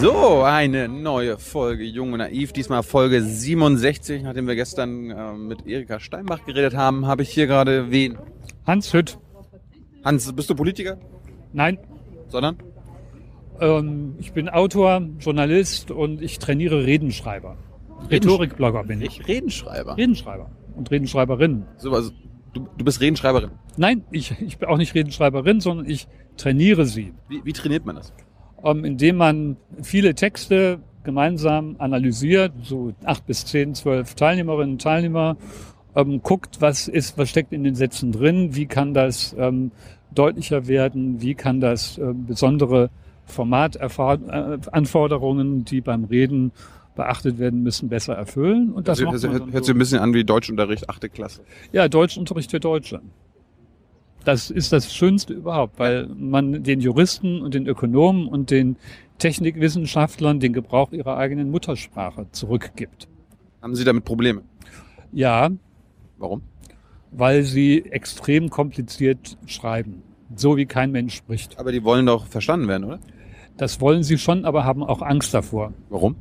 So, 0.00 0.42
eine 0.42 0.88
neue 0.88 1.38
Folge 1.38 1.82
Jung 1.82 2.12
und 2.12 2.18
Naiv. 2.18 2.52
Diesmal 2.52 2.84
Folge 2.84 3.20
67. 3.20 4.22
Nachdem 4.22 4.46
wir 4.46 4.54
gestern 4.54 5.10
äh, 5.10 5.32
mit 5.32 5.66
Erika 5.66 5.98
Steinbach 5.98 6.44
geredet 6.44 6.76
haben, 6.76 7.06
habe 7.08 7.22
ich 7.22 7.30
hier 7.30 7.48
gerade 7.48 7.90
wen? 7.90 8.16
Hans 8.64 8.92
Hütt. 8.92 9.18
Hans, 10.04 10.32
bist 10.32 10.48
du 10.50 10.54
Politiker? 10.54 10.98
Nein, 11.52 11.78
Sondern? 12.28 12.58
ähm, 13.60 14.14
ich 14.20 14.32
bin 14.32 14.48
Autor, 14.48 15.02
Journalist 15.18 15.90
und 15.90 16.22
ich 16.22 16.38
trainiere 16.38 16.86
Redenschreiber. 16.86 17.56
Rhetorikblogger 18.08 18.84
bin 18.84 19.02
ich. 19.02 19.18
Ich 19.20 19.26
Redenschreiber. 19.26 19.96
Redenschreiber 19.96 20.50
und 20.76 20.90
Redenschreiberin. 20.92 21.64
So, 21.78 21.92
also, 21.92 22.12
du, 22.52 22.68
du 22.76 22.84
bist 22.84 23.00
Redenschreiberin. 23.00 23.50
Nein, 23.76 24.04
ich, 24.12 24.32
ich 24.40 24.58
bin 24.58 24.68
auch 24.68 24.76
nicht 24.76 24.94
Redenschreiberin, 24.94 25.60
sondern 25.60 25.90
ich 25.90 26.06
trainiere 26.36 26.86
sie, 26.86 27.14
Wie, 27.28 27.44
wie 27.44 27.52
trainiert 27.52 27.84
man 27.84 27.96
das? 27.96 28.12
Ähm, 28.64 28.84
indem 28.84 29.16
man 29.16 29.56
viele 29.82 30.14
Texte 30.14 30.80
gemeinsam 31.04 31.76
analysiert, 31.78 32.52
so 32.62 32.92
acht 33.04 33.26
bis 33.26 33.46
zehn, 33.46 33.74
zwölf 33.74 34.14
Teilnehmerinnen 34.14 34.74
und 34.74 34.82
Teilnehmer, 34.82 35.36
ähm, 35.94 36.22
guckt, 36.22 36.60
was 36.60 36.88
ist, 36.88 37.18
was 37.18 37.28
steckt 37.30 37.52
in 37.52 37.62
den 37.64 37.74
Sätzen 37.74 38.12
drin, 38.12 38.54
wie 38.54 38.66
kann 38.66 38.94
das 38.94 39.34
ähm, 39.38 39.72
deutlicher 40.14 40.66
werden, 40.66 41.22
wie 41.22 41.34
kann 41.34 41.60
das 41.60 41.98
ähm, 41.98 42.26
besondere 42.26 42.90
Formatanforderungen, 43.26 45.64
die 45.64 45.80
beim 45.80 46.04
Reden 46.04 46.52
beachtet 46.94 47.38
werden 47.38 47.62
müssen, 47.62 47.88
besser 47.88 48.14
erfüllen. 48.14 48.72
Und 48.72 48.88
das 48.88 49.00
hört, 49.00 49.12
macht 49.12 49.22
hört, 49.22 49.52
hört, 49.52 49.64
sich 49.64 49.74
ein 49.74 49.78
bisschen 49.78 50.00
an 50.00 50.12
wie 50.14 50.24
Deutschunterricht, 50.24 50.90
achte 50.90 51.08
Klasse. 51.08 51.42
Ja, 51.72 51.88
Deutschunterricht 51.88 52.50
für 52.50 52.60
Deutsche. 52.60 53.00
Das 54.28 54.50
ist 54.50 54.74
das 54.74 54.94
Schönste 54.94 55.32
überhaupt, 55.32 55.78
weil 55.78 56.06
man 56.06 56.62
den 56.62 56.82
Juristen 56.82 57.40
und 57.40 57.54
den 57.54 57.66
Ökonomen 57.66 58.28
und 58.28 58.50
den 58.50 58.76
Technikwissenschaftlern 59.16 60.38
den 60.38 60.52
Gebrauch 60.52 60.92
ihrer 60.92 61.16
eigenen 61.16 61.50
Muttersprache 61.50 62.26
zurückgibt. 62.32 63.08
Haben 63.62 63.74
Sie 63.74 63.84
damit 63.84 64.04
Probleme? 64.04 64.42
Ja, 65.12 65.48
Warum? 66.18 66.42
weil 67.10 67.42
sie 67.42 67.86
extrem 67.86 68.50
kompliziert 68.50 69.38
schreiben. 69.46 70.02
So 70.36 70.58
wie 70.58 70.66
kein 70.66 70.92
Mensch 70.92 71.14
spricht. 71.14 71.58
Aber 71.58 71.72
die 71.72 71.82
wollen 71.82 72.04
doch 72.04 72.26
verstanden 72.26 72.68
werden, 72.68 72.84
oder? 72.84 72.98
Das 73.58 73.80
wollen 73.80 74.02
sie 74.02 74.16
schon, 74.18 74.44
aber 74.44 74.64
haben 74.64 74.82
auch 74.82 75.02
Angst 75.02 75.34
davor, 75.34 75.72
Warum? 75.90 76.16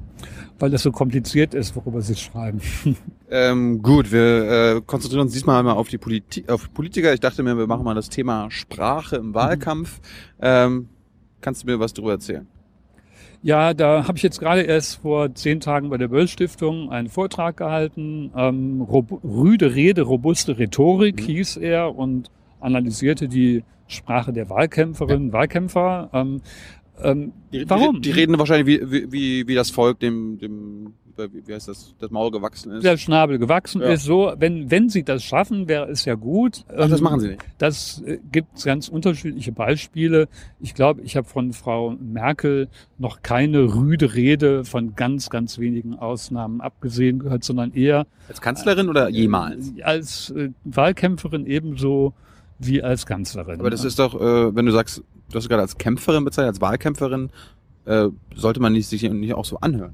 weil 0.59 0.71
das 0.71 0.81
so 0.83 0.91
kompliziert 0.91 1.53
ist, 1.53 1.75
worüber 1.75 2.01
sie 2.01 2.15
schreiben. 2.15 2.59
Ähm, 3.29 3.81
gut, 3.81 4.13
wir 4.13 4.77
äh, 4.77 4.81
konzentrieren 4.85 5.23
uns 5.23 5.33
diesmal 5.33 5.61
mal 5.61 5.73
auf 5.73 5.89
die 5.89 5.97
Politi 5.97 6.45
auf 6.47 6.73
Politiker. 6.73 7.13
Ich 7.13 7.19
dachte 7.19 7.43
mir, 7.43 7.57
wir 7.57 7.67
machen 7.67 7.83
mal 7.83 7.93
das 7.93 8.07
Thema 8.07 8.49
Sprache 8.49 9.17
im 9.17 9.33
Wahlkampf. 9.33 9.99
Ähm, 10.41 10.87
kannst 11.41 11.61
du 11.63 11.67
mir 11.67 11.77
was 11.77 11.91
darüber 11.93 12.13
erzählen? 12.13 12.47
Ja, 13.43 13.73
da 13.73 14.07
habe 14.07 14.15
ich 14.17 14.23
jetzt 14.23 14.39
gerade 14.39 14.61
erst 14.61 15.01
vor 15.01 15.35
zehn 15.35 15.59
Tagen 15.59 15.89
bei 15.89 15.97
der 15.97 16.07
Böll 16.07 16.29
Stiftung 16.29 16.89
einen 16.89 17.09
Vortrag 17.09 17.57
gehalten. 17.57 18.31
Ähm, 18.33 18.81
Rüde 18.81 19.75
Rede, 19.75 20.03
robuste 20.03 20.57
Rhetorik 20.57 21.17
Mhm. 21.17 21.25
hieß 21.25 21.57
er 21.57 21.93
und 21.97 22.31
analysierte 22.61 23.27
die 23.27 23.65
Sprache 23.87 24.31
der 24.31 24.49
Wahlkämpferinnen, 24.49 25.33
Wahlkämpfer. 25.33 26.09
Ähm, 26.13 26.39
ähm, 27.01 27.31
Die, 27.51 27.69
warum? 27.69 27.95
Die, 27.95 28.01
die 28.01 28.11
reden 28.11 28.37
wahrscheinlich, 28.39 28.67
wie, 28.81 28.91
wie- 28.91 29.11
wie, 29.11 29.47
wie 29.47 29.55
das 29.55 29.69
Volk 29.71 29.99
dem, 29.99 30.37
dem 30.39 30.93
wie, 31.17 31.51
heißt 31.51 31.67
das, 31.67 31.95
das 31.97 32.11
Maul 32.11 32.29
gewachsen 32.29 32.73
ist. 32.73 32.83
der 32.83 32.95
Schnabel 32.97 33.39
gewachsen 33.39 33.81
Ja. 33.81 33.87
ist. 33.93 34.03
So, 34.03 34.33
wenn, 34.37 34.69
wenn 34.69 34.87
sie 34.89 35.01
das 35.01 35.23
schaffen, 35.23 35.67
wäre 35.67 35.89
es 35.89 36.05
ja 36.05 36.13
gut. 36.13 36.63
Ach, 36.69 36.87
das 36.89 36.99
Ähm, 36.99 37.03
machen 37.03 37.19
sie 37.21 37.27
nicht. 37.29 37.41
Das 37.57 38.03
äh, 38.05 38.19
gibt 38.31 38.63
ganz 38.63 38.87
unterschiedliche 38.87 39.51
Beispiele. 39.51 40.27
Ich 40.59 40.75
glaube, 40.75 41.01
ich 41.01 41.17
habe 41.17 41.27
von 41.27 41.53
Frau 41.53 41.95
Merkel 41.99 42.67
noch 42.99 43.23
keine 43.23 43.73
rüde 43.73 44.13
Rede 44.13 44.63
von 44.63 44.95
ganz, 44.95 45.31
ganz 45.31 45.57
wenigen 45.57 45.95
Ausnahmen 45.95 46.61
abgesehen 46.61 47.17
gehört, 47.17 47.43
sondern 47.43 47.73
eher 47.73 48.05
Als 48.27 48.39
Kanzlerin 48.39 48.87
oder 48.87 49.09
jemals? 49.09 49.73
als 49.81 50.29
äh, 50.29 50.49
Wahlkämpferin 50.65 51.47
ebenso 51.47 52.13
wie 52.59 52.81
als 52.81 53.05
Kanzlerin. 53.05 53.59
Aber 53.59 53.69
das 53.69 53.83
ist 53.83 53.99
doch, 53.99 54.15
äh, 54.15 54.55
wenn 54.55 54.65
du 54.65 54.71
sagst, 54.71 55.03
du 55.31 55.37
hast 55.37 55.49
gerade 55.49 55.61
als 55.61 55.77
Kämpferin 55.77 56.25
bezeichnet, 56.25 56.55
als 56.55 56.61
Wahlkämpferin, 56.61 57.29
äh, 57.85 58.07
sollte 58.35 58.59
man 58.59 58.73
nicht, 58.73 58.87
sich 58.87 59.03
nicht 59.03 59.33
auch 59.33 59.45
so 59.45 59.57
anhören. 59.59 59.93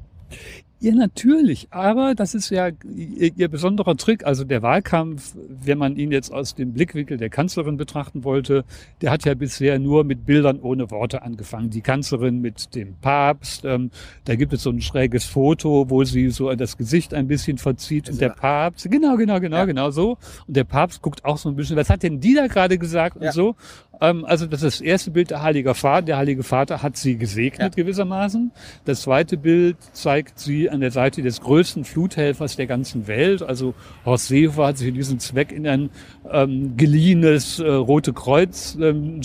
Ja, 0.84 0.94
natürlich. 0.94 1.68
Aber 1.72 2.14
das 2.14 2.36
ist 2.36 2.50
ja 2.50 2.68
ihr, 2.94 3.48
besonderer 3.48 3.96
Trick. 3.96 4.26
Also 4.26 4.44
der 4.44 4.62
Wahlkampf, 4.62 5.34
wenn 5.64 5.78
man 5.78 5.96
ihn 5.96 6.12
jetzt 6.12 6.34
aus 6.34 6.56
dem 6.56 6.74
Blickwinkel 6.74 7.16
der 7.16 7.30
Kanzlerin 7.30 7.78
betrachten 7.78 8.26
wollte, 8.26 8.66
der 9.02 9.10
hat 9.12 9.24
ja 9.24 9.34
bisher 9.34 9.80
nur 9.80 10.04
mit 10.04 10.26
Bildern 10.26 10.60
ohne 10.60 10.92
Worte 10.92 11.22
angefangen. 11.22 11.70
Die 11.70 11.80
Kanzlerin 11.80 12.42
mit 12.42 12.76
dem 12.76 12.96
Papst. 13.00 13.64
Ähm, 13.64 13.92
da 14.26 14.36
gibt 14.36 14.52
es 14.52 14.64
so 14.64 14.72
ein 14.72 14.82
schräges 14.82 15.24
Foto, 15.24 15.90
wo 15.90 16.04
sie 16.04 16.30
so 16.32 16.54
das 16.54 16.76
Gesicht 16.78 17.14
ein 17.14 17.30
bisschen 17.30 17.58
verzieht 17.60 18.10
und 18.10 18.20
der 18.20 18.30
Papst. 18.32 18.92
Genau, 18.92 19.16
genau, 19.16 19.40
genau, 19.40 19.58
Ja. 19.60 19.66
genau 19.66 19.90
so. 19.90 20.18
Und 20.48 20.58
der 20.58 20.66
Papst 20.66 21.02
guckt 21.02 21.24
auch 21.24 21.38
so 21.38 21.48
ein 21.48 21.56
bisschen. 21.56 21.78
Was 21.78 21.90
hat 21.90 22.04
denn 22.04 22.20
die 22.20 22.34
da 22.34 22.48
gerade 22.48 22.78
gesagt 22.78 23.22
Ja. 23.22 23.28
und 23.30 23.34
so? 23.34 23.56
Ähm, 24.02 24.26
also 24.26 24.48
das 24.48 24.64
ist 24.64 24.80
das 24.80 24.82
erste 24.82 25.12
Bild 25.12 25.30
der 25.30 25.44
Heilige 25.44 25.74
Vater. 25.76 26.08
Der 26.08 26.18
Heilige 26.18 26.44
Vater 26.44 26.82
hat 26.84 26.98
sie 26.98 27.16
gesegnet 27.16 27.76
gewissermaßen. 27.78 28.52
Das 28.84 29.04
zweite 29.04 29.38
Bild 29.38 29.78
zeigt 29.94 30.40
sie 30.40 30.70
an 30.74 30.82
der 30.82 30.92
Seite 30.92 31.22
des 31.22 31.40
größten 31.42 31.86
Fluthelfers 31.86 32.56
der 32.58 32.68
ganzen 32.68 33.08
Welt. 33.08 33.42
Also 33.42 33.74
Horst 34.06 34.28
Seehofer 34.28 34.68
hat 34.68 34.78
sich 34.78 34.88
für 34.88 34.94
diesen 34.94 35.20
Zweck 35.20 35.52
in 35.52 35.68
ein 35.68 35.90
ähm, 36.30 36.76
geliehenes 36.76 37.60
äh, 37.60 37.68
Rote 37.70 38.12
Kreuz 38.14 38.78
ähm, 38.82 39.22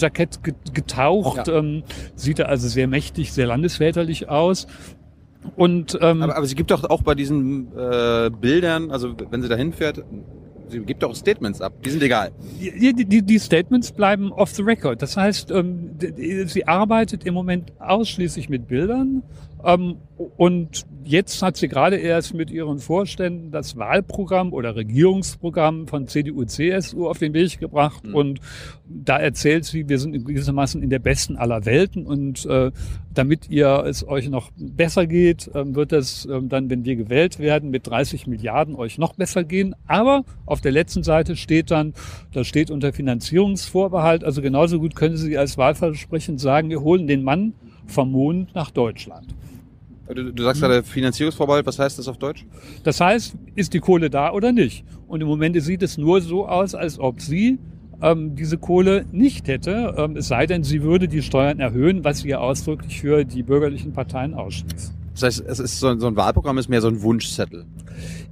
getaucht. 0.73 1.49
Ja. 1.49 1.59
Ähm, 1.59 1.83
sieht 2.15 2.39
er 2.39 2.49
also 2.49 2.69
sehr 2.69 2.87
mächtig, 2.87 3.33
sehr 3.33 3.47
landesväterlich 3.47 4.29
aus. 4.29 4.67
Und 5.57 5.99
ähm, 6.01 6.23
Aber, 6.23 6.37
aber 6.37 6.47
sie 6.47 6.55
gibt 6.55 6.71
doch 6.71 6.85
auch 6.85 7.03
bei 7.03 7.15
diesen 7.15 7.69
äh, 7.77 8.31
Bildern, 8.31 8.91
also 8.91 9.15
wenn 9.31 9.41
sie 9.41 9.49
da 9.49 9.57
hinfährt, 9.57 10.05
sie 10.69 10.81
gibt 10.81 11.03
doch 11.03 11.15
Statements 11.15 11.63
ab. 11.63 11.73
Die 11.85 11.91
sind 11.91 12.03
egal. 12.03 12.33
Die, 12.61 12.93
die, 12.93 13.05
die- 13.07 13.23
die 13.23 13.39
Statements 13.39 13.93
bleiben 13.93 14.31
off 14.33 14.51
the 14.51 14.63
record. 14.63 15.01
Das 15.01 15.17
heißt, 15.17 15.51
ähm, 15.51 15.97
d- 15.97 16.11
d- 16.13 16.45
sie 16.45 16.67
arbeitet 16.69 17.25
im 17.25 17.33
Moment 17.35 17.73
ausschließlich 17.79 18.49
mit 18.51 18.67
Bildern. 18.69 19.23
Ähm, 19.65 19.97
und 20.37 20.87
jetzt 21.05 21.43
hat 21.43 21.57
sie 21.57 21.69
gerade 21.69 21.97
erst 21.97 22.35
mit 22.35 22.51
ihren 22.51 22.79
Vorständen 22.79 23.51
das 23.51 23.77
Wahlprogramm 23.77 24.53
oder 24.53 24.77
Regierungsprogramm 24.77 25.87
von 25.87 26.07
CDU, 26.07 26.45
CSU 26.45 27.09
auf 27.09 27.19
den 27.19 27.33
Weg 27.35 27.59
gebracht. 27.59 28.05
Mhm. 28.05 28.15
Und 28.15 28.41
da 28.87 29.19
erzählt 29.19 29.65
sie, 29.65 29.89
wir 29.89 29.99
sind 29.99 30.25
gewissermaßen 30.25 30.83
in 30.83 30.91
der 30.91 30.99
besten 30.99 31.37
aller 31.37 31.65
Welten. 31.65 32.07
Und 32.07 32.45
äh, 32.47 32.73
damit 33.15 33.49
ihr 33.49 33.85
es 33.87 34.07
euch 34.07 34.29
noch 34.29 34.51
besser 34.57 35.07
geht, 35.07 35.51
ähm, 35.55 35.75
wird 35.75 35.93
es 35.93 36.27
ähm, 36.27 36.49
dann, 36.49 36.69
wenn 36.69 36.85
wir 36.85 36.97
gewählt 36.97 37.39
werden, 37.39 37.71
mit 37.71 37.87
30 37.87 38.27
Milliarden 38.27 38.75
euch 38.75 38.99
noch 38.99 39.15
besser 39.15 39.45
gehen. 39.45 39.75
Aber 39.87 40.25
auf 40.47 40.61
der 40.61 40.73
letzten 40.73 41.03
Seite 41.03 41.37
steht 41.37 41.71
dann, 41.71 41.95
da 42.33 42.45
steht 42.45 42.71
unter 42.71 42.93
Finanzierungsvorbehalt, 42.93 44.25
also 44.25 44.43
genauso 44.43 44.79
gut 44.79 44.95
können 44.95 45.17
Sie 45.17 45.39
als 45.39 45.57
Wahlversprechen 45.57 46.39
sagen, 46.39 46.71
wir 46.71 46.81
holen 46.81 47.07
den 47.07 47.23
Mann 47.23 47.55
vom 47.89 48.13
Mond 48.13 48.55
nach 48.55 48.71
Deutschland. 48.71 49.35
Du, 50.15 50.33
du 50.33 50.43
sagst 50.43 50.63
gerade 50.63 50.83
Finanzierungsvorbehalt, 50.83 51.67
was 51.67 51.79
heißt 51.79 51.99
das 51.99 52.09
auf 52.09 52.17
Deutsch? 52.17 52.47
Das 52.83 53.01
heißt, 53.01 53.37
ist 53.55 53.75
die 53.75 53.81
Kohle 53.81 54.09
da 54.09 54.33
oder 54.33 54.53
nicht? 54.53 54.85
Und 55.07 55.21
im 55.21 55.29
Moment 55.29 55.61
sieht 55.63 55.83
es 55.83 55.99
nur 55.99 56.21
so 56.21 56.47
aus, 56.49 56.75
als 56.75 56.99
ob 56.99 57.21
sie 57.21 57.59
ähm, 58.01 58.35
diese 58.35 58.59
Kohle 58.59 59.05
nicht 59.13 59.49
hätte, 59.49 59.95
ähm, 59.99 60.17
es 60.17 60.29
sei 60.29 60.47
denn, 60.47 60.63
sie 60.63 60.83
würde 60.83 61.09
die 61.09 61.23
Steuern 61.23 61.61
erhöhen, 61.61 62.05
was 62.05 62.21
sie 62.21 62.29
ja 62.29 62.39
ausdrücklich 62.39 63.01
für 63.01 63.25
die 63.25 63.43
bürgerlichen 63.43 63.93
Parteien 63.93 64.35
ausschließt. 64.35 64.95
Das 65.15 65.23
heißt, 65.23 65.45
es 65.47 65.59
ist 65.59 65.81
so, 65.81 65.99
so 65.99 66.07
ein 66.07 66.17
Wahlprogramm 66.17 66.59
ist 66.59 66.69
mehr 66.69 66.81
so 66.81 66.89
ein 66.89 67.03
Wunschzettel. 67.03 67.67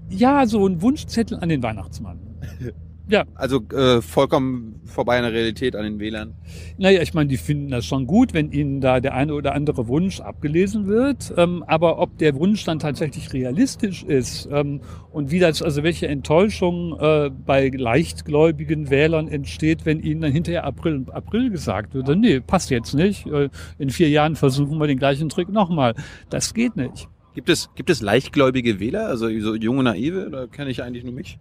Ja, 0.09 0.47
so 0.47 0.67
ein 0.67 0.81
Wunschzettel 0.81 1.39
an 1.39 1.49
den 1.49 1.63
Weihnachtsmann. 1.63 2.21
Ja, 3.09 3.25
Also 3.37 3.63
äh, 3.73 4.03
vollkommen 4.03 4.81
vorbei 4.85 5.17
an 5.19 5.23
der 5.23 5.33
Realität, 5.33 5.77
an 5.77 5.85
den 5.85 6.01
Wählern. 6.01 6.35
Naja, 6.77 7.03
ich 7.03 7.15
meine, 7.15 7.29
die 7.29 7.37
finden 7.37 7.71
das 7.71 7.87
schon 7.87 8.07
gut, 8.09 8.35
wenn 8.35 8.51
ihnen 8.51 8.81
da 8.81 8.99
der 8.99 9.15
eine 9.15 9.35
oder 9.35 9.55
andere 9.55 9.87
Wunsch 9.87 10.21
abgelesen 10.21 10.89
wird. 10.89 11.33
Ähm, 11.37 11.63
aber 11.69 11.99
ob 12.01 12.19
der 12.19 12.35
Wunsch 12.35 12.65
dann 12.65 12.81
tatsächlich 12.81 13.33
realistisch 13.33 14.03
ist 14.03 14.49
ähm, 14.51 14.81
und 15.13 15.31
wie 15.31 15.39
das, 15.39 15.63
also 15.63 15.85
welche 15.85 16.09
Enttäuschung 16.09 16.99
äh, 16.99 17.31
bei 17.31 17.69
leichtgläubigen 17.69 18.91
Wählern 18.91 19.29
entsteht, 19.29 19.87
wenn 19.87 20.01
ihnen 20.01 20.23
dann 20.23 20.33
hinterher 20.33 20.65
April 20.65 21.07
April 21.13 21.51
gesagt 21.51 21.95
wird, 21.95 22.09
nee, 22.19 22.41
passt 22.41 22.71
jetzt 22.71 22.95
nicht. 22.95 23.27
Äh, 23.27 23.51
in 23.79 23.91
vier 23.91 24.09
Jahren 24.09 24.35
versuchen 24.35 24.79
wir 24.79 24.89
den 24.89 24.99
gleichen 24.99 25.29
Trick 25.29 25.49
nochmal. 25.49 25.95
Das 26.29 26.55
geht 26.55 26.75
nicht. 26.75 27.09
Gibt 27.35 27.51
es, 27.51 27.71
gibt 27.77 27.91
es 27.91 28.01
leichtgläubige 28.01 28.81
Wähler, 28.81 29.07
also 29.07 29.29
so 29.41 29.55
junge 29.55 29.85
Naive, 29.85 30.27
oder 30.27 30.49
kenne 30.49 30.71
ich 30.71 30.83
eigentlich 30.83 31.05
nur 31.05 31.13
mich? 31.13 31.39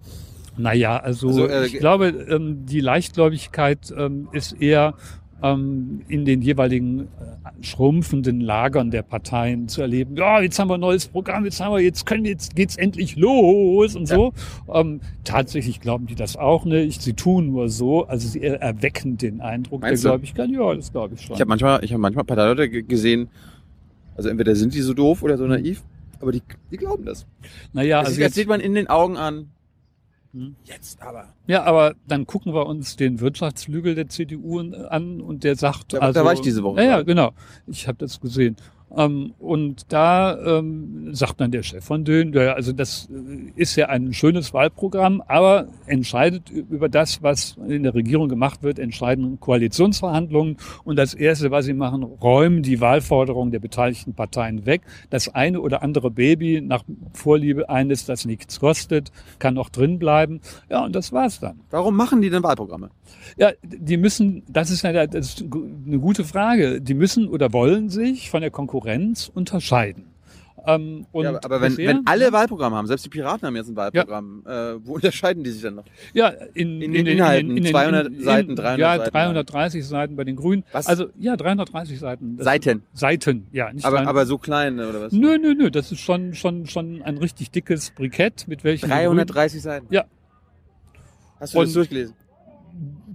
Naja, 0.58 0.98
also, 0.98 1.28
Also, 1.28 1.48
äh, 1.48 1.66
ich 1.68 1.80
glaube, 1.80 2.08
ähm, 2.08 2.66
die 2.66 2.80
Leichtgläubigkeit 2.80 3.94
ähm, 3.98 4.28
ist 4.32 4.54
eher 4.62 4.94
ähm, 5.44 6.02
in 6.08 6.24
den 6.24 6.42
jeweiligen 6.42 7.02
äh, 7.02 7.06
schrumpfenden 7.62 8.40
Lagern 8.40 8.90
der 8.90 9.02
Parteien 9.04 9.68
zu 9.68 9.82
erleben. 9.82 10.16
Ja, 10.16 10.40
jetzt 10.42 10.58
haben 10.58 10.70
wir 10.70 10.76
ein 10.76 10.80
neues 10.80 11.08
Programm, 11.08 11.44
jetzt 11.44 11.60
haben 11.60 11.74
wir, 11.74 11.82
jetzt 11.82 12.06
können 12.06 12.24
wir, 12.24 12.32
jetzt 12.32 12.56
geht's 12.56 12.78
endlich 12.78 13.18
los 13.18 13.96
und 13.98 14.08
so. 14.08 14.34
Ähm, 14.74 15.02
tatsächlich 15.26 15.82
glauben 15.82 16.08
die 16.08 16.16
das 16.16 16.38
auch 16.38 16.64
nicht. 16.64 17.02
Sie 17.02 17.14
tun 17.14 17.48
nur 17.52 17.68
so, 17.70 18.06
also 18.08 18.28
sie 18.28 18.40
er- 18.42 18.62
erwecken 18.62 19.18
den 19.18 19.42
Eindruck 19.42 19.82
Meinst 19.82 20.04
der 20.06 20.12
Gläubigkeit. 20.12 20.50
Ja, 20.50 20.74
das 20.74 20.92
glaube 20.92 21.16
ich 21.16 21.22
schon. 21.22 21.36
Ich 21.36 21.42
habe 21.42 21.50
manchmal, 21.50 21.84
ich 21.84 21.92
habe 21.92 22.02
manchmal 22.02 22.24
Parteileute 22.24 22.70
ge- 22.70 22.84
gesehen, 22.84 23.28
Also 24.16 24.30
entweder 24.30 24.56
sind 24.56 24.74
die 24.74 24.82
so 24.82 24.94
doof 24.94 25.22
oder 25.22 25.38
so 25.38 25.46
naiv, 25.46 25.84
aber 26.22 26.32
die, 26.32 26.42
die 26.72 26.78
glauben 26.78 27.04
das. 27.04 27.26
Naja, 27.74 27.98
Also 28.00 28.08
also 28.12 28.20
das 28.22 28.28
jetzt, 28.28 28.36
sieht 28.36 28.48
man 28.48 28.62
in 28.62 28.74
den 28.74 28.88
Augen 28.88 29.18
an. 29.18 29.50
Hm. 30.36 30.56
Jetzt 30.66 31.02
aber. 31.02 31.34
ja, 31.48 31.64
aber 31.64 31.96
dann 32.08 32.28
gucken 32.28 32.54
wir 32.54 32.66
uns 32.66 32.98
den 32.98 33.22
Wirtschaftsflügel 33.22 33.96
der 33.96 34.10
CDU 34.10 34.60
an 34.60 35.22
und 35.22 35.46
der 35.46 35.56
sagt, 35.56 35.94
Da- 35.94 36.00
da 36.00 36.06
also, 36.08 36.26
war 36.26 36.34
ich 36.34 36.42
diese 36.42 36.62
Woche 36.62 36.82
Ja, 36.82 36.98
ja, 36.98 37.02
genau. 37.04 37.32
Ich 37.68 37.88
habe 37.88 37.98
das 38.00 38.20
gesehen. 38.20 38.58
Ähm, 38.96 39.34
und 39.40 39.92
da 39.92 40.60
ähm, 40.60 41.14
sagt 41.14 41.42
dann 41.42 41.52
der 41.52 41.64
Chef 41.64 41.84
von 41.84 42.06
Dön, 42.06 42.34
ja, 42.34 42.54
also 42.54 42.72
das 42.72 43.10
äh, 43.12 43.52
ist 43.60 43.76
ja 43.76 43.88
ein 43.88 44.14
schönes 44.14 44.54
Wahlprogramm, 44.54 45.22
aber 45.28 45.68
entscheidet 45.86 46.50
über 46.50 46.88
das, 46.88 47.22
was 47.22 47.58
in 47.68 47.84
der 47.84 47.94
Regierung 47.94 48.30
gemacht 48.30 48.64
wird, 48.64 48.80
entscheiden 48.80 49.40
Koalitionsverhandlungen. 49.40 50.58
Und 50.84 50.98
das 50.98 51.14
Erste, 51.14 51.52
was 51.52 51.66
sie 51.66 51.74
machen, 51.74 52.04
räumen 52.04 52.64
die 52.64 52.80
Wahlforderungen 52.80 53.52
der 53.52 53.60
beteiligten 53.60 54.14
Parteien 54.14 54.66
weg. 54.66 54.82
Das 55.10 55.34
eine 55.34 55.62
oder 55.62 55.82
andere 55.82 56.12
Baby 56.12 56.62
nach 56.62 56.84
Vorliebe 57.14 57.70
eines, 57.70 58.06
das 58.06 58.26
nichts 58.26 58.60
kostet, 58.60 59.12
kann 59.40 59.56
noch 59.56 59.70
drin 59.70 60.00
bleiben. 60.00 60.42
Ja, 60.70 60.86
und 60.86 60.96
das 60.96 61.12
war's 61.12 61.40
dann. 61.40 61.60
Warum 61.70 61.96
machen 61.96 62.22
die 62.22 62.30
denn 62.30 62.44
Wahlprogramme? 62.44 62.92
Ja, 63.38 63.52
die 63.64 63.98
müssen, 63.98 64.44
das 64.48 64.70
ist, 64.70 64.84
ja 64.84 65.08
das 65.08 65.28
ist 65.28 65.46
eine 65.86 66.00
gute 66.00 66.24
Frage, 66.24 66.82
die 66.82 66.94
müssen 66.94 67.28
oder 67.28 67.52
wollen 67.52 67.90
sich 67.90 68.30
von 68.30 68.42
der 68.42 68.52
Konkurrenz 68.52 68.75
unterscheiden. 69.34 70.06
Ähm, 70.68 71.06
ja, 71.14 71.40
aber- 71.44 71.62
wenn, 71.62 71.76
bisher- 71.76 71.90
wenn 71.90 72.08
alle 72.08 72.32
Wahlprogramme 72.32 72.76
haben, 72.76 72.88
selbst 72.88 73.06
die 73.06 73.10
Piraten 73.10 73.46
haben 73.46 73.56
jetzt 73.56 73.70
ein 73.70 73.76
Wahlprogramm, 73.76 74.44
äh, 74.48 74.84
wo 74.84 74.94
unterscheiden 74.96 75.44
die 75.44 75.52
sich 75.52 75.62
dann 75.62 75.76
noch? 75.76 75.84
ja, 76.14 76.30
in, 76.56 76.82
in 76.82 76.92
den 76.92 77.06
Inhalten, 77.06 77.64
200 77.64 78.12
Seiten, 78.20 78.56
300 78.56 78.80
ja, 78.80 78.98
Seiten. 78.98 79.12
330 79.12 79.86
Seiten 79.88 80.16
bei 80.16 80.24
den 80.24 80.36
Grünen. 80.36 80.64
Was? 80.72 80.88
Also 80.88 81.10
ja, 81.20 81.38
330 81.38 82.00
Seiten. 82.00 82.38
Das- 82.38 82.46
Seiten. 82.46 82.82
Seiten, 82.94 83.46
ja, 83.52 83.72
nicht 83.72 83.86
Aber, 83.86 83.98
300. 83.98 84.10
aber 84.10 84.26
so 84.26 84.40
klein, 84.40 84.80
oder 84.80 85.02
was? 85.02 85.12
Nö, 85.14 85.38
nö, 85.38 85.54
nö, 85.54 85.70
das 85.70 85.92
ist 85.92 86.00
schon, 86.00 86.34
schon, 86.34 86.66
schon 86.66 87.04
ein 87.04 87.18
richtig 87.20 87.52
dickes 87.52 87.92
Brikett, 87.92 88.48
mit 88.48 88.64
Grünen- 88.64 88.80
330 88.90 89.62
Seiten? 89.62 89.86
Ja. 89.92 90.06
Hast 91.40 91.54
du 91.54 91.60
das 91.60 91.68
Und- 91.70 91.76
durchgelesen? 91.76 92.16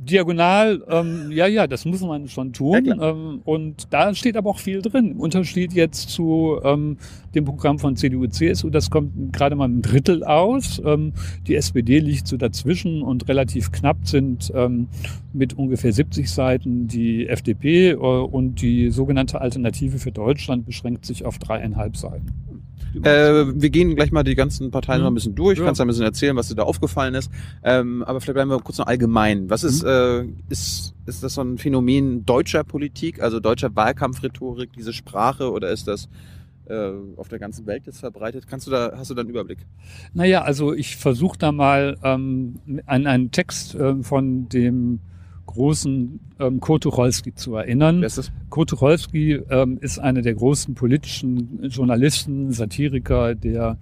Diagonal, 0.03 0.83
ähm, 0.89 1.31
ja, 1.31 1.47
ja, 1.47 1.67
das 1.67 1.85
muss 1.85 2.01
man 2.01 2.27
schon 2.27 2.55
tun. 2.55 2.87
Ja, 2.87 3.11
ähm, 3.11 3.43
und 3.45 3.89
da 3.91 4.15
steht 4.15 4.35
aber 4.39 4.49
auch 4.49 4.59
viel 4.59 4.81
drin. 4.81 5.11
Im 5.11 5.21
Unterschied 5.21 5.75
jetzt 5.75 6.09
zu 6.09 6.59
ähm, 6.65 6.97
dem 7.35 7.45
Programm 7.45 7.79
von 7.79 7.97
CDU, 7.97 8.27
CSU, 8.27 8.71
das 8.71 8.89
kommt 8.89 9.33
gerade 9.35 9.57
mal 9.57 9.69
ein 9.69 9.83
Drittel 9.83 10.25
aus. 10.25 10.81
Ähm, 10.83 11.13
die 11.47 11.55
SPD 11.55 11.99
liegt 11.99 12.27
so 12.27 12.39
dazwischen 12.39 13.03
und 13.03 13.29
relativ 13.29 13.73
knapp 13.73 14.09
sind 14.09 14.51
ähm, 14.55 14.89
mit 15.35 15.53
ungefähr 15.53 15.93
70 15.93 16.31
Seiten 16.31 16.89
die 16.89 17.29
FDP 17.29 17.91
äh, 17.91 17.97
und 17.97 18.63
die 18.63 18.89
sogenannte 18.89 19.43
Alternative 19.43 19.99
für 19.99 20.13
Deutschland 20.13 20.65
beschränkt 20.65 21.05
sich 21.05 21.27
auf 21.27 21.39
dreieinhalb 21.39 21.99
Seiten. 21.99 22.60
Äh, 23.03 23.47
wir 23.55 23.71
gehen 23.71 23.95
gleich 23.95 24.13
mal 24.13 24.23
die 24.25 24.35
ganzen 24.35 24.71
Parteien 24.71 24.99
Mhm. 25.01 25.05
noch 25.05 25.11
ein 25.11 25.15
bisschen 25.15 25.35
durch. 25.35 25.59
Ja. 25.59 25.65
Kannst 25.65 25.79
da 25.81 25.85
ein 25.85 25.89
bisschen 25.89 26.05
erzählen, 26.05 26.37
was 26.37 26.49
dir 26.49 26.55
da 26.57 26.63
aufgefallen 26.65 27.15
ist. 27.15 27.31
Ähm, 27.63 28.03
aber 28.05 28.21
vielleicht 28.21 28.35
bleiben 28.35 28.51
wir 28.51 28.59
kurz 28.61 28.79
noch 28.79 28.87
allgemein. 28.87 29.49
Was 29.51 29.65
ist, 29.65 29.83
äh, 29.83 30.25
ist, 30.49 30.95
ist 31.07 31.23
das 31.23 31.35
so 31.35 31.41
ein 31.43 31.59
Phänomen 31.59 32.25
deutscher 32.27 32.65
Politik, 32.65 33.23
also 33.23 33.41
deutscher 33.41 33.75
Wahlkampfrhetorik, 33.77 34.73
diese 34.73 34.93
Sprache, 34.93 35.51
oder 35.51 35.71
ist 35.71 35.87
das 35.89 36.09
äh, 36.67 36.91
auf 37.17 37.29
der 37.29 37.39
ganzen 37.39 37.67
Welt 37.67 37.87
jetzt 37.87 38.01
verbreitet? 38.01 38.47
Kannst 38.49 38.67
du 38.67 38.71
da, 38.71 38.93
hast 38.97 39.11
du 39.11 39.15
da 39.15 39.21
einen 39.23 39.31
Überblick? 39.31 39.59
Naja, 40.15 40.43
also 40.43 40.73
ich 40.73 40.97
versuche 40.97 41.39
da 41.39 41.53
mal 41.53 41.97
ähm, 42.03 42.61
an 42.87 43.07
einen 43.07 43.31
Text 43.31 43.75
ähm, 43.75 44.05
von 44.05 44.49
dem 44.49 45.01
großen 45.53 46.21
ähm, 46.39 46.61
Kurt 46.61 46.83
Tucholsky 46.83 47.35
zu 47.35 47.55
erinnern. 47.55 48.01
Wer 48.01 48.07
ist 48.07 48.19
das? 48.19 48.33
Kurt 48.49 48.71
Tucholsky 48.71 49.41
ähm, 49.51 49.79
ist 49.81 49.99
einer 49.99 50.23
der 50.23 50.35
großen 50.35 50.75
politischen 50.75 51.69
Journalisten, 51.69 52.53
Satiriker 52.53 53.35
der 53.35 53.79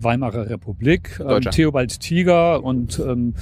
Weimarer 0.00 0.48
Republik. 0.48 1.20
Ähm. 1.26 1.40
Theobald 1.42 2.00
Tiger 2.00 2.62
und 2.62 2.98
ähm, 3.00 3.34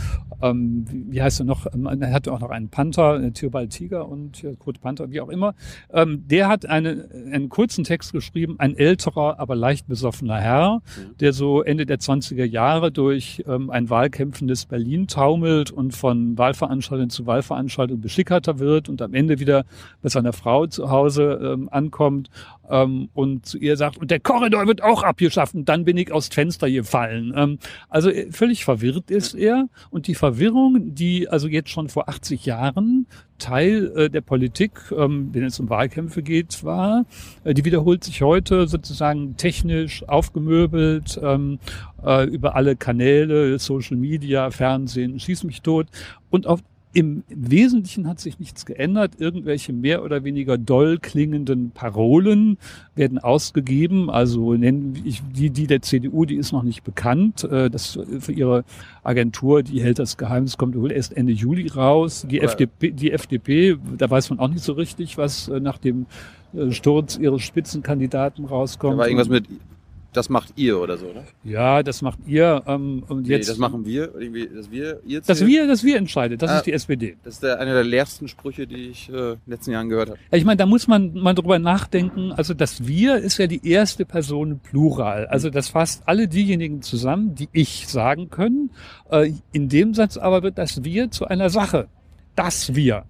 ähm, 0.42 0.84
wie 0.88 1.22
heißt 1.22 1.40
er 1.40 1.44
noch? 1.44 1.66
Ähm, 1.72 1.86
Er 2.00 2.12
hatte 2.12 2.32
auch 2.32 2.40
noch 2.40 2.50
einen 2.50 2.68
Panther, 2.68 3.22
äh, 3.22 3.30
Theobald 3.30 3.70
Tiger 3.70 4.08
und 4.08 4.44
äh, 4.44 4.54
Kurt 4.56 4.80
Panther, 4.80 5.10
wie 5.10 5.20
auch 5.20 5.28
immer. 5.28 5.54
Ähm, 5.92 6.24
der 6.26 6.48
hat 6.48 6.66
eine, 6.66 7.08
einen 7.32 7.48
kurzen 7.48 7.84
Text 7.84 8.12
geschrieben, 8.12 8.56
ein 8.58 8.76
älterer, 8.76 9.38
aber 9.38 9.56
leicht 9.56 9.86
besoffener 9.86 10.38
Herr, 10.38 10.82
der 11.20 11.32
so 11.32 11.62
Ende 11.62 11.86
der 11.86 11.98
20er 11.98 12.44
Jahre 12.44 12.92
durch 12.92 13.44
ähm, 13.46 13.70
ein 13.70 13.90
wahlkämpfendes 13.90 14.66
Berlin 14.66 15.06
taumelt 15.06 15.70
und 15.70 15.94
von 15.94 16.36
Wahlveranstaltung 16.36 17.10
zu 17.10 17.26
Wahlveranstaltung 17.26 18.00
beschickerter 18.00 18.58
wird 18.58 18.88
und 18.88 19.02
am 19.02 19.14
Ende 19.14 19.38
wieder 19.38 19.64
bei 20.02 20.08
seiner 20.08 20.32
Frau 20.32 20.66
zu 20.66 20.90
Hause 20.90 21.40
ähm, 21.42 21.68
ankommt 21.70 22.30
ähm, 22.70 23.08
und 23.14 23.46
zu 23.46 23.58
ihr 23.58 23.76
sagt, 23.76 23.98
und 23.98 24.10
der 24.10 24.20
Korridor 24.20 24.66
wird 24.66 24.82
auch 24.82 25.02
abgeschafft. 25.02 25.54
Und 25.54 25.68
dann 25.68 25.84
bin 25.84 25.96
ich 25.96 26.12
aus 26.12 26.28
Fenster 26.28 26.70
gefallen. 26.70 27.32
Ähm, 27.36 27.58
also 27.88 28.10
äh, 28.10 28.30
völlig 28.30 28.64
verwirrt 28.64 29.10
ist 29.10 29.34
er. 29.34 29.68
Und 29.90 30.06
die 30.06 30.14
Verwirrung, 30.14 30.94
die 30.94 31.28
also 31.28 31.48
jetzt 31.48 31.70
schon 31.70 31.88
vor 31.88 32.08
80 32.08 32.46
Jahren 32.46 33.06
Teil 33.38 33.92
äh, 33.96 34.10
der 34.10 34.22
Politik, 34.22 34.72
ähm, 34.96 35.30
wenn 35.32 35.44
es 35.44 35.60
um 35.60 35.68
Wahlkämpfe 35.68 36.22
geht, 36.22 36.64
war, 36.64 37.04
äh, 37.44 37.54
die 37.54 37.64
wiederholt 37.64 38.04
sich 38.04 38.22
heute 38.22 38.66
sozusagen 38.66 39.36
technisch 39.36 40.08
aufgemöbelt 40.08 41.20
ähm, 41.22 41.58
äh, 42.04 42.24
über 42.24 42.56
alle 42.56 42.76
Kanäle, 42.76 43.58
Social 43.58 43.96
Media, 43.96 44.50
Fernsehen, 44.50 45.18
schieß 45.20 45.44
mich 45.44 45.62
tot. 45.62 45.86
Und 46.30 46.46
auf 46.46 46.60
im 46.96 47.24
Wesentlichen 47.28 48.08
hat 48.08 48.20
sich 48.20 48.38
nichts 48.38 48.64
geändert. 48.64 49.12
Irgendwelche 49.18 49.74
mehr 49.74 50.02
oder 50.02 50.24
weniger 50.24 50.56
doll 50.56 50.96
klingenden 50.98 51.70
Parolen 51.70 52.56
werden 52.94 53.18
ausgegeben. 53.18 54.08
Also 54.08 54.54
nennen 54.54 54.98
ich 55.04 55.20
die, 55.30 55.50
die 55.50 55.66
der 55.66 55.82
CDU, 55.82 56.24
die 56.24 56.36
ist 56.36 56.52
noch 56.52 56.62
nicht 56.62 56.84
bekannt. 56.84 57.44
Äh, 57.44 57.68
Das 57.68 57.98
für 58.20 58.32
ihre 58.32 58.64
Agentur, 59.04 59.62
die 59.62 59.82
hält 59.82 59.98
das 59.98 60.16
Geheimnis, 60.16 60.56
kommt 60.56 60.74
wohl 60.74 60.90
erst 60.90 61.14
Ende 61.14 61.34
Juli 61.34 61.68
raus. 61.68 62.26
Die 62.30 62.40
Aber- 62.40 62.48
FDP, 62.50 62.92
die 62.92 63.12
FDP, 63.12 63.76
da 63.98 64.08
weiß 64.08 64.30
man 64.30 64.38
auch 64.38 64.48
nicht 64.48 64.64
so 64.64 64.72
richtig, 64.72 65.18
was 65.18 65.48
äh, 65.48 65.60
nach 65.60 65.76
dem 65.76 66.06
äh, 66.54 66.70
Sturz 66.72 67.18
ihres 67.18 67.42
Spitzenkandidaten 67.42 68.46
rauskommt. 68.46 68.94
Da 68.94 68.98
war 69.00 69.06
irgendwas 69.06 69.28
mit, 69.28 69.44
das 70.16 70.28
macht 70.28 70.52
ihr 70.56 70.78
oder 70.80 70.96
so, 70.98 71.06
oder? 71.06 71.24
Ja, 71.44 71.82
das 71.82 72.02
macht 72.02 72.18
ihr. 72.26 72.62
Ähm, 72.66 73.04
und 73.08 73.22
Nee, 73.28 73.34
jetzt 73.34 73.48
das 73.50 73.58
machen 73.58 73.84
wir, 73.84 74.14
irgendwie, 74.18 74.48
das 74.48 74.70
wir, 74.70 75.00
ihr 75.06 75.20
das 75.20 75.38
zählt. 75.38 75.50
wir, 75.50 75.66
das 75.66 75.84
wir 75.84 75.96
entscheidet. 75.96 76.42
Das 76.42 76.50
Ah. 76.50 76.56
ist 76.58 76.66
die 76.66 76.72
SPD. 76.72 77.16
Das 77.24 77.34
ist 77.34 77.42
der, 77.42 77.60
einer 77.60 77.74
der 77.74 77.84
leersten 77.84 78.26
Sprüche, 78.28 78.66
die 78.66 78.88
ich 78.88 79.08
äh, 79.08 79.12
in 79.12 79.38
den 79.46 79.50
letzten 79.50 79.70
Jahren 79.72 79.88
gehört 79.88 80.10
habe. 80.10 80.18
Ich 80.32 80.44
meine, 80.44 80.56
da 80.56 80.66
muss 80.66 80.88
man 80.88 81.14
mal 81.14 81.34
drüber 81.34 81.58
nachdenken. 81.58 82.32
Also 82.32 82.54
das 82.54 82.86
Wir 82.86 83.16
ist 83.16 83.38
ja 83.38 83.46
die 83.46 83.66
erste 83.68 84.04
Person 84.04 84.58
Plural. 84.60 85.26
Also 85.26 85.50
das 85.50 85.68
fasst 85.68 86.02
alle 86.06 86.28
diejenigen 86.28 86.82
zusammen, 86.82 87.34
die 87.34 87.48
ich 87.52 87.86
sagen 87.88 88.30
können. 88.30 88.70
Äh, 89.10 89.32
In 89.52 89.68
dem 89.68 89.94
Satz 89.94 90.16
aber 90.16 90.42
wird 90.42 90.58
das 90.58 90.82
Wir 90.84 91.10
zu 91.10 91.26
einer 91.26 91.50
Sache. 91.50 91.88
Das 92.34 92.74
Wir. 92.74 93.04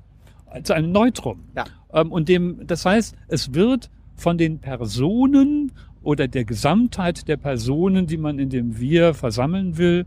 Zu 0.62 0.72
einem 0.74 0.90
Neutrum. 0.92 1.44
Ja. 1.56 1.64
Ähm, 1.92 2.10
Und 2.12 2.28
dem, 2.28 2.66
das 2.66 2.84
heißt, 2.86 3.14
es 3.28 3.52
wird 3.54 3.90
von 4.14 4.38
den 4.38 4.58
Personen 4.60 5.72
oder 6.06 6.28
der 6.28 6.44
Gesamtheit 6.44 7.28
der 7.28 7.36
Personen, 7.36 8.06
die 8.06 8.16
man 8.16 8.38
in 8.38 8.48
dem 8.48 8.78
Wir 8.78 9.12
versammeln 9.12 9.76
will, 9.76 10.06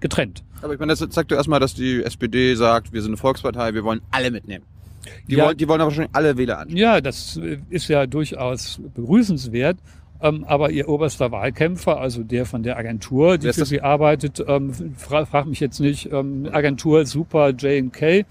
getrennt. 0.00 0.42
Aber 0.62 0.72
ich 0.72 0.78
meine, 0.80 0.94
das 0.94 1.06
zeigt 1.10 1.30
doch 1.32 1.36
erstmal, 1.36 1.60
dass 1.60 1.74
die 1.74 2.02
SPD 2.02 2.54
sagt, 2.54 2.92
wir 2.92 3.02
sind 3.02 3.10
eine 3.10 3.16
Volkspartei, 3.16 3.74
wir 3.74 3.84
wollen 3.84 4.00
alle 4.10 4.30
mitnehmen. 4.30 4.64
Die, 5.28 5.34
Ja. 5.34 5.46
wollen, 5.46 5.56
die 5.56 5.66
wollen 5.68 5.80
aber 5.80 5.90
wahrscheinlich 5.90 6.14
alle 6.14 6.36
Wähler 6.36 6.58
anschauen. 6.60 6.76
Ja, 6.76 7.00
das 7.00 7.36
äh, 7.36 7.58
ist 7.70 7.88
ja 7.88 8.06
durchaus 8.06 8.80
begrüßenswert. 8.94 9.78
Ähm, 10.22 10.44
aber 10.44 10.70
Ihr 10.70 10.86
oberster 10.88 11.32
Wahlkämpfer, 11.32 11.98
also 11.98 12.22
der 12.22 12.44
von 12.44 12.62
der 12.62 12.76
Agentur, 12.76 13.38
die 13.38 13.52
für? 13.54 13.64
Sie 13.64 13.80
arbeitet, 13.80 14.44
ähm, 14.46 14.72
fra 14.96 15.24
frag 15.24 15.46
mich 15.46 15.60
jetzt 15.60 15.80
nicht, 15.80 16.12
ähm, 16.12 16.46
Agentur 16.52 17.06
Super 17.06 17.50
J&K, 17.50 18.26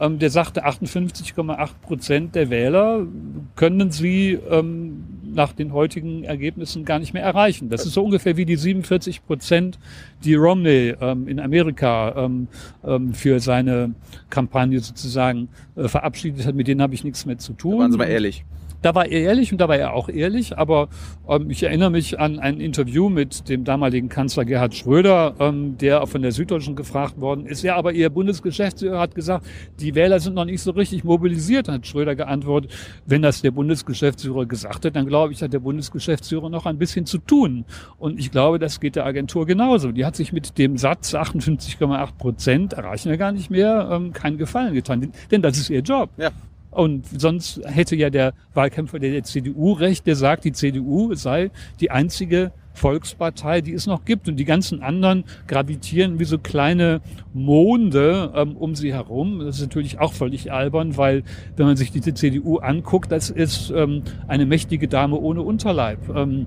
ähm, 0.00 0.18
der 0.18 0.30
sagte, 0.30 0.66
58,8 0.66 1.68
Prozent 1.82 2.34
der 2.34 2.50
Wähler 2.50 3.06
können 3.54 3.90
Sie 3.90 4.38
ähm, 4.50 5.04
nach 5.34 5.52
den 5.52 5.72
heutigen 5.72 6.24
Ergebnissen 6.24 6.84
gar 6.84 6.98
nicht 6.98 7.14
mehr 7.14 7.22
erreichen. 7.22 7.68
Das 7.68 7.86
ist 7.86 7.94
so 7.94 8.04
ungefähr 8.04 8.36
wie 8.36 8.44
die 8.44 8.56
47 8.56 9.24
Prozent, 9.26 9.78
die 10.24 10.34
Romney 10.34 10.94
ähm, 11.00 11.28
in 11.28 11.40
Amerika 11.40 12.14
ähm, 12.16 12.48
ähm, 12.84 13.14
für 13.14 13.40
seine 13.40 13.94
Kampagne 14.30 14.80
sozusagen 14.80 15.48
äh, 15.76 15.88
verabschiedet 15.88 16.46
hat. 16.46 16.54
Mit 16.54 16.68
denen 16.68 16.82
habe 16.82 16.94
ich 16.94 17.04
nichts 17.04 17.26
mehr 17.26 17.38
zu 17.38 17.52
tun. 17.52 17.72
Da 17.72 17.78
waren 17.78 17.92
sie 17.92 17.98
mal 17.98 18.04
ehrlich. 18.04 18.44
Da 18.84 18.94
war 18.94 19.06
er 19.06 19.22
ehrlich 19.22 19.50
und 19.50 19.62
da 19.62 19.68
war 19.68 19.78
er 19.78 19.94
auch 19.94 20.10
ehrlich, 20.10 20.58
aber 20.58 20.88
ähm, 21.26 21.48
ich 21.48 21.62
erinnere 21.62 21.88
mich 21.88 22.20
an 22.20 22.38
ein 22.38 22.60
Interview 22.60 23.08
mit 23.08 23.48
dem 23.48 23.64
damaligen 23.64 24.10
Kanzler 24.10 24.44
Gerhard 24.44 24.74
Schröder, 24.74 25.34
ähm, 25.38 25.78
der 25.78 26.06
von 26.06 26.20
der 26.20 26.32
Süddeutschen 26.32 26.76
gefragt 26.76 27.18
worden 27.18 27.46
ist. 27.46 27.62
Ja, 27.62 27.76
aber 27.76 27.94
Ihr 27.94 28.10
Bundesgeschäftsführer 28.10 29.00
hat 29.00 29.14
gesagt, 29.14 29.46
die 29.80 29.94
Wähler 29.94 30.20
sind 30.20 30.34
noch 30.34 30.44
nicht 30.44 30.60
so 30.60 30.72
richtig 30.72 31.02
mobilisiert, 31.02 31.66
hat 31.66 31.86
Schröder 31.86 32.14
geantwortet. 32.14 32.72
Wenn 33.06 33.22
das 33.22 33.40
der 33.40 33.52
Bundesgeschäftsführer 33.52 34.44
gesagt 34.44 34.84
hat, 34.84 34.94
dann 34.94 35.06
glaube 35.06 35.32
ich, 35.32 35.42
hat 35.42 35.54
der 35.54 35.60
Bundesgeschäftsführer 35.60 36.50
noch 36.50 36.66
ein 36.66 36.76
bisschen 36.76 37.06
zu 37.06 37.16
tun. 37.16 37.64
Und 37.96 38.20
ich 38.20 38.30
glaube, 38.30 38.58
das 38.58 38.80
geht 38.80 38.96
der 38.96 39.06
Agentur 39.06 39.46
genauso. 39.46 39.92
Die 39.92 40.04
hat 40.04 40.14
sich 40.14 40.30
mit 40.30 40.58
dem 40.58 40.76
Satz 40.76 41.14
58,8 41.14 42.18
Prozent 42.18 42.74
erreichen 42.74 43.08
wir 43.08 43.16
gar 43.16 43.32
nicht 43.32 43.48
mehr, 43.48 43.88
ähm, 43.90 44.12
keinen 44.12 44.36
Gefallen 44.36 44.74
getan. 44.74 45.10
Denn 45.30 45.40
das 45.40 45.56
ist 45.56 45.70
ihr 45.70 45.80
Job. 45.80 46.10
Ja. 46.18 46.32
Und 46.74 47.06
sonst 47.20 47.60
hätte 47.64 47.96
ja 47.96 48.10
der 48.10 48.34
Wahlkämpfer 48.52 48.98
der 48.98 49.22
CDU 49.22 49.72
recht, 49.72 50.06
der 50.06 50.16
sagt, 50.16 50.44
die 50.44 50.52
CDU 50.52 51.14
sei 51.14 51.50
die 51.80 51.90
einzige 51.90 52.52
Volkspartei, 52.74 53.60
die 53.60 53.72
es 53.72 53.86
noch 53.86 54.04
gibt. 54.04 54.28
Und 54.28 54.36
die 54.36 54.44
ganzen 54.44 54.82
anderen 54.82 55.24
gravitieren 55.46 56.18
wie 56.18 56.24
so 56.24 56.38
kleine 56.38 57.00
Monde 57.32 58.32
ähm, 58.34 58.56
um 58.56 58.74
sie 58.74 58.92
herum. 58.92 59.38
Das 59.38 59.56
ist 59.56 59.62
natürlich 59.62 60.00
auch 60.00 60.12
völlig 60.12 60.52
albern, 60.52 60.96
weil 60.96 61.22
wenn 61.56 61.66
man 61.66 61.76
sich 61.76 61.92
diese 61.92 62.12
CDU 62.12 62.58
anguckt, 62.58 63.10
das 63.12 63.30
ist 63.30 63.70
ähm, 63.70 64.02
eine 64.26 64.44
mächtige 64.44 64.88
Dame 64.88 65.16
ohne 65.16 65.42
Unterleib. 65.42 66.00
Ähm, 66.14 66.46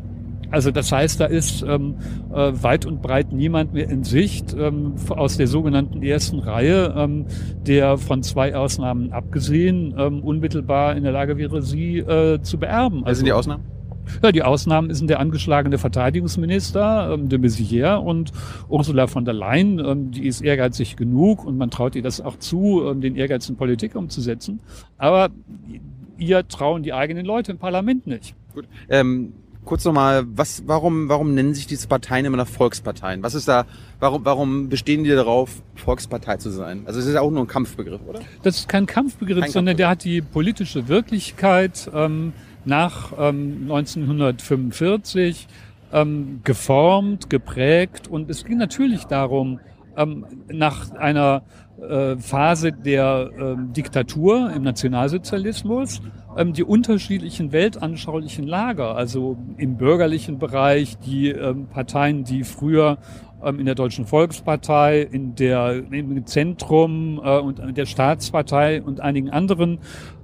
also 0.52 0.72
das 0.72 0.92
heißt, 0.92 1.20
da 1.20 1.26
ist 1.26 1.62
ähm, 1.64 1.96
äh, 2.34 2.52
weit 2.62 2.86
und 2.86 3.02
breit 3.02 3.32
niemand 3.32 3.74
mehr 3.74 3.90
in 3.90 4.04
Sicht 4.04 4.56
ähm, 4.58 4.96
aus 5.10 5.38
der 5.38 5.48
sogenannten 5.48 6.02
ersten 6.02 6.40
Reihe, 6.40 6.94
ähm, 6.98 7.26
der 7.66 7.98
von 7.98 8.24
zwei 8.24 8.56
Ausnahmen 8.56 9.12
abgesehen 9.12 9.94
ähm, 9.98 10.24
unmittelbar 10.24 10.96
in 10.96 11.04
der 11.04 11.12
Lage 11.12 11.38
wäre, 11.38 11.62
sie 11.62 12.00
äh, 12.00 12.42
zu 12.42 12.58
beerben. 12.58 13.04
Also, 13.06 13.20
sind 13.20 13.26
die 13.26 13.34
Ausnahmen? 13.34 13.64
Ja, 14.24 14.32
die 14.32 14.44
Ausnahmen 14.44 14.94
sind 14.94 15.10
der 15.10 15.20
angeschlagene 15.20 15.78
Verteidigungsminister 15.78 17.12
ähm, 17.14 17.28
de 17.28 17.40
Maizière 17.40 17.98
und 17.98 18.32
Ursula 18.70 19.08
von 19.08 19.26
der 19.26 19.34
Leyen. 19.34 19.80
Ähm, 19.80 20.12
die 20.12 20.28
ist 20.28 20.42
ehrgeizig 20.42 20.96
genug 20.96 21.46
und 21.46 21.58
man 21.58 21.70
traut 21.70 21.96
ihr 21.96 22.02
das 22.02 22.22
auch 22.22 22.38
zu, 22.40 22.84
ähm, 22.88 23.02
den 23.02 23.16
Ehrgeiz 23.16 23.50
in 23.50 23.58
Politik 23.58 23.96
umzusetzen. 23.96 24.62
Aber 24.98 25.30
ihr 26.18 26.48
trauen 26.48 26.84
die 26.84 26.94
eigenen 26.94 27.26
Leute 27.26 27.52
im 27.52 27.58
Parlament 27.58 28.08
nicht. 28.08 28.34
Gut. 28.54 28.66
Ähm 28.90 29.34
kurz 29.68 29.86
nochmal, 29.86 30.26
was, 30.28 30.64
warum, 30.66 31.10
warum 31.10 31.36
nennen 31.36 31.54
sich 31.54 31.68
diese 31.68 31.88
Parteien 31.88 32.26
immer 32.26 32.38
noch 32.38 32.48
Volksparteien? 32.48 33.22
Was 33.22 33.36
ist 33.36 33.48
da, 33.48 33.66
warum, 34.00 34.26
warum 34.26 34.70
bestehen 34.70 35.04
die 35.04 35.12
darauf, 35.12 35.62
Volkspartei 35.76 36.38
zu 36.38 36.50
sein? 36.50 36.82
Also 36.86 37.00
es 37.00 37.06
ist 37.06 37.14
ja 37.14 37.22
auch 37.22 37.30
nur 37.30 37.42
ein 37.42 37.48
Kampfbegriff, 37.48 38.02
oder? 38.08 38.22
Das 38.42 38.58
ist 38.58 38.70
kein 38.70 38.88
Kampfbegriff, 38.88 39.42
kein 39.42 39.52
sondern 39.52 39.78
Kampfbegriff. 39.78 39.78
der 39.78 39.90
hat 39.90 40.04
die 40.04 40.22
politische 40.22 40.88
Wirklichkeit 40.88 41.92
ähm, 41.94 42.34
nach 42.66 43.14
ähm, 43.20 43.68
1945 43.70 45.48
ähm, 45.94 46.42
geformt, 46.44 47.30
geprägt 47.30 48.08
und 48.08 48.30
es 48.30 48.44
ging 48.46 48.58
natürlich 48.58 49.04
darum, 49.06 49.60
ähm, 49.96 50.26
nach 50.48 50.92
einer 50.92 51.44
äh, 51.82 52.18
Phase 52.18 52.72
der 52.72 53.32
ähm, 53.38 53.74
Diktatur 53.74 54.52
im 54.52 54.64
Nationalsozialismus 54.64 56.02
ähm, 56.38 56.54
die 56.54 56.64
unterschiedlichen 56.64 57.52
weltanschaulichen 57.52 58.46
Lager, 58.48 58.96
also 58.96 59.38
im 59.58 59.78
bürgerlichen 59.78 60.38
Bereich 60.40 60.98
die 61.00 61.30
ähm, 61.30 61.68
Parteien, 61.68 62.24
die 62.24 62.44
früher 62.44 63.00
ähm, 63.44 63.60
in 63.60 63.66
der 63.66 63.76
Deutschen 63.76 64.06
Volkspartei, 64.06 65.02
in 65.02 65.36
der 65.36 65.84
im 65.92 66.26
Zentrum 66.26 67.20
äh, 67.24 67.40
und 67.40 67.78
der 67.78 67.86
Staatspartei 67.86 68.82
und 68.82 69.02
einigen 69.02 69.30
anderen 69.30 69.80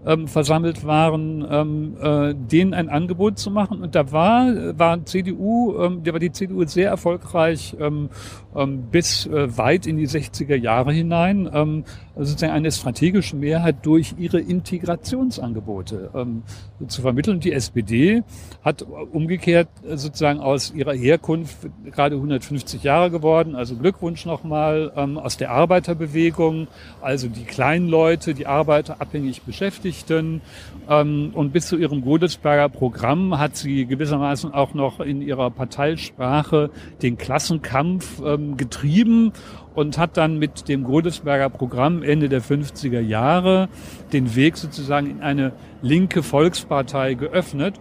ähm, 0.05 0.27
versammelt 0.27 0.85
waren, 0.85 1.45
ähm, 1.49 1.97
äh, 2.01 2.33
denen 2.35 2.73
ein 2.73 2.89
Angebot 2.89 3.39
zu 3.39 3.51
machen. 3.51 3.81
Und 3.81 3.95
da 3.95 4.11
war, 4.11 4.77
war 4.77 5.05
CDU, 5.05 5.77
ähm, 5.79 6.03
da 6.03 6.13
war 6.13 6.19
die 6.19 6.31
CDU 6.31 6.65
sehr 6.65 6.89
erfolgreich 6.89 7.75
ähm, 7.79 8.09
ähm, 8.55 8.83
bis 8.91 9.25
äh, 9.25 9.57
weit 9.57 9.87
in 9.87 9.97
die 9.97 10.07
60er 10.07 10.55
Jahre 10.55 10.91
hinein, 10.93 11.49
ähm, 11.53 11.83
sozusagen 12.15 12.53
eine 12.53 12.71
strategische 12.71 13.35
Mehrheit 13.35 13.77
durch 13.83 14.15
ihre 14.17 14.39
Integrationsangebote 14.39 16.11
ähm, 16.13 16.43
zu 16.87 17.01
vermitteln. 17.01 17.39
Die 17.39 17.51
SPD 17.51 18.23
hat 18.63 18.83
umgekehrt 18.83 19.69
äh, 19.87 19.97
sozusagen 19.97 20.39
aus 20.39 20.73
ihrer 20.73 20.93
Herkunft 20.93 21.57
gerade 21.91 22.15
150 22.15 22.83
Jahre 22.83 23.09
geworden, 23.09 23.55
also 23.55 23.75
Glückwunsch 23.75 24.25
nochmal, 24.25 24.91
ähm, 24.95 25.17
aus 25.17 25.37
der 25.37 25.51
Arbeiterbewegung, 25.51 26.67
also 27.01 27.27
die 27.27 27.45
kleinen 27.45 27.87
Leute, 27.87 28.33
die 28.33 28.47
Arbeiter 28.47 29.01
abhängig 29.01 29.45
beschäftigten. 29.93 30.41
Ähm, 30.89 31.31
und 31.33 31.53
bis 31.53 31.67
zu 31.67 31.77
ihrem 31.77 32.01
Godesberger 32.01 32.69
Programm 32.69 33.39
hat 33.39 33.55
sie 33.55 33.85
gewissermaßen 33.85 34.53
auch 34.53 34.73
noch 34.73 34.99
in 34.99 35.21
ihrer 35.21 35.49
Parteisprache 35.49 36.69
den 37.01 37.17
Klassenkampf 37.17 38.21
ähm, 38.25 38.57
getrieben 38.57 39.31
und 39.75 39.97
hat 39.97 40.17
dann 40.17 40.37
mit 40.39 40.67
dem 40.67 40.83
Godesberger 40.83 41.49
Programm 41.49 42.03
Ende 42.03 42.29
der 42.29 42.41
50er 42.41 42.99
Jahre 42.99 43.69
den 44.11 44.35
Weg 44.35 44.57
sozusagen 44.57 45.09
in 45.09 45.21
eine 45.21 45.53
linke 45.81 46.21
Volkspartei 46.21 47.13
geöffnet. 47.13 47.75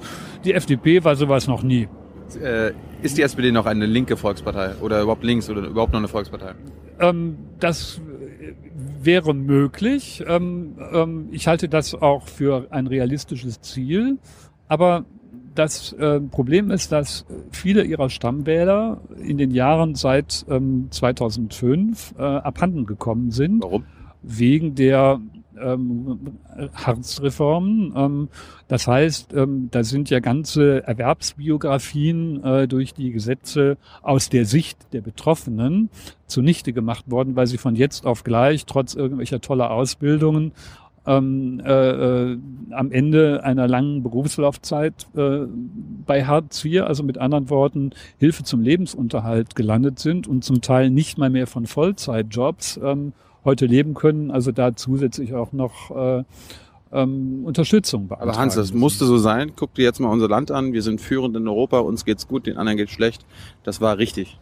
Die 0.44 0.54
FDP 0.54 1.04
war 1.04 1.16
sowas 1.16 1.48
noch 1.48 1.62
nie. 1.62 1.88
Äh, 2.40 2.72
ist 3.02 3.18
die 3.18 3.22
SPD 3.22 3.50
noch 3.50 3.66
eine 3.66 3.84
linke 3.84 4.16
Volkspartei 4.16 4.74
oder 4.80 5.02
überhaupt 5.02 5.24
links 5.24 5.50
oder 5.50 5.62
überhaupt 5.62 5.92
noch 5.92 5.98
eine 5.98 6.08
Volkspartei? 6.08 6.52
Ähm, 7.00 7.36
das 7.58 8.00
wäre 8.74 9.34
möglich. 9.34 10.22
Ähm, 10.26 10.76
ähm, 10.92 11.28
ich 11.30 11.46
halte 11.46 11.68
das 11.68 11.94
auch 11.94 12.28
für 12.28 12.66
ein 12.70 12.86
realistisches 12.86 13.60
Ziel. 13.60 14.18
Aber 14.68 15.04
das 15.54 15.92
äh, 15.92 16.20
Problem 16.20 16.70
ist, 16.70 16.92
dass 16.92 17.26
viele 17.50 17.84
ihrer 17.84 18.08
Stammwähler 18.08 19.00
in 19.22 19.38
den 19.38 19.50
Jahren 19.50 19.94
seit 19.94 20.46
ähm, 20.48 20.88
2005 20.90 22.14
äh, 22.18 22.22
abhanden 22.22 22.86
gekommen 22.86 23.30
sind. 23.30 23.62
Warum? 23.62 23.84
Wegen 24.22 24.74
der 24.74 25.20
ähm, 25.60 26.18
Harz-Reformen. 26.74 27.92
Ähm, 27.96 28.28
das 28.68 28.86
heißt, 28.86 29.32
ähm, 29.34 29.68
da 29.70 29.84
sind 29.84 30.10
ja 30.10 30.20
ganze 30.20 30.86
Erwerbsbiografien 30.86 32.42
äh, 32.44 32.68
durch 32.68 32.94
die 32.94 33.10
Gesetze 33.12 33.76
aus 34.02 34.28
der 34.28 34.44
Sicht 34.44 34.78
der 34.92 35.00
Betroffenen 35.00 35.90
zunichte 36.26 36.72
gemacht 36.72 37.10
worden, 37.10 37.36
weil 37.36 37.46
sie 37.46 37.58
von 37.58 37.76
jetzt 37.76 38.06
auf 38.06 38.24
gleich, 38.24 38.66
trotz 38.66 38.94
irgendwelcher 38.94 39.40
toller 39.40 39.70
Ausbildungen, 39.70 40.52
ähm, 41.06 41.60
äh, 41.64 41.72
äh, 41.72 42.38
am 42.70 42.92
Ende 42.92 43.42
einer 43.42 43.66
langen 43.66 44.02
Berufslaufzeit 44.02 45.06
äh, 45.16 45.40
bei 46.06 46.24
Hartz 46.24 46.64
IV, 46.64 46.82
also 46.82 47.02
mit 47.02 47.18
anderen 47.18 47.50
Worten 47.50 47.90
Hilfe 48.18 48.44
zum 48.44 48.62
Lebensunterhalt 48.62 49.56
gelandet 49.56 49.98
sind 49.98 50.28
und 50.28 50.44
zum 50.44 50.60
Teil 50.60 50.90
nicht 50.90 51.18
mal 51.18 51.30
mehr 51.30 51.46
von 51.46 51.66
Vollzeitjobs 51.66 52.78
ähm, 52.82 53.12
heute 53.44 53.66
leben 53.66 53.94
können, 53.94 54.30
also 54.30 54.52
da 54.52 54.74
zusätzlich 54.76 55.34
auch 55.34 55.52
noch 55.52 55.90
äh, 55.90 56.24
ähm, 56.92 57.44
Unterstützung 57.44 58.08
beantragen. 58.08 58.30
Aber 58.30 58.38
Hans, 58.38 58.54
das 58.54 58.72
musste 58.72 59.06
so 59.06 59.18
sein. 59.18 59.52
Guck 59.56 59.74
dir 59.74 59.84
jetzt 59.84 59.98
mal 59.98 60.08
unser 60.08 60.28
Land 60.28 60.50
an. 60.50 60.72
Wir 60.72 60.82
sind 60.82 61.00
führend 61.00 61.36
in 61.36 61.48
Europa, 61.48 61.78
uns 61.80 62.04
geht's 62.04 62.28
gut, 62.28 62.46
den 62.46 62.56
anderen 62.56 62.76
geht's 62.76 62.92
schlecht. 62.92 63.24
Das 63.64 63.80
war 63.80 63.98
richtig. 63.98 64.38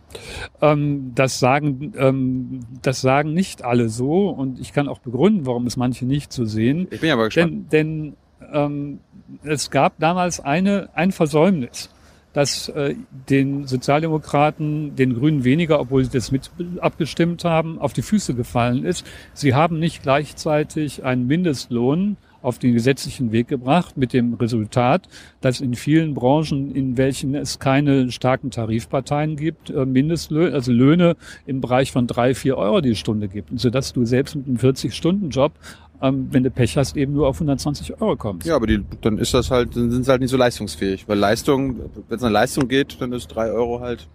Ähm, 0.61 1.13
das 1.15 1.39
sagen, 1.39 1.93
ähm, 1.97 2.61
das 2.83 3.01
sagen 3.01 3.33
nicht 3.33 3.63
alle 3.65 3.89
so 3.89 4.29
und 4.29 4.61
ich 4.61 4.73
kann 4.73 4.89
auch 4.89 4.99
begründen, 4.99 5.47
warum 5.47 5.67
es 5.67 5.77
manche 5.77 6.05
nicht 6.05 6.33
so 6.33 6.45
sehen. 6.45 6.89
Ich 6.91 7.01
bin 7.01 7.11
aber 7.11 7.27
gespannt. 7.27 7.73
Denn, 7.73 8.17
denn 8.41 8.53
ähm, 8.53 8.99
es 9.45 9.71
gab 9.71 9.99
damals 9.99 10.41
eine, 10.41 10.91
ein 10.95 11.13
Versäumnis 11.13 11.91
dass 12.33 12.69
äh, 12.69 12.95
den 13.29 13.67
Sozialdemokraten, 13.67 14.95
den 14.97 15.15
Grünen 15.15 15.45
weniger, 15.45 15.81
obwohl 15.81 16.05
sie 16.05 16.11
das 16.11 16.31
mit 16.31 16.51
abgestimmt 16.81 17.45
haben, 17.45 17.79
auf 17.79 17.93
die 17.93 18.03
Füße 18.03 18.35
gefallen 18.35 18.85
ist. 18.85 19.07
Sie 19.35 19.55
haben 19.55 19.79
nicht 19.79 20.03
gleichzeitig 20.03 21.05
einen 21.05 21.27
Mindestlohn 21.27 22.17
auf 22.43 22.59
den 22.59 22.73
gesetzlichen 22.73 23.33
Weg 23.33 23.49
gebracht, 23.49 23.97
mit 23.97 24.13
dem 24.13 24.35
Resultat, 24.35 25.09
dass 25.41 25.61
in 25.61 25.75
vielen 25.75 26.15
Branchen, 26.15 26.75
in 26.75 26.97
welchen 26.97 27.35
es 27.35 27.59
keine 27.59 28.11
starken 28.11 28.51
Tarifparteien 28.51 29.37
gibt, 29.37 29.71
äh, 29.71 29.85
Mindestlöhne, 29.85 30.55
also 30.55 30.73
Löhne 30.73 31.17
im 31.47 31.61
Bereich 31.61 31.93
von 31.93 32.07
drei, 32.07 32.35
vier 32.35 32.57
Euro 32.57 32.81
die 32.81 32.97
Stunde 32.97 33.29
gibt, 33.29 33.51
sodass 33.59 33.93
du 33.93 34.05
selbst 34.05 34.37
mit 34.37 34.47
einem 34.47 34.57
40-Stunden-Job 34.57 35.53
ähm, 36.03 36.29
wenn 36.31 36.43
du 36.43 36.51
Pech 36.51 36.77
hast, 36.77 36.97
eben 36.97 37.13
nur 37.13 37.29
auf 37.29 37.37
120 37.37 38.01
Euro 38.01 38.17
kommst. 38.17 38.47
Ja, 38.47 38.57
aber 38.57 38.67
die, 38.67 38.85
dann 39.01 39.19
ist 39.19 39.35
das 39.35 39.51
halt, 39.51 39.77
dann 39.77 39.91
sind 39.91 40.05
sie 40.05 40.11
halt 40.11 40.21
nicht 40.21 40.31
so 40.31 40.37
leistungsfähig. 40.37 41.09
Weil 41.09 41.19
Leistung, 41.19 41.77
wenn 42.09 42.17
es 42.17 42.23
eine 42.23 42.33
Leistung 42.33 42.69
geht, 42.69 43.01
dann 43.01 43.13
ist 43.13 43.29
drei 43.29 43.51
Euro 43.51 43.81
halt 43.81 44.09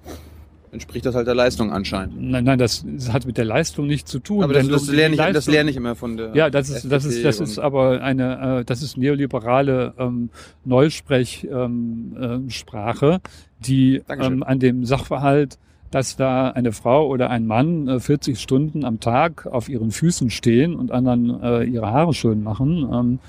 entspricht 0.76 1.06
das 1.06 1.16
halt 1.16 1.26
der 1.26 1.36
Leistung 1.36 1.72
anscheinend. 1.72 2.22
Nein, 2.22 2.44
nein, 2.44 2.60
das 2.60 2.86
hat 3.12 3.26
mit 3.26 3.38
der 3.38 3.46
Leistung 3.46 3.88
nichts 3.88 4.12
zu 4.12 4.20
tun. 4.20 4.44
Aber 4.44 4.54
das, 4.54 4.68
das, 4.68 4.88
lerne, 4.88 5.16
ich, 5.16 5.18
Leistung, 5.18 5.34
das 5.34 5.48
lerne 5.48 5.72
ich 5.72 5.78
immer 5.78 5.96
von 5.96 6.18
der. 6.18 6.36
Ja, 6.36 6.52
das 6.52 6.70
ist, 6.70 6.92
das 6.92 7.06
ist, 7.06 7.26
das 7.26 7.40
ist 7.40 7.58
aber 7.58 8.02
eine, 8.02 8.60
äh, 8.60 8.66
das 8.66 8.84
ist 8.84 8.98
neoliberale 8.98 9.96
ähm, 9.98 10.30
Neusprechsprache, 10.66 13.06
ähm, 13.06 13.14
äh, 13.14 13.20
die 13.66 14.04
ähm, 14.10 14.44
an 14.44 14.60
dem 14.60 14.86
Sachverhalt 14.86 15.58
dass 15.96 16.18
da 16.18 16.50
eine 16.50 16.74
Frau 16.74 17.08
oder 17.08 17.30
ein 17.30 17.48
Mann 17.48 17.88
äh, 17.88 18.02
40 18.02 18.38
Stunden 18.38 18.84
am 18.84 19.00
Tag 19.00 19.46
auf 19.46 19.70
ihren 19.70 19.92
Füßen 19.92 20.30
stehen 20.30 20.76
und 20.76 20.92
anderen 20.92 21.42
äh, 21.42 21.64
ihre 21.64 21.90
Haare 21.90 22.14
schön 22.14 22.44
machen. 22.44 22.86
Ähm, 22.92 23.20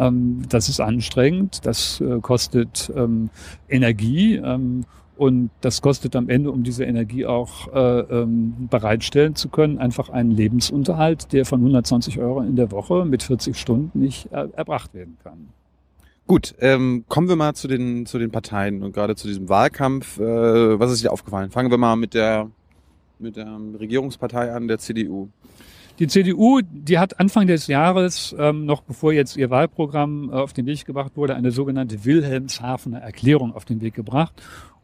ähm, 0.00 0.42
das 0.48 0.68
ist 0.68 0.80
anstrengend, 0.80 1.64
das 1.64 2.00
äh, 2.00 2.18
kostet 2.20 2.92
ähm, 2.96 3.30
Energie 3.68 4.42
und 5.16 5.50
das 5.60 5.80
kostet 5.80 6.16
am 6.16 6.28
Ende, 6.28 6.50
um 6.50 6.64
diese 6.64 6.84
Energie 6.84 7.24
auch 7.24 7.72
äh, 7.72 8.00
ähm, 8.00 8.66
bereitstellen 8.68 9.36
zu 9.36 9.48
können, 9.48 9.78
einfach 9.78 10.08
einen 10.08 10.32
Lebensunterhalt, 10.32 11.32
der 11.32 11.44
von 11.44 11.60
120 11.60 12.18
Euro 12.18 12.40
in 12.40 12.56
der 12.56 12.72
Woche 12.72 13.04
mit 13.04 13.22
40 13.22 13.56
Stunden 13.56 14.00
nicht 14.00 14.32
äh, 14.32 14.48
erbracht 14.56 14.92
werden 14.92 15.18
kann. 15.22 15.50
Gut, 16.28 16.54
ähm, 16.60 17.04
kommen 17.08 17.26
wir 17.26 17.36
mal 17.36 17.54
zu 17.54 17.68
den, 17.68 18.04
zu 18.04 18.18
den 18.18 18.30
Parteien 18.30 18.82
und 18.82 18.92
gerade 18.92 19.16
zu 19.16 19.26
diesem 19.26 19.48
Wahlkampf. 19.48 20.20
Äh, 20.20 20.78
was 20.78 20.92
ist 20.92 21.02
dir 21.02 21.10
aufgefallen? 21.10 21.50
Fangen 21.50 21.70
wir 21.70 21.78
mal 21.78 21.96
mit 21.96 22.12
der, 22.12 22.50
mit 23.18 23.36
der 23.36 23.58
Regierungspartei 23.80 24.52
an, 24.52 24.68
der 24.68 24.78
CDU. 24.78 25.28
Die 25.98 26.06
CDU, 26.06 26.60
die 26.62 26.98
hat 26.98 27.18
Anfang 27.18 27.46
des 27.46 27.66
Jahres, 27.66 28.36
ähm, 28.38 28.66
noch 28.66 28.82
bevor 28.82 29.14
jetzt 29.14 29.38
ihr 29.38 29.48
Wahlprogramm 29.48 30.28
äh, 30.28 30.34
auf 30.34 30.52
den 30.52 30.66
Weg 30.66 30.84
gebracht 30.84 31.12
wurde, 31.16 31.34
eine 31.34 31.50
sogenannte 31.50 32.04
Wilhelmshavener 32.04 32.98
Erklärung 32.98 33.54
auf 33.54 33.64
den 33.64 33.80
Weg 33.80 33.94
gebracht. 33.94 34.34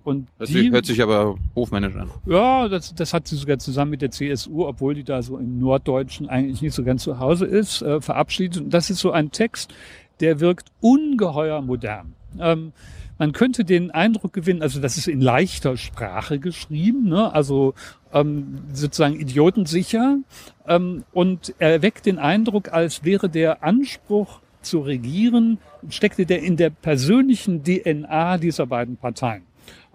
Und 0.03 0.29
Das 0.39 0.49
die, 0.49 0.71
hört 0.71 0.87
sich 0.87 1.03
aber 1.03 1.37
hofmännisch 1.55 1.97
an. 1.97 2.11
ja, 2.27 2.69
das, 2.69 2.95
das 2.95 3.15
hat 3.15 3.27
sie 3.29 3.37
sogar 3.37 3.59
zusammen 3.59 3.91
mit 3.91 4.03
der 4.03 4.11
CSU, 4.11 4.67
obwohl 4.67 4.95
die 4.95 5.05
da 5.05 5.23
so 5.23 5.39
im 5.39 5.59
Norddeutschen 5.59 6.29
eigentlich 6.29 6.61
nicht 6.63 6.75
so 6.75 6.85
ganz 6.85 7.03
zu 7.03 7.19
Hause 7.19 7.47
ist, 7.47 7.81
äh, 7.83 8.01
verabschiedet. 8.01 8.63
Und 8.63 8.71
das 8.75 8.91
ist 8.91 8.99
so 8.99 9.13
ein 9.13 9.31
Text, 9.31 9.73
der 10.21 10.41
wirkt 10.41 10.71
ungeheuer 10.81 11.63
modern. 11.63 12.15
Ähm, 12.39 12.73
man 13.19 13.33
könnte 13.33 13.65
den 13.65 13.91
Eindruck 13.93 14.33
gewinnen, 14.33 14.63
also 14.63 14.81
das 14.81 14.97
ist 14.97 15.07
in 15.07 15.21
leichter 15.21 15.77
Sprache 15.77 16.39
geschrieben, 16.41 17.09
ne? 17.09 17.33
also 17.33 17.75
ähm, 18.13 18.59
sozusagen 18.73 19.21
idiotensicher 19.21 20.19
ähm, 20.67 21.05
und 21.13 21.55
er 21.59 21.83
weckt 21.83 22.07
den 22.07 22.19
Eindruck, 22.19 22.73
als 22.73 23.05
wäre 23.05 23.29
der 23.29 23.63
Anspruch 23.63 24.41
zu 24.63 24.81
regieren, 24.81 25.59
steckte 25.91 26.27
der 26.27 26.43
in 26.43 26.57
der 26.57 26.71
persönlichen 26.71 27.63
DNA 27.63 28.39
dieser 28.39 28.67
beiden 28.67 28.97
Parteien. 28.97 29.43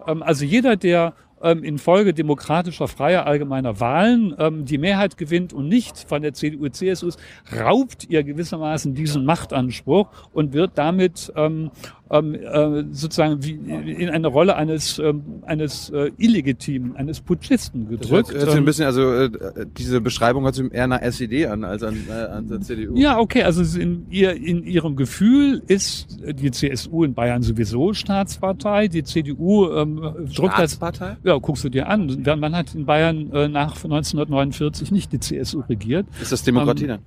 Ähm, 0.06 0.22
also 0.22 0.44
jeder, 0.44 0.76
der 0.76 1.14
ähm, 1.42 1.64
infolge 1.64 2.14
demokratischer, 2.14 2.88
freier, 2.88 3.26
allgemeiner 3.26 3.80
Wahlen 3.80 4.34
ähm, 4.38 4.64
die 4.64 4.78
Mehrheit 4.78 5.16
gewinnt 5.16 5.52
und 5.52 5.68
nicht 5.68 5.98
von 6.08 6.22
der 6.22 6.34
CDU, 6.34 6.68
CSU 6.68 7.10
raubt 7.58 8.06
ihr 8.08 8.22
gewissermaßen 8.22 8.94
diesen 8.94 9.24
Machtanspruch 9.24 10.08
und 10.32 10.52
wird 10.52 10.72
damit 10.76 11.32
ähm, 11.36 11.70
ähm, 12.10 12.34
äh, 12.34 12.84
sozusagen 12.92 13.42
wie 13.44 13.52
in 13.52 14.08
eine 14.10 14.26
Rolle 14.26 14.56
eines, 14.56 14.98
ähm, 14.98 15.22
eines 15.46 15.90
äh, 15.90 16.10
Illegitimen, 16.18 16.96
eines 16.96 17.20
Putschisten 17.20 17.84
Das 17.84 18.10
hört, 18.10 18.26
gedrückt. 18.28 18.34
hört 18.34 18.50
ein 18.50 18.58
Ähm, 18.58 18.64
bisschen, 18.64 18.86
also 18.86 19.12
äh, 19.12 19.30
diese 19.78 20.00
Beschreibung 20.00 20.44
hört 20.44 20.54
sich 20.56 20.72
eher 20.72 20.86
nach 20.88 21.00
SED 21.02 21.46
an 21.46 21.64
als 21.64 21.82
an, 21.82 21.96
äh, 22.08 22.12
an 22.12 22.48
der 22.48 22.60
CDU. 22.60 22.96
Ja, 22.96 23.18
okay, 23.18 23.42
also 23.44 23.62
in, 23.78 24.06
ihr, 24.10 24.32
in 24.34 24.64
ihrem 24.64 24.96
Gefühl 24.96 25.62
ist 25.68 26.18
die 26.26 26.50
CSU 26.50 27.04
in 27.04 27.14
Bayern 27.14 27.42
sowieso 27.42 27.92
Staatspartei, 27.92 28.88
die 28.88 29.04
CDU 29.04 29.70
ähm, 29.70 29.96
drückt 30.00 30.28
das 30.58 30.72
Staatspartei? 30.74 31.16
Ja, 31.22 31.36
guckst 31.38 31.62
du 31.64 31.68
dir 31.68 31.88
an. 31.88 32.22
Man 32.40 32.56
hat 32.56 32.74
in 32.74 32.86
Bayern 32.86 33.30
äh, 33.32 33.48
nach 33.48 33.76
1949 33.76 34.90
nicht 34.90 35.12
die 35.12 35.20
CSU 35.20 35.60
regiert. 35.68 36.06
Ist 36.20 36.32
das 36.32 36.42
Demokratie 36.42 36.84
Ähm, 36.84 36.88
dann? 36.88 37.00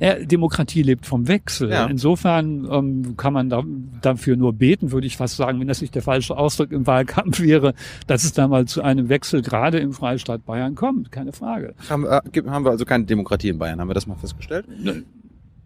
Ja, 0.00 0.14
Demokratie 0.14 0.82
lebt 0.82 1.04
vom 1.04 1.28
Wechsel. 1.28 1.70
Ja. 1.70 1.86
Insofern 1.86 2.66
ähm, 2.70 3.16
kann 3.18 3.34
man 3.34 3.50
da, 3.50 3.62
dafür 4.00 4.36
nur 4.36 4.54
beten, 4.54 4.92
würde 4.92 5.06
ich 5.06 5.18
fast 5.18 5.36
sagen, 5.36 5.60
wenn 5.60 5.68
das 5.68 5.82
nicht 5.82 5.94
der 5.94 6.02
falsche 6.02 6.36
Ausdruck 6.36 6.72
im 6.72 6.86
Wahlkampf 6.86 7.40
wäre, 7.40 7.74
dass 8.06 8.24
es 8.24 8.32
da 8.32 8.48
mal 8.48 8.64
zu 8.64 8.82
einem 8.82 9.10
Wechsel 9.10 9.42
gerade 9.42 9.78
im 9.78 9.92
Freistaat 9.92 10.46
Bayern 10.46 10.74
kommt. 10.74 11.12
Keine 11.12 11.32
Frage. 11.32 11.74
Haben, 11.90 12.06
äh, 12.06 12.20
haben 12.46 12.64
wir 12.64 12.70
also 12.70 12.86
keine 12.86 13.04
Demokratie 13.04 13.50
in 13.50 13.58
Bayern, 13.58 13.78
haben 13.78 13.88
wir 13.88 13.94
das 13.94 14.06
mal 14.06 14.16
festgestellt? 14.16 14.64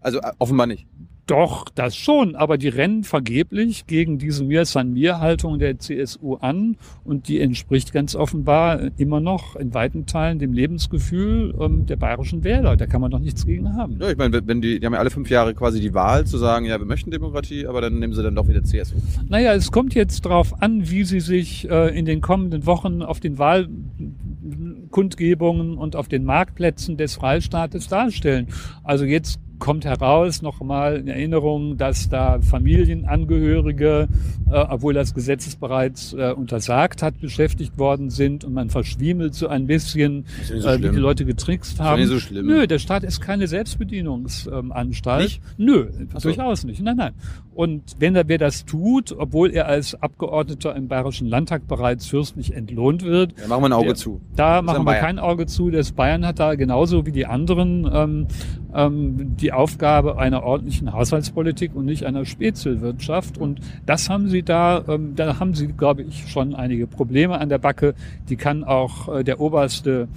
Also 0.01 0.19
äh, 0.19 0.31
offenbar 0.37 0.67
nicht. 0.67 0.85
Doch, 1.27 1.69
das 1.73 1.95
schon, 1.95 2.35
aber 2.35 2.59
die 2.59 2.67
rennen 2.67 3.03
vergeblich 3.03 3.87
gegen 3.87 4.19
diese 4.19 4.43
Mir 4.43 4.63
san 4.65 4.93
mir 4.93 5.19
Haltung 5.19 5.57
der 5.57 5.79
CSU 5.79 6.35
an 6.35 6.77
und 7.03 7.27
die 7.27 7.39
entspricht 7.39 7.91
ganz 7.93 8.15
offenbar 8.15 8.91
immer 8.97 9.19
noch 9.19 9.55
in 9.55 9.73
weiten 9.73 10.05
Teilen 10.05 10.37
dem 10.37 10.53
Lebensgefühl 10.53 11.55
ähm, 11.59 11.87
der 11.87 11.95
bayerischen 11.95 12.43
Wähler. 12.43 12.77
Da 12.77 12.85
kann 12.85 13.01
man 13.01 13.09
doch 13.09 13.17
nichts 13.17 13.43
gegen 13.43 13.75
haben. 13.75 13.97
Ja, 13.99 14.11
ich 14.11 14.17
meine, 14.17 14.39
wenn 14.45 14.61
die, 14.61 14.79
die 14.79 14.85
haben 14.85 14.93
ja 14.93 14.99
alle 14.99 15.09
fünf 15.09 15.31
Jahre 15.31 15.55
quasi 15.55 15.81
die 15.81 15.95
Wahl 15.95 16.27
zu 16.27 16.37
sagen, 16.37 16.67
ja, 16.67 16.77
wir 16.77 16.85
möchten 16.85 17.09
Demokratie, 17.09 17.65
aber 17.65 17.81
dann 17.81 17.97
nehmen 17.97 18.13
sie 18.13 18.21
dann 18.21 18.35
doch 18.35 18.47
wieder 18.47 18.63
CSU. 18.63 18.97
Naja, 19.27 19.55
es 19.55 19.71
kommt 19.71 19.95
jetzt 19.95 20.25
darauf 20.25 20.61
an, 20.61 20.91
wie 20.91 21.05
sie 21.05 21.21
sich 21.21 21.67
äh, 21.71 21.97
in 21.97 22.05
den 22.05 22.21
kommenden 22.21 22.67
Wochen 22.67 23.01
auf 23.01 23.19
den 23.19 23.39
Wahlkundgebungen 23.39 25.79
und 25.79 25.95
auf 25.95 26.07
den 26.07 26.23
Marktplätzen 26.23 26.97
des 26.97 27.15
Freistaates 27.15 27.87
darstellen. 27.87 28.49
Also 28.83 29.05
jetzt 29.05 29.39
kommt 29.59 29.85
heraus 29.85 30.41
nochmal 30.41 30.97
in 30.97 31.07
Erinnerung, 31.07 31.77
dass 31.77 32.09
da 32.09 32.39
Familienangehörige, 32.41 34.07
äh, 34.51 34.57
obwohl 34.69 34.93
das 34.93 35.13
Gesetz 35.13 35.47
es 35.47 35.55
bereits 35.55 36.13
äh, 36.13 36.33
untersagt 36.35 37.01
hat, 37.01 37.19
beschäftigt 37.21 37.77
worden 37.77 38.09
sind 38.09 38.43
und 38.43 38.53
man 38.53 38.69
verschwiemelt 38.69 39.33
so 39.33 39.47
ein 39.47 39.67
bisschen, 39.67 40.25
Ist 40.41 40.49
so 40.61 40.69
äh, 40.69 40.77
wie 40.83 40.89
die 40.89 40.97
Leute 40.99 41.25
getrickst 41.25 41.79
haben. 41.79 41.99
nicht 42.01 42.09
so 42.09 42.19
schlimm. 42.19 42.45
Nö, 42.47 42.67
der 42.67 42.79
Staat 42.79 43.03
ist 43.03 43.21
keine 43.21 43.47
Selbstbedienungsanstalt. 43.47 45.23
Nicht? 45.23 45.41
Nö, 45.57 45.87
so. 46.17 46.19
durchaus 46.29 46.63
nicht. 46.63 46.81
Nein, 46.81 46.97
nein. 46.97 47.13
Und 47.53 47.95
wenn 47.99 48.15
er 48.15 48.27
wer 48.27 48.37
das 48.37 48.65
tut, 48.65 49.13
obwohl 49.17 49.51
er 49.51 49.67
als 49.67 49.95
Abgeordneter 50.01 50.75
im 50.75 50.87
Bayerischen 50.89 51.27
Landtag 51.27 51.67
bereits 51.67 52.05
fürstlich 52.07 52.53
entlohnt 52.53 53.03
wird, 53.03 53.33
Da 53.41 53.47
machen 53.47 53.61
wir 53.61 53.67
ein 53.67 53.73
Auge 53.73 53.85
Der- 53.87 53.95
zu. 53.95 54.21
da 54.35 54.61
machen 54.61 54.83
wir 54.85 54.95
kein 54.95 55.19
Auge 55.19 55.45
zu. 55.45 55.71
Das 55.71 55.93
Bayern 55.93 56.25
hat 56.25 56.39
da 56.39 56.55
genauso 56.55 57.05
wie 57.05 57.11
die 57.13 57.25
anderen 57.25 57.89
ähm, 57.91 58.27
ähm, 58.75 59.35
die 59.37 59.51
Aufgabe 59.51 60.17
einer 60.17 60.43
ordentlichen 60.43 60.93
Haushaltspolitik 60.93 61.75
und 61.75 61.85
nicht 61.85 62.05
einer 62.05 62.25
Spezialwirtschaft. 62.25 63.37
Und 63.37 63.61
das 63.85 64.09
haben 64.09 64.27
sie 64.27 64.43
da, 64.43 64.83
ähm, 64.87 65.15
da 65.15 65.39
haben 65.39 65.53
sie, 65.53 65.67
glaube 65.67 66.03
ich, 66.03 66.29
schon 66.29 66.53
einige 66.53 66.87
Probleme 66.87 67.39
an 67.39 67.49
der 67.49 67.57
Backe. 67.57 67.95
Die 68.29 68.35
kann 68.35 68.63
auch 68.63 69.19
äh, 69.19 69.23
der 69.23 69.39
oberste 69.39 70.07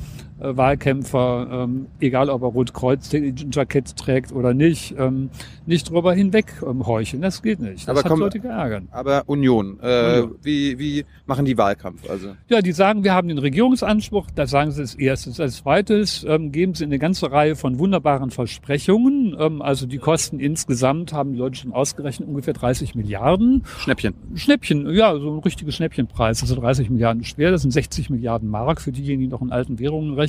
Wahlkämpfer, 0.40 1.48
ähm, 1.64 1.87
egal 2.01 2.31
ob 2.31 2.42
er 2.42 2.48
Rotkreuz-Jackett 2.48 3.96
trägt 3.96 4.33
oder 4.33 4.55
nicht, 4.55 4.94
ähm, 4.98 5.31
nicht 5.66 5.90
drüber 5.90 6.14
hinweg 6.14 6.46
ähm, 6.66 6.87
heucheln. 6.87 7.22
Das 7.22 7.42
geht 7.42 7.61
nicht. 7.61 7.83
Das 7.83 7.88
Aber 7.88 7.98
hat 8.01 8.07
komm- 8.09 8.20
Leute 8.20 8.38
geärgert. 8.40 8.85
Aber 8.90 9.22
Union, 9.27 9.79
äh, 9.83 10.20
Union. 10.20 10.35
Wie, 10.42 10.79
wie 10.79 11.05
machen 11.27 11.44
die 11.44 11.59
Wahlkampf? 11.59 12.09
Also 12.09 12.35
Ja, 12.48 12.61
die 12.61 12.72
sagen, 12.72 13.05
wir 13.05 13.14
haben 13.14 13.29
den 13.29 13.38
Regierungsanspruch, 13.38 14.27
da 14.35 14.46
sagen 14.46 14.70
sie 14.70 14.81
als 14.83 14.94
erstes. 14.94 15.40
Als 15.40 15.57
zweites 15.59 16.24
ähm, 16.29 16.53
geben 16.53 16.74
sie 16.74 16.85
eine 16.85 16.98
ganze 16.98 17.31
Reihe 17.33 17.57
von 17.57 17.79
wunderbaren 17.79 18.31
Versprechungen. 18.31 19.37
Ähm, 19.38 19.61
also 19.62 19.87
die 19.87 19.98
Kosten 19.98 20.38
insgesamt 20.38 21.12
haben 21.12 21.33
die 21.33 21.38
Leute 21.38 21.57
schon 21.59 21.72
ausgerechnet 21.72 22.29
ungefähr 22.29 22.55
30 22.55 22.94
Milliarden. 22.94 23.64
Schnäppchen. 23.79 24.14
Schnäppchen, 24.35 24.88
ja, 24.94 25.18
so 25.18 25.33
ein 25.35 25.40
richtiges 25.40 25.74
Schnäppchenpreis. 25.77 26.42
Also 26.42 26.55
30 26.55 26.90
Milliarden 26.90 27.24
schwer, 27.24 27.51
das 27.51 27.62
sind 27.62 27.72
60 27.72 28.11
Milliarden 28.11 28.51
rechnen. 28.51 28.79
für 28.81 28.92
diejenigen, 28.92 29.20
die 29.22 29.27
noch 29.29 29.42
in 29.42 29.51
alten 29.51 29.79
Währungen 29.79 30.14
rechnen. 30.14 30.28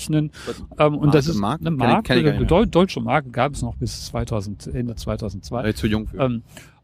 Ähm, 0.77 0.95
und 0.97 1.13
das 1.13 1.27
Mark, 1.35 1.61
ist 1.61 1.69
Mark? 1.71 1.89
eine 1.89 2.03
Kenn 2.03 2.17
ich- 2.19 2.23
kenn 2.25 2.41
ich 2.41 2.47
Deu 2.47 2.65
deutsche 2.65 3.01
Mark 3.01 3.31
gab 3.33 3.53
es 3.53 3.61
noch 3.61 3.75
bis 3.75 4.05
2000, 4.07 4.67
Ende 4.67 4.95
2002. 4.95 5.55
War 5.57 5.65
ich 5.67 5.75
zu 5.75 5.87
jung 5.87 6.07
für. 6.07 6.17
Ähm, 6.19 6.43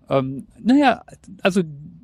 ähm, 0.09 0.47
naja, 0.61 1.01
also 1.41 1.61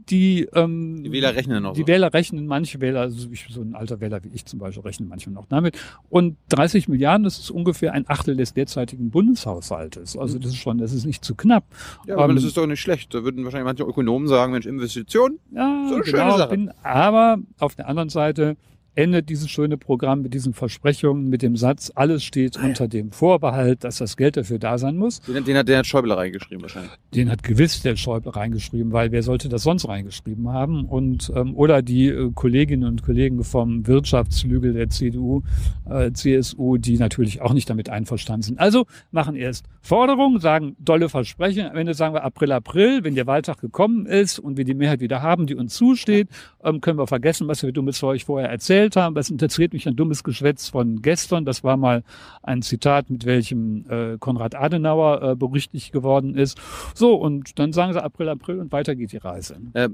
die, 0.09 0.47
ähm, 0.55 1.03
die 1.03 1.11
Wähler 1.11 1.35
rechnen 1.35 1.61
noch 1.63 1.73
die 1.73 1.81
so. 1.81 1.87
Wähler 1.87 2.11
rechnen, 2.13 2.45
manche 2.47 2.81
Wähler, 2.81 3.01
also 3.01 3.29
ich, 3.31 3.45
so 3.49 3.61
ein 3.61 3.75
alter 3.75 4.01
Wähler 4.01 4.21
wie 4.23 4.29
ich 4.33 4.43
zum 4.45 4.59
Beispiel, 4.59 4.83
rechnen 4.83 5.07
manchmal 5.07 5.35
noch 5.35 5.45
damit. 5.45 5.77
Und 6.09 6.35
30 6.49 6.89
Milliarden, 6.89 7.23
das 7.23 7.37
ist 7.39 7.49
ungefähr 7.51 7.93
ein 7.93 8.09
Achtel 8.09 8.35
des 8.35 8.53
derzeitigen 8.53 9.09
Bundeshaushaltes. 9.11 10.17
Also 10.17 10.37
das 10.39 10.51
ist 10.51 10.57
schon, 10.57 10.79
das 10.79 10.91
ist 10.91 11.05
nicht 11.05 11.23
zu 11.23 11.35
knapp. 11.35 11.63
Ja, 12.07 12.15
aber 12.15 12.29
ähm, 12.29 12.35
das 12.35 12.43
ist 12.43 12.57
doch 12.57 12.65
nicht 12.67 12.81
schlecht. 12.81 13.13
Da 13.13 13.23
würden 13.23 13.43
wahrscheinlich 13.45 13.65
manche 13.67 13.83
Ökonomen 13.83 14.27
sagen, 14.27 14.51
Mensch, 14.51 14.65
Investition. 14.65 15.39
Ja, 15.53 15.85
So 15.87 15.95
eine 15.95 16.03
schöne 16.05 16.17
genau, 16.23 16.37
Sache. 16.37 16.49
Bin, 16.49 16.71
aber 16.83 17.37
auf 17.59 17.75
der 17.75 17.87
anderen 17.87 18.09
Seite 18.09 18.57
endet 18.95 19.29
dieses 19.29 19.49
schöne 19.49 19.77
Programm 19.77 20.21
mit 20.21 20.33
diesen 20.33 20.53
Versprechungen, 20.53 21.29
mit 21.29 21.41
dem 21.41 21.55
Satz, 21.55 21.91
alles 21.95 22.23
steht 22.23 22.57
unter 22.57 22.87
dem 22.87 23.11
Vorbehalt, 23.11 23.83
dass 23.83 23.97
das 23.97 24.17
Geld 24.17 24.37
dafür 24.37 24.59
da 24.59 24.77
sein 24.77 24.97
muss. 24.97 25.21
Den, 25.21 25.43
den 25.43 25.57
hat 25.57 25.67
der 25.67 25.79
hat 25.79 25.87
Schäuble 25.87 26.15
reingeschrieben 26.15 26.61
wahrscheinlich. 26.61 26.91
Den 27.15 27.29
hat 27.29 27.43
gewiss 27.43 27.81
der 27.81 27.95
Schäuble 27.95 28.35
reingeschrieben, 28.35 28.91
weil 28.91 29.11
wer 29.11 29.23
sollte 29.23 29.47
das 29.49 29.63
sonst 29.63 29.87
reingeschrieben 29.87 30.49
haben? 30.49 30.85
Und 30.85 31.31
ähm, 31.35 31.55
oder 31.55 31.81
die 31.81 32.07
äh, 32.07 32.31
Kolleginnen 32.33 32.87
und 32.87 33.03
Kollegen 33.03 33.43
vom 33.43 33.87
Wirtschaftsflügel 33.87 34.73
der 34.73 34.89
CDU, 34.89 35.41
äh, 35.89 36.11
CSU, 36.11 36.77
die 36.77 36.97
natürlich 36.97 37.41
auch 37.41 37.53
nicht 37.53 37.69
damit 37.69 37.89
einverstanden 37.89 38.43
sind. 38.43 38.59
Also 38.59 38.85
machen 39.11 39.35
erst 39.35 39.65
Forderungen, 39.81 40.39
sagen 40.39 40.75
dolle 40.79 41.07
Versprechen. 41.07 41.65
Am 41.67 41.77
Ende 41.77 41.93
sagen 41.93 42.13
wir 42.13 42.23
April, 42.23 42.51
April, 42.51 43.03
wenn 43.03 43.15
der 43.15 43.27
Wahltag 43.27 43.59
gekommen 43.61 44.05
ist 44.05 44.37
und 44.39 44.57
wir 44.57 44.65
die 44.65 44.73
Mehrheit 44.73 44.99
wieder 44.99 45.21
haben, 45.21 45.47
die 45.47 45.55
uns 45.55 45.75
zusteht, 45.75 46.27
ähm, 46.63 46.81
können 46.81 46.97
wir 46.97 47.07
vergessen, 47.07 47.47
was 47.47 47.63
wir 47.63 47.71
dummes 47.71 47.97
Zeug 47.97 48.23
vorher 48.25 48.49
erzählt 48.81 48.95
haben. 48.95 49.15
Das 49.15 49.29
interessiert 49.29 49.73
mich 49.73 49.87
ein 49.87 49.95
dummes 49.95 50.23
Geschwätz 50.23 50.69
von 50.69 51.01
gestern. 51.01 51.45
Das 51.45 51.63
war 51.63 51.77
mal 51.77 52.03
ein 52.43 52.61
Zitat, 52.61 53.09
mit 53.09 53.25
welchem 53.25 53.85
äh, 53.89 54.17
Konrad 54.17 54.55
Adenauer 54.55 55.21
äh, 55.21 55.35
berüchtigt 55.35 55.91
geworden 55.91 56.35
ist. 56.35 56.59
So, 56.95 57.15
und 57.15 57.59
dann 57.59 57.73
sagen 57.73 57.93
sie 57.93 58.03
April, 58.03 58.29
April 58.29 58.59
und 58.59 58.71
weiter 58.71 58.95
geht 58.95 59.11
die 59.11 59.17
Reise. 59.17 59.57
Äh, 59.73 59.89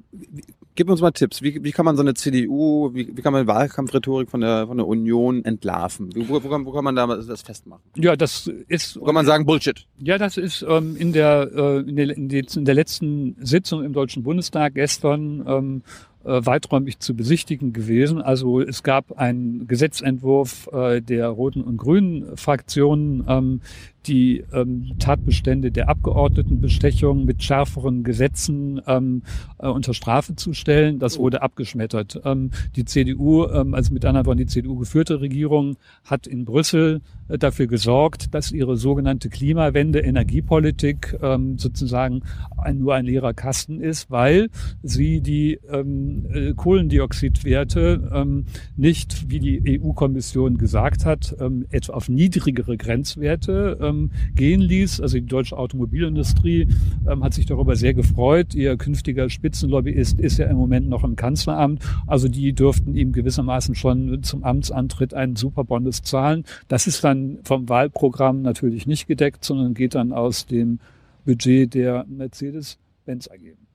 gib 0.75 0.89
uns 0.89 1.01
mal 1.01 1.11
Tipps. 1.11 1.41
Wie, 1.41 1.63
wie 1.63 1.71
kann 1.71 1.85
man 1.85 1.95
so 1.95 2.01
eine 2.01 2.13
CDU, 2.13 2.93
wie, 2.93 3.15
wie 3.15 3.21
kann 3.21 3.33
man 3.33 3.47
Wahlkampfrhetorik 3.47 4.29
von 4.29 4.41
der, 4.41 4.67
von 4.67 4.77
der 4.77 4.87
Union 4.87 5.43
entlarven? 5.43 6.09
Wo, 6.15 6.43
wo, 6.43 6.49
kann, 6.49 6.65
wo 6.65 6.71
kann 6.71 6.83
man 6.83 6.95
da 6.95 7.07
das 7.07 7.41
festmachen? 7.41 7.83
Ja, 7.95 8.15
das 8.15 8.49
ist 8.67 8.99
Wo 8.99 9.05
kann 9.05 9.15
man 9.15 9.25
sagen, 9.25 9.45
Bullshit? 9.45 9.85
Ja, 9.99 10.17
das 10.17 10.37
ist 10.37 10.65
ähm, 10.67 10.95
in, 10.95 11.13
der, 11.13 11.49
äh, 11.53 11.79
in, 11.79 11.95
der, 11.95 12.15
in, 12.15 12.29
der, 12.29 12.43
in 12.55 12.65
der 12.65 12.75
letzten 12.75 13.35
Sitzung 13.41 13.83
im 13.83 13.93
Deutschen 13.93 14.23
Bundestag 14.23 14.75
gestern 14.75 15.43
ähm, 15.47 15.81
äh, 16.16 16.16
weiträumig 16.45 16.99
zu 16.99 17.15
besichtigen 17.15 17.73
gewesen. 17.73 18.21
Also 18.21 18.61
es 18.61 18.83
gab 18.83 19.17
einen 19.17 19.67
Gesetzentwurf 19.67 20.69
äh, 20.71 21.01
der 21.01 21.29
Roten 21.29 21.61
und 21.61 21.77
Grünen 21.77 22.35
Fraktionen, 22.35 23.23
ähm, 23.27 23.61
die 24.07 24.43
ähm, 24.53 24.93
Tatbestände 24.99 25.71
der 25.71 25.89
Abgeordnetenbestechung 25.89 27.25
mit 27.25 27.43
schärferen 27.43 28.03
Gesetzen 28.03 28.81
ähm, 28.87 29.23
äh, 29.59 29.67
unter 29.67 29.93
Strafe 29.93 30.35
zu 30.35 30.53
stellen. 30.53 30.99
Das 30.99 31.17
wurde 31.17 31.41
abgeschmettert. 31.41 32.21
Ähm, 32.25 32.51
die 32.75 32.85
CDU, 32.85 33.45
ähm, 33.45 33.73
also 33.73 33.93
mit 33.93 34.05
anderen 34.05 34.25
Worten 34.25 34.39
die 34.39 34.45
CDU 34.45 34.77
geführte 34.77 35.21
Regierung, 35.21 35.77
hat 36.03 36.27
in 36.27 36.45
Brüssel 36.45 37.01
äh, 37.27 37.37
dafür 37.37 37.67
gesorgt, 37.67 38.33
dass 38.33 38.51
ihre 38.51 38.77
sogenannte 38.77 39.29
Klimawende, 39.29 39.99
Energiepolitik 39.99 41.17
ähm, 41.21 41.57
sozusagen 41.57 42.21
ein, 42.57 42.79
nur 42.79 42.95
ein 42.95 43.05
leerer 43.05 43.33
Kasten 43.33 43.81
ist, 43.81 44.09
weil 44.09 44.49
sie 44.83 45.21
die 45.21 45.59
ähm, 45.69 46.25
äh, 46.31 46.53
Kohlendioxidwerte 46.53 48.35
nicht, 48.75 49.29
wie 49.29 49.39
die 49.39 49.81
EU-Kommission 49.81 50.57
gesagt 50.57 51.05
hat, 51.05 51.35
etwa 51.69 51.93
auf 51.93 52.09
niedrigere 52.09 52.77
Grenzwerte 52.77 53.77
ähm, 53.97 54.11
gehen 54.35 54.61
ließ. 54.61 55.01
Also 55.01 55.17
die 55.17 55.25
deutsche 55.25 55.57
Automobilindustrie 55.57 56.67
ähm, 57.07 57.23
hat 57.23 57.33
sich 57.33 57.45
darüber 57.45 57.75
sehr 57.75 57.93
gefreut. 57.93 58.55
Ihr 58.55 58.77
künftiger 58.77 59.29
Spitzenlobbyist 59.29 60.19
ist 60.19 60.37
ja 60.37 60.47
im 60.47 60.57
Moment 60.57 60.89
noch 60.89 61.03
im 61.03 61.15
Kanzleramt. 61.15 61.83
Also 62.05 62.27
die 62.27 62.53
dürften 62.53 62.95
ihm 62.95 63.11
gewissermaßen 63.11 63.75
schon 63.75 64.23
zum 64.23 64.43
Amtsantritt 64.43 65.13
einen 65.13 65.35
Superbonus 65.35 66.01
zahlen. 66.03 66.43
Das 66.67 66.87
ist 66.87 67.03
dann 67.03 67.39
vom 67.43 67.69
Wahlprogramm 67.69 68.41
natürlich 68.41 68.87
nicht 68.87 69.07
gedeckt, 69.07 69.43
sondern 69.43 69.73
geht 69.73 69.95
dann 69.95 70.13
aus 70.13 70.45
dem 70.45 70.79
Budget 71.25 71.73
der 71.73 72.05
Mercedes-Benz 72.07 73.29
AG 73.29 73.66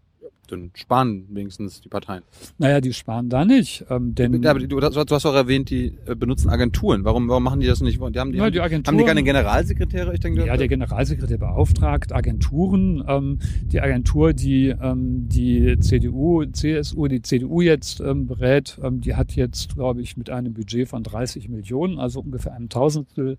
dann 0.49 0.71
sparen 0.75 1.27
wenigstens 1.31 1.81
die 1.81 1.89
Parteien. 1.89 2.23
Naja, 2.59 2.81
die 2.81 2.93
sparen 2.93 3.29
da 3.29 3.45
nicht. 3.45 3.85
Ähm, 3.91 4.15
denn 4.15 4.43
ja, 4.43 4.51
aber 4.51 4.61
du, 4.61 4.81
du, 4.81 4.83
hast 4.83 5.27
auch 5.27 5.35
erwähnt, 5.35 5.71
die 5.71 5.99
äh, 6.07 6.15
benutzen 6.15 6.51
Agenturen. 6.51 7.05
Warum, 7.05 7.29
warum 7.29 7.43
machen 7.43 7.61
die 7.61 7.67
das 7.67 7.81
nicht? 7.81 8.01
Die 8.01 8.19
haben, 8.19 8.33
die, 8.33 8.39
ja, 8.39 8.51
die 8.51 8.61
haben, 8.61 8.83
haben 8.87 8.99
die 8.99 9.05
keine 9.05 9.23
Generalsekretäre? 9.23 10.13
Ich 10.15 10.21
denke, 10.21 10.47
ja, 10.47 10.57
der 10.57 10.69
Generalsekretär 10.69 11.39
beauftragt 11.39 12.13
Agenturen. 12.13 13.05
Ähm, 13.07 13.39
die 13.65 13.81
Agentur, 13.81 14.33
die 14.33 14.69
ähm, 14.69 15.29
die 15.29 15.79
CDU, 15.81 16.45
CSU, 16.45 17.09
die 17.09 17.23
CDU 17.23 17.61
jetzt 17.61 18.01
ähm, 18.01 18.27
berät, 18.27 18.79
ähm, 18.83 19.01
die 19.01 19.15
hat 19.15 19.33
jetzt, 19.33 19.75
glaube 19.75 20.03
ich, 20.03 20.17
mit 20.17 20.31
einem 20.31 20.55
Budget 20.55 20.89
von 20.89 21.03
30 21.03 21.49
Millionen, 21.49 21.99
also 21.99 22.21
ungefähr 22.21 22.53
einem 22.53 22.69
Tausendstel 22.69 23.39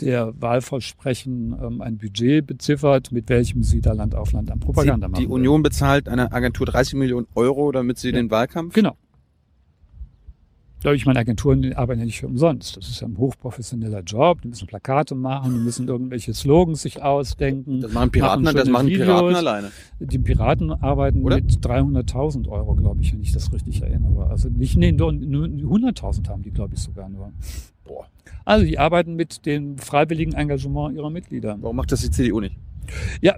der 0.00 0.32
Wahlversprechen 0.40 1.54
ähm, 1.62 1.80
ein 1.80 1.98
Budget 1.98 2.46
beziffert, 2.46 3.12
mit 3.12 3.28
welchem 3.28 3.62
sie 3.62 3.80
da 3.80 3.92
Land 3.92 4.14
auf 4.14 4.32
Land 4.32 4.50
an 4.50 4.60
Propaganda 4.60 5.06
sie, 5.06 5.10
machen. 5.12 5.22
Die 5.22 5.28
Union 5.28 5.58
will. 5.58 5.70
bezahlt 5.70 6.08
einer 6.08 6.32
Agentur 6.32 6.66
30 6.66 6.94
Millionen 6.94 7.26
Euro, 7.34 7.72
damit 7.72 7.98
sie 7.98 8.08
ja. 8.08 8.14
den 8.14 8.30
Wahlkampf? 8.30 8.74
Genau. 8.74 8.96
Ich 10.84 11.06
meine, 11.06 11.20
Agenturen 11.20 11.72
arbeiten 11.74 12.00
ja 12.00 12.06
nicht 12.06 12.18
für 12.18 12.26
umsonst. 12.26 12.76
Das 12.76 12.88
ist 12.88 13.00
ja 13.00 13.06
ein 13.06 13.16
hochprofessioneller 13.16 14.00
Job. 14.00 14.42
Die 14.42 14.48
müssen 14.48 14.66
Plakate 14.66 15.14
machen, 15.14 15.54
die 15.54 15.60
müssen 15.60 15.86
irgendwelche 15.86 16.34
Slogans 16.34 16.82
sich 16.82 17.00
ausdenken. 17.00 17.80
Das 17.82 17.92
machen 17.92 18.10
Piraten, 18.10 18.42
machen 18.42 18.56
das 18.56 18.68
machen 18.68 18.88
Videos. 18.88 19.06
Piraten 19.06 19.36
alleine. 19.36 19.70
Die 20.00 20.18
Piraten 20.18 20.72
arbeiten 20.72 21.22
Oder? 21.22 21.36
mit 21.36 21.52
300.000 21.52 22.48
Euro, 22.48 22.74
glaube 22.74 23.00
ich, 23.00 23.12
wenn 23.12 23.20
ich 23.20 23.30
das 23.30 23.52
richtig 23.52 23.82
erinnere. 23.82 24.26
Also 24.26 24.48
nicht, 24.48 24.76
nee, 24.76 24.90
nur 24.90 25.10
100.000 25.10 26.28
haben 26.28 26.42
die, 26.42 26.50
glaube 26.50 26.74
ich, 26.74 26.80
sogar 26.80 27.08
nur. 27.08 27.32
Boah. 27.84 28.06
Also 28.44 28.64
die 28.64 28.78
arbeiten 28.78 29.14
mit 29.14 29.46
dem 29.46 29.78
freiwilligen 29.78 30.32
Engagement 30.34 30.96
ihrer 30.96 31.10
Mitglieder. 31.10 31.56
Warum 31.60 31.76
macht 31.76 31.92
das 31.92 32.00
die 32.00 32.10
CDU 32.10 32.40
nicht? 32.40 32.56
Ja, 33.20 33.36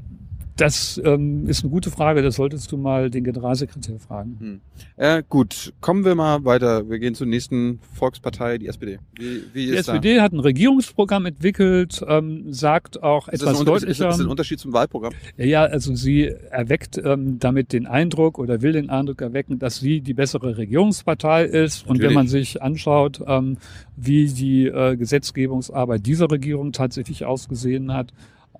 das 0.57 1.01
ähm, 1.05 1.49
ist 1.49 1.65
eine 1.65 1.71
gute 1.71 1.91
Frage. 1.91 2.23
Das 2.23 2.37
solltest 2.37 2.71
du 2.71 2.77
mal 2.77 3.11
den 3.11 3.25
Generalsekretär 3.25 3.99
fragen. 3.99 4.37
Hm. 4.39 4.61
Äh, 4.97 5.23
gut, 5.29 5.73
kommen 5.81 6.05
wir 6.05 6.15
mal 6.15 6.45
weiter. 6.45 6.89
Wir 6.89 6.99
gehen 7.01 7.15
zur 7.15 7.27
nächsten 7.27 7.81
Volkspartei, 7.93 8.59
die 8.59 8.69
SPD. 8.69 8.99
Wie, 9.19 9.43
wie 9.53 9.67
die 9.67 9.77
SPD 9.77 10.17
da? 10.17 10.23
hat 10.23 10.33
ein 10.33 10.41
Regierungsprogramm 10.41 11.27
entwickelt, 11.27 12.05
ähm, 12.07 12.53
sagt 12.53 13.03
auch 13.03 13.29
ist 13.29 13.43
etwas 13.43 13.65
deutlicher. 13.65 13.91
Ist 13.91 14.01
das 14.01 14.21
ein 14.21 14.27
Unterschied 14.27 14.61
zum 14.61 14.73
Wahlprogramm? 14.73 15.13
Ja, 15.37 15.65
also 15.65 15.95
sie 15.97 16.27
erweckt 16.51 16.99
ähm, 16.99 17.39
damit 17.41 17.73
den 17.73 17.87
Eindruck 17.87 18.39
oder 18.39 18.63
will 18.63 18.73
den 18.73 18.91
Eindruck 18.91 19.23
erwecken, 19.23 19.59
dass 19.59 19.79
sie 19.79 20.01
die 20.03 20.15
bessere 20.15 20.57
Regierungspartei 20.57 21.45
ist. 21.45 21.55
Natürlich. 21.55 21.89
Und 21.89 22.01
wenn 22.01 22.15
man 22.15 22.29
sich 22.29 22.63
anschaut, 22.63 23.21
ähm, 23.27 23.59
wie 23.97 24.27
die 24.29 24.67
äh, 24.67 24.97
Gesetzgebungsarbeit 24.97 26.07
dieser 26.07 26.31
Regierung 26.31 26.73
tatsächlich 26.73 27.25
ausgesehen 27.25 27.93
hat, 27.93 28.13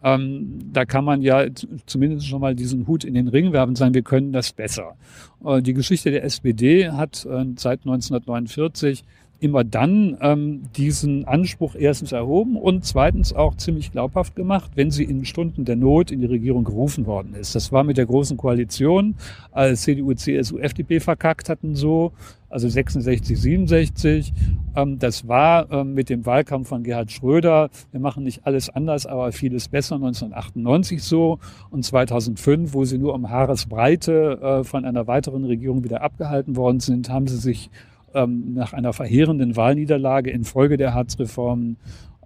ähm, 0.05 0.59
da 0.73 0.85
kann 0.85 1.05
man 1.05 1.23
ja 1.23 1.47
zumindest 1.87 2.29
schon 2.29 2.43
mal 2.43 2.55
diesen 2.55 2.87
Hut 2.87 3.05
in 3.05 3.15
den 3.15 3.29
Ring 3.29 3.53
werfen 3.53 3.71
und 3.71 3.77
sagen, 3.77 3.95
wir 3.95 4.03
können 4.03 4.33
das 4.33 4.53
besser. 4.53 4.97
Äh, 5.45 5.63
die 5.63 5.73
Geschichte 5.73 6.11
der 6.11 6.25
SPD 6.25 6.91
hat 6.91 7.25
äh, 7.25 7.47
seit 7.57 7.81
1949 7.81 9.03
immer 9.45 9.63
dann 9.63 10.17
ähm, 10.23 10.63
diesen 10.75 11.27
Anspruch 11.27 11.75
erstens 11.79 12.13
erhoben 12.13 12.57
und 12.57 12.87
zweitens 12.87 13.35
auch 13.35 13.55
ziemlich 13.57 13.93
glaubhaft 13.93 14.35
gemacht, 14.35 14.71
wenn 14.75 14.91
sie 14.91 15.05
in 15.05 15.27
Stunden 15.27 15.67
der 15.67 15.77
Not 15.77 16.11
in 16.11 16.21
die 16.21 16.27
Regierung 16.27 16.65
gerufen 16.65 17.05
worden 17.05 17.35
ist. 17.35 17.55
Das 17.55 17.71
war 17.71 17.85
mit 17.85 17.99
der 17.99 18.07
großen 18.07 18.39
Koalition, 18.39 19.17
als 19.53 19.83
CDU, 19.83 20.15
CSU, 20.15 20.57
FDP 20.59 20.99
verkackt 20.99 21.51
hatten 21.51 21.75
so, 21.75 22.13
also 22.49 22.69
66, 22.69 23.39
67. 23.39 24.33
Ähm, 24.77 24.99
das 24.99 25.29
war 25.29 25.71
ähm, 25.71 25.93
mit 25.93 26.09
dem 26.09 26.25
Wahlkampf 26.25 26.71
von 26.71 26.83
Gerhard 26.83 27.13
Schröder, 27.13 27.69
wir 27.91 28.01
machen 28.01 28.25
nicht 28.25 28.47
alles 28.47 28.71
anders, 28.71 29.05
aber 29.05 29.31
vieles 29.33 29.69
besser, 29.69 29.97
1998 29.97 31.03
so 31.03 31.39
und 31.71 31.85
2005, 31.85 32.73
wo 32.73 32.87
sie 32.87 32.97
nur 32.97 33.13
um 33.13 33.29
Haaresbreite 33.29 34.39
äh, 34.41 34.65
von 34.65 34.87
einer 34.87 35.07
weiteren 35.07 35.45
Regierung 35.45 35.85
wieder 35.85 36.01
abgehalten 36.01 36.57
worden 36.57 36.81
sind, 36.81 37.11
haben 37.11 37.27
sie 37.27 37.37
sich 37.37 37.69
ähm, 38.15 38.55
nach 38.55 38.73
einer 38.73 38.93
verheerenden 38.93 39.57
Wahlniederlage 39.57 40.31
infolge 40.31 40.77
der 40.77 40.95
Hartz-Reformen 40.95 41.77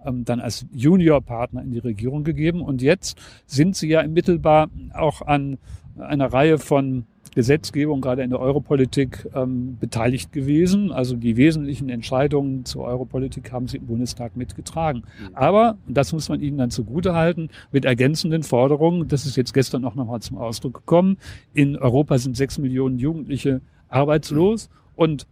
ähm, 0.05 0.25
dann 0.25 0.39
als 0.39 0.65
Juniorpartner 0.73 1.61
in 1.61 1.71
die 1.71 1.79
Regierung 1.79 2.23
gegeben. 2.23 2.61
Und 2.61 2.81
jetzt 2.81 3.17
sind 3.45 3.75
sie 3.75 3.89
ja 3.89 4.05
mittelbar 4.07 4.69
auch 4.93 5.21
an 5.21 5.57
einer 5.97 6.31
Reihe 6.31 6.57
von 6.57 7.05
Gesetzgebung, 7.35 8.01
gerade 8.01 8.23
in 8.23 8.31
der 8.31 8.39
Europolitik, 8.39 9.27
ähm, 9.35 9.77
beteiligt 9.79 10.31
gewesen. 10.31 10.91
Also 10.91 11.15
die 11.15 11.37
wesentlichen 11.37 11.89
Entscheidungen 11.89 12.65
zur 12.65 12.85
Europolitik 12.85 13.51
haben 13.51 13.67
sie 13.67 13.77
im 13.77 13.85
Bundestag 13.85 14.35
mitgetragen. 14.35 15.03
Mhm. 15.03 15.35
Aber, 15.35 15.77
und 15.87 15.95
das 15.95 16.11
muss 16.11 16.29
man 16.29 16.41
ihnen 16.41 16.57
dann 16.57 16.71
zugute 16.71 17.13
halten, 17.13 17.49
mit 17.71 17.85
ergänzenden 17.85 18.43
Forderungen, 18.43 19.07
das 19.07 19.25
ist 19.25 19.35
jetzt 19.37 19.53
gestern 19.53 19.85
auch 19.85 19.95
nochmal 19.95 20.21
zum 20.21 20.37
Ausdruck 20.37 20.73
gekommen, 20.73 21.17
in 21.53 21.77
Europa 21.77 22.17
sind 22.17 22.35
sechs 22.35 22.57
Millionen 22.57 22.97
Jugendliche 22.97 23.61
arbeitslos 23.89 24.69
und 24.95 25.27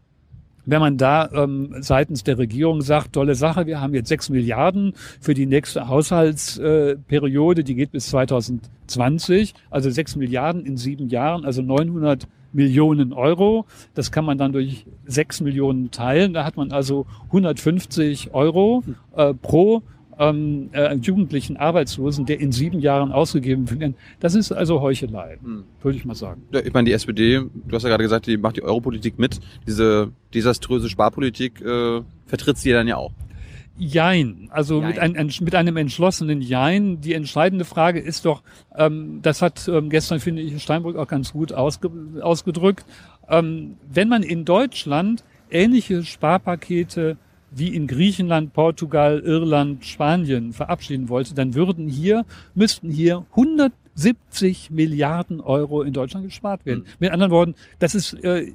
wenn 0.68 0.82
man 0.82 0.98
da 0.98 1.30
ähm, 1.34 1.76
seitens 1.80 2.24
der 2.24 2.38
Regierung 2.38 2.82
sagt, 2.82 3.14
tolle 3.14 3.36
Sache, 3.36 3.66
wir 3.66 3.80
haben 3.80 3.94
jetzt 3.94 4.10
sechs 4.10 4.30
Milliarden 4.30 4.94
für 5.22 5.34
die 5.34 5.46
nächste 5.46 5.88
Haushaltsperiode, 5.88 7.64
die 7.64 7.74
geht 7.74 7.92
bis 7.92 8.08
2020, 8.10 9.54
also 9.72 9.90
sechs 9.90 10.18
Milliarden 10.18 10.66
in 10.66 10.76
sieben 10.76 11.08
Jahren, 11.08 11.46
also 11.46 11.62
900 11.62 12.28
Millionen 12.52 13.14
Euro. 13.14 13.66
Das 13.94 14.12
kann 14.12 14.26
man 14.26 14.38
dann 14.38 14.52
durch 14.52 14.86
sechs 15.06 15.40
Millionen 15.42 15.92
teilen. 15.92 16.34
Da 16.34 16.44
hat 16.44 16.58
man 16.58 16.72
also 16.72 17.06
150 17.28 18.34
Euro 18.34 18.84
äh, 19.16 19.34
pro 19.34 19.84
ähm, 20.20 20.70
äh, 20.72 20.96
jugendlichen 20.96 21.58
Arbeitslosen, 21.58 22.26
der 22.26 22.40
in 22.40 22.52
sieben 22.52 22.80
Jahren 22.80 23.12
ausgegeben 23.12 23.70
wird. 23.70 23.96
Das 24.20 24.36
ist 24.36 24.52
also 24.52 24.82
Heuchelei, 24.82 25.38
hm. 25.42 25.64
würde 25.82 25.98
ich 25.98 26.06
mal 26.06 26.16
sagen. 26.16 26.44
Ja, 26.52 26.62
ich 26.62 26.74
meine, 26.74 26.86
die 26.86 26.94
SPD, 26.94 27.42
du 27.54 27.76
hast 27.76 27.84
ja 27.84 27.90
gerade 27.90 28.04
gesagt, 28.04 28.28
die 28.28 28.38
macht 28.38 28.58
die 28.58 28.64
Europolitik 28.64 29.20
mit. 29.20 29.40
Diese 29.68 30.12
desaströse 30.34 30.90
Sparpolitik 30.90 31.62
äh, 31.62 32.02
vertritt 32.26 32.58
sie 32.58 32.72
dann 32.72 32.88
ja 32.88 32.98
auch. 32.98 33.12
Jein, 33.80 34.50
also 34.52 34.82
Jein. 34.82 34.88
Mit, 34.88 35.00
ein, 35.00 35.32
mit 35.42 35.56
einem 35.56 35.78
entschlossenen 35.78 36.42
Jein. 36.42 37.00
Die 37.00 37.14
entscheidende 37.14 37.64
Frage 37.64 38.00
ist 38.00 38.26
doch, 38.26 38.42
ähm, 38.76 39.20
das 39.22 39.42
hat 39.42 39.68
ähm, 39.68 39.90
gestern, 39.90 40.20
finde 40.20 40.42
ich, 40.42 40.62
Steinbrück 40.64 40.98
auch 40.98 41.08
ganz 41.08 41.32
gut 41.32 41.54
ausge, 41.54 41.92
ausgedrückt, 42.22 42.86
ähm, 43.30 43.78
wenn 43.88 44.10
man 44.10 44.24
in 44.24 44.46
Deutschland 44.46 45.24
ähnliche 45.52 46.04
Sparpakete 46.04 47.18
wie 47.58 47.76
in 47.76 47.88
Griechenland, 47.88 48.54
Portugal, 48.54 49.20
Irland, 49.20 49.86
Spanien 49.86 50.54
verabschieden 50.54 51.10
wollte, 51.10 51.34
dann 51.34 51.56
würden 51.56 51.88
hier, 51.88 52.26
müssten 52.56 52.90
hier 52.90 53.26
170 53.32 54.70
Milliarden 54.72 55.42
Euro 55.42 55.82
in 55.82 55.94
Deutschland 55.94 56.26
gespart 56.26 56.66
werden. 56.66 56.82
Mhm. 56.82 56.90
Mit 57.00 57.12
anderen 57.12 57.32
Worten, 57.32 57.56
das 57.80 57.96
ist 57.96 58.14
äh, 58.24 58.54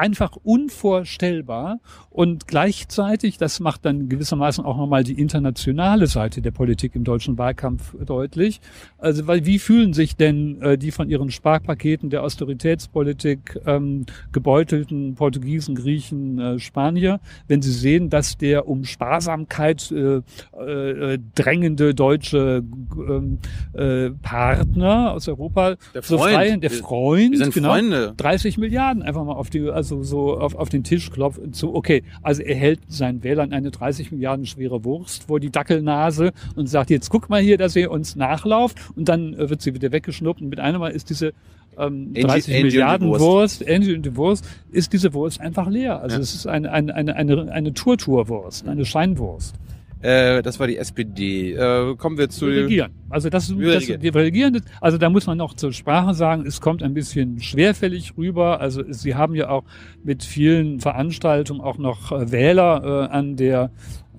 einfach 0.00 0.36
unvorstellbar. 0.42 1.78
Und 2.08 2.48
gleichzeitig, 2.48 3.36
das 3.36 3.60
macht 3.60 3.84
dann 3.84 4.08
gewissermaßen 4.08 4.64
auch 4.64 4.76
nochmal 4.76 5.04
die 5.04 5.20
internationale 5.20 6.06
Seite 6.06 6.40
der 6.40 6.50
Politik 6.50 6.96
im 6.96 7.04
deutschen 7.04 7.36
Wahlkampf 7.36 7.94
deutlich. 8.04 8.60
Also, 8.98 9.26
weil 9.26 9.44
wie 9.44 9.58
fühlen 9.58 9.92
sich 9.92 10.16
denn 10.16 10.60
äh, 10.62 10.78
die 10.78 10.90
von 10.90 11.08
ihren 11.10 11.30
Sparpaketen 11.30 12.08
der 12.08 12.22
Austeritätspolitik 12.22 13.60
ähm, 13.66 14.06
gebeutelten 14.32 15.14
Portugiesen, 15.14 15.74
Griechen, 15.74 16.38
äh, 16.38 16.58
Spanier, 16.58 17.20
wenn 17.46 17.60
sie 17.60 17.72
sehen, 17.72 18.08
dass 18.08 18.38
der 18.38 18.66
um 18.66 18.84
Sparsamkeit 18.84 19.92
äh, 19.92 20.22
äh, 20.58 21.18
drängende 21.34 21.94
deutsche 21.94 22.64
ähm, 22.96 23.38
äh, 23.74 24.10
Partner 24.22 25.12
aus 25.12 25.28
Europa 25.28 25.76
der 25.94 26.02
Freund, 26.02 26.06
so 26.06 26.18
frei, 26.18 26.56
der 26.56 26.70
Freund, 26.70 27.32
wir, 27.32 27.46
wir 27.46 27.52
genau, 27.52 27.70
Freunde. 27.70 28.14
30 28.16 28.56
Milliarden 28.56 29.02
einfach 29.02 29.24
mal 29.24 29.34
auf 29.34 29.50
die, 29.50 29.68
also 29.68 29.89
so, 29.90 30.02
so 30.02 30.38
auf, 30.38 30.54
auf 30.54 30.68
den 30.68 30.84
Tisch 30.84 31.10
klopft, 31.10 31.40
so, 31.52 31.74
okay, 31.74 32.02
also 32.22 32.42
er 32.42 32.54
hält 32.54 32.80
seinen 32.88 33.22
Wählern 33.22 33.52
eine 33.52 33.70
30 33.70 34.12
Milliarden 34.12 34.46
schwere 34.46 34.84
Wurst 34.84 35.24
vor 35.24 35.40
die 35.40 35.50
Dackelnase 35.50 36.32
und 36.54 36.68
sagt, 36.68 36.90
jetzt 36.90 37.10
guck 37.10 37.28
mal 37.28 37.42
hier, 37.42 37.58
dass 37.58 37.76
ihr 37.76 37.90
uns 37.90 38.16
nachlauft 38.16 38.78
und 38.96 39.08
dann 39.08 39.34
äh, 39.34 39.50
wird 39.50 39.60
sie 39.60 39.74
wieder 39.74 39.92
weggeschnuppt 39.92 40.40
und 40.40 40.48
mit 40.48 40.60
einem 40.60 40.80
Mal 40.80 40.92
ist 40.92 41.10
diese 41.10 41.32
ähm, 41.76 42.14
30 42.14 42.54
Angie, 42.54 42.62
Milliarden 42.64 43.08
Angie 43.08 43.20
Wurst, 43.20 43.68
Angie 43.68 43.94
und 43.94 44.06
die 44.06 44.16
Wurst, 44.16 44.46
ist 44.70 44.92
diese 44.92 45.12
Wurst 45.12 45.40
einfach 45.40 45.68
leer. 45.68 46.00
Also 46.00 46.16
ja. 46.16 46.22
es 46.22 46.34
ist 46.34 46.46
eine, 46.46 46.70
eine, 46.72 46.94
eine, 46.94 47.16
eine, 47.16 47.52
eine 47.52 47.74
Tour-Tour-Wurst, 47.74 48.66
eine 48.68 48.84
Scheinwurst. 48.84 49.54
Äh, 50.02 50.42
das 50.42 50.58
war 50.58 50.66
die 50.66 50.78
SPD. 50.78 51.52
Äh, 51.52 51.94
kommen 51.96 52.16
wir 52.16 52.28
zu 52.30 52.48
wir 52.48 52.64
regieren. 52.64 52.92
Also 53.10 53.28
das, 53.28 53.48
das 53.48 53.56
regieren. 53.56 54.00
die 54.00 54.08
regieren. 54.08 54.60
Also 54.80 54.96
da 54.98 55.10
muss 55.10 55.26
man 55.26 55.36
noch 55.36 55.54
zur 55.54 55.72
Sprache 55.72 56.14
sagen, 56.14 56.46
es 56.46 56.60
kommt 56.60 56.82
ein 56.82 56.94
bisschen 56.94 57.40
schwerfällig 57.40 58.14
rüber. 58.16 58.60
Also 58.60 58.82
sie 58.88 59.14
haben 59.14 59.34
ja 59.34 59.50
auch 59.50 59.64
mit 60.02 60.22
vielen 60.22 60.80
Veranstaltungen 60.80 61.60
auch 61.60 61.78
noch 61.78 62.12
äh, 62.12 62.32
Wähler 62.32 63.08
äh, 63.10 63.12
an 63.12 63.36
der 63.36 63.70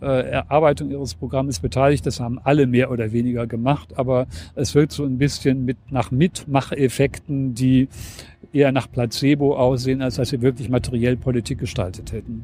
äh, 0.02 0.06
Erarbeitung 0.06 0.91
ihres 0.91 1.15
Programmes 1.15 1.60
beteiligt. 1.60 2.06
Das 2.06 2.20
haben 2.20 2.39
alle 2.44 2.67
mehr 2.67 2.91
oder 2.91 3.12
weniger 3.12 3.48
gemacht, 3.48 3.98
aber 3.98 4.28
es 4.56 4.76
wirkt 4.76 4.91
so 4.91 5.04
ein 5.04 5.17
bisschen 5.17 5.65
mit 5.65 5.78
nach 5.89 6.12
Mitmacheffekten, 6.12 7.54
die 7.54 7.88
eher 8.53 8.71
nach 8.71 8.91
Placebo 8.91 9.55
aussehen, 9.55 10.01
als 10.01 10.15
dass 10.15 10.29
sie 10.29 10.41
wirklich 10.41 10.69
materiell 10.69 11.17
Politik 11.17 11.59
gestaltet 11.59 12.11
hätten. 12.11 12.43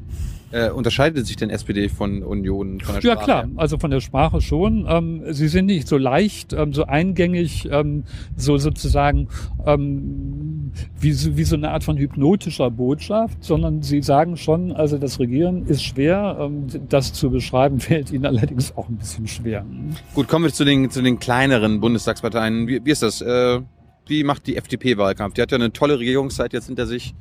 Äh, 0.50 0.70
unterscheidet 0.70 1.26
sich 1.26 1.36
denn 1.36 1.50
SPD 1.50 1.90
von 1.90 2.22
Union 2.22 2.80
von 2.80 2.94
der 2.94 3.02
Sprache? 3.02 3.06
Ja 3.06 3.16
klar, 3.16 3.48
also 3.56 3.78
von 3.78 3.90
der 3.90 4.00
Sprache 4.00 4.40
schon. 4.40 4.86
Ähm, 4.88 5.22
sie 5.28 5.48
sind 5.48 5.66
nicht 5.66 5.86
so 5.86 5.98
leicht, 5.98 6.54
ähm, 6.54 6.72
so 6.72 6.84
eingängig, 6.84 7.68
ähm, 7.70 8.04
so 8.34 8.56
sozusagen 8.56 9.28
ähm, 9.66 10.72
wie, 10.98 11.12
so, 11.12 11.36
wie 11.36 11.44
so 11.44 11.56
eine 11.56 11.70
Art 11.70 11.84
von 11.84 11.98
hypnotischer 11.98 12.70
Botschaft, 12.70 13.44
sondern 13.44 13.82
sie 13.82 14.00
sagen 14.00 14.38
schon, 14.38 14.72
also 14.72 14.96
das 14.96 15.20
Regieren 15.20 15.66
ist 15.66 15.82
schwer. 15.82 16.38
Ähm, 16.40 16.66
das 16.88 17.12
zu 17.12 17.30
beschreiben 17.30 17.78
fällt 17.80 18.10
ihnen 18.10 18.24
allerdings 18.24 18.74
auch 18.74 18.88
ein 18.88 18.96
bisschen 18.96 19.26
schwer. 19.26 19.66
Gut, 20.14 20.28
kommen 20.28 20.46
wir 20.46 20.52
zu 20.52 20.64
den, 20.64 20.90
zu 20.90 21.02
den 21.02 21.18
kleineren 21.18 21.80
Bundestagsparteien. 21.80 22.66
Wie, 22.66 22.82
wie 22.82 22.90
ist 22.90 23.02
das? 23.02 23.20
Äh 23.20 23.60
wie 24.08 24.24
macht 24.24 24.46
die 24.46 24.56
FDP 24.56 24.96
Wahlkampf? 24.96 25.34
Die 25.34 25.42
hat 25.42 25.50
ja 25.52 25.56
eine 25.56 25.72
tolle 25.72 25.98
Regierungszeit 25.98 26.52
jetzt 26.52 26.66
hinter 26.66 26.86
sich. 26.86 27.14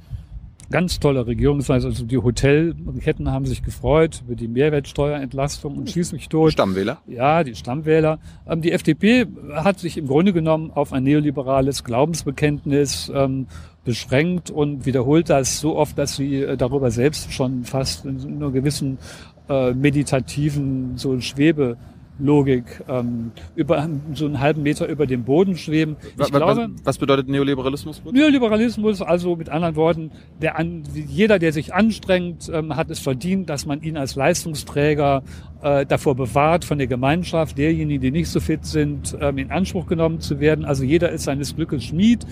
Ganz 0.70 1.00
tolle 1.00 1.26
Regierungszeit. 1.26 1.86
Also 1.86 2.04
die 2.04 2.18
Hotelketten 2.18 3.32
haben 3.32 3.46
sich 3.46 3.64
gefreut 3.64 4.22
über 4.26 4.36
die 4.36 4.50
Mehrwertsteuerentlastung 4.50 5.78
und 5.78 5.90
schieß 5.90 6.12
mich 6.12 6.28
tot. 6.28 6.52
Stammwähler? 6.52 7.02
Ja, 7.08 7.46
die 7.46 7.56
Stammwähler. 7.56 8.20
Ähm, 8.46 8.62
die 8.62 8.74
FDP 8.74 9.28
hat 9.54 9.80
sich 9.80 9.98
im 9.98 10.08
Grunde 10.08 10.34
genommen 10.34 10.72
auf 10.72 10.92
ein 10.92 11.04
neoliberales 11.04 11.86
Glaubensbekenntnis 11.86 13.10
ähm, 13.16 13.48
beschränkt 13.86 14.52
und 14.52 14.86
wiederholt 14.86 15.30
das 15.30 15.62
so 15.62 15.78
oft, 15.78 15.98
dass 15.98 16.18
sie 16.18 16.42
äh, 16.42 16.58
darüber 16.58 16.92
selbst 16.92 17.32
schon 17.32 17.64
fast 17.64 18.06
in 18.06 18.20
einer 18.36 18.52
gewissen 18.52 18.98
äh, 19.48 19.74
meditativen 19.74 20.98
so 20.98 21.18
Schwebe 21.22 21.78
Logik 22.20 22.84
ähm, 22.88 23.32
über 23.56 23.88
so 24.14 24.26
einen 24.26 24.40
halben 24.40 24.64
Meter 24.64 24.88
über 24.88 25.06
dem 25.06 25.24
Boden 25.24 25.56
schweben. 25.56 25.98
Ich 26.02 26.20
was, 26.20 26.32
glaube, 26.32 26.70
was 26.84 26.98
bedeutet 26.98 27.28
Neoliberalismus? 27.28 28.02
Neoliberalismus, 28.12 29.02
also 29.02 29.36
mit 29.36 29.50
anderen 29.50 29.76
Worten, 29.76 30.12
der 30.42 30.58
an, 30.58 30.84
jeder, 30.94 31.40
der 31.40 31.54
sich 31.54 31.74
anstrengt, 31.74 32.50
ähm, 32.52 32.76
hat 32.76 32.90
es 32.90 33.00
verdient, 33.00 33.50
dass 33.50 33.66
man 33.66 33.82
ihn 33.82 33.98
als 33.98 34.16
Leistungsträger 34.16 35.24
äh, 35.62 35.86
davor 35.86 36.16
bewahrt, 36.16 36.66
von 36.66 36.78
der 36.78 36.88
Gemeinschaft 36.88 37.58
derjenigen, 37.58 38.02
die 38.02 38.12
nicht 38.12 38.30
so 38.30 38.40
fit 38.40 38.66
sind, 38.66 39.18
ähm, 39.20 39.38
in 39.38 39.52
Anspruch 39.52 39.88
genommen 39.88 40.20
zu 40.20 40.40
werden. 40.40 40.66
Also 40.66 40.84
jeder 40.84 41.10
ist 41.12 41.24
seines 41.24 41.56
Glückes 41.56 41.84
Schmied. 41.84 42.26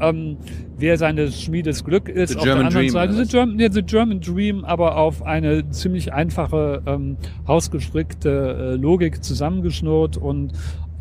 Ähm, 0.00 0.38
wer 0.78 0.96
seines 0.96 1.42
Schmiedes 1.42 1.84
Glück 1.84 2.08
ist, 2.08 2.30
the 2.30 2.36
auf 2.38 2.44
German 2.44 2.60
der 2.60 2.66
anderen 2.68 2.86
Dream, 2.86 2.92
Seite, 2.92 3.12
the 3.12 3.30
German, 3.30 3.60
yeah, 3.60 3.70
the 3.70 3.82
German 3.82 4.20
Dream, 4.20 4.64
aber 4.64 4.96
auf 4.96 5.22
eine 5.22 5.68
ziemlich 5.70 6.12
einfache, 6.14 6.82
ähm, 6.86 7.18
hausgestrickte 7.46 8.30
äh, 8.30 8.74
Logik 8.76 9.22
zusammengeschnurrt 9.30 10.16
und 10.16 10.52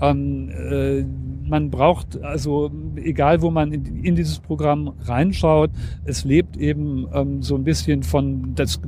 ähm, 0.02 0.50
äh, 0.50 1.04
man 1.50 1.72
braucht 1.72 2.22
also, 2.24 2.72
egal 2.96 3.42
wo 3.42 3.50
man 3.50 3.74
in, 3.74 4.04
in, 4.04 4.16
dieses 4.16 4.40
Programm 4.40 4.94
reinschaut, 5.02 5.72
es 6.06 6.24
lebt 6.24 6.58
eben 6.58 7.08
ähm, 7.14 7.42
so 7.42 7.56
ein 7.56 7.64
bisschen 7.64 8.04
von 8.04 8.54
das 8.56 8.80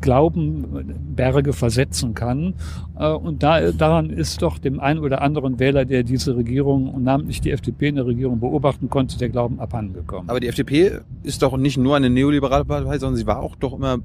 Glauben 0.00 1.14
Berge 1.14 1.52
versetzen 1.52 2.14
kann. 2.14 2.54
Äh, 2.98 3.08
und 3.12 3.42
da, 3.42 3.72
daran 3.72 4.10
ist 4.10 4.42
doch 4.42 4.58
dem 4.58 4.80
einen 4.80 5.00
oder 5.00 5.22
anderen 5.22 5.58
Wähler, 5.58 5.84
der 5.84 6.02
diese 6.02 6.36
Regierung 6.36 6.92
und 6.92 7.04
namentlich 7.04 7.40
die 7.40 7.52
FDP 7.52 7.88
in 7.88 7.94
der 7.94 8.06
Regierung 8.06 8.40
beobachten 8.40 8.90
konnte, 8.90 9.16
der 9.16 9.30
Glauben 9.30 9.60
abhandengekommen. 9.60 10.28
Aber 10.28 10.40
die 10.40 10.48
FDP 10.48 11.00
ist 11.22 11.42
doch 11.42 11.56
nicht 11.56 11.78
nur 11.78 11.96
eine 11.96 12.10
neoliberale 12.10 12.64
Partei, 12.64 12.98
sondern 12.98 13.16
sie 13.16 13.26
war 13.26 13.40
auch 13.40 13.56
doch 13.56 13.72
immer 13.72 13.98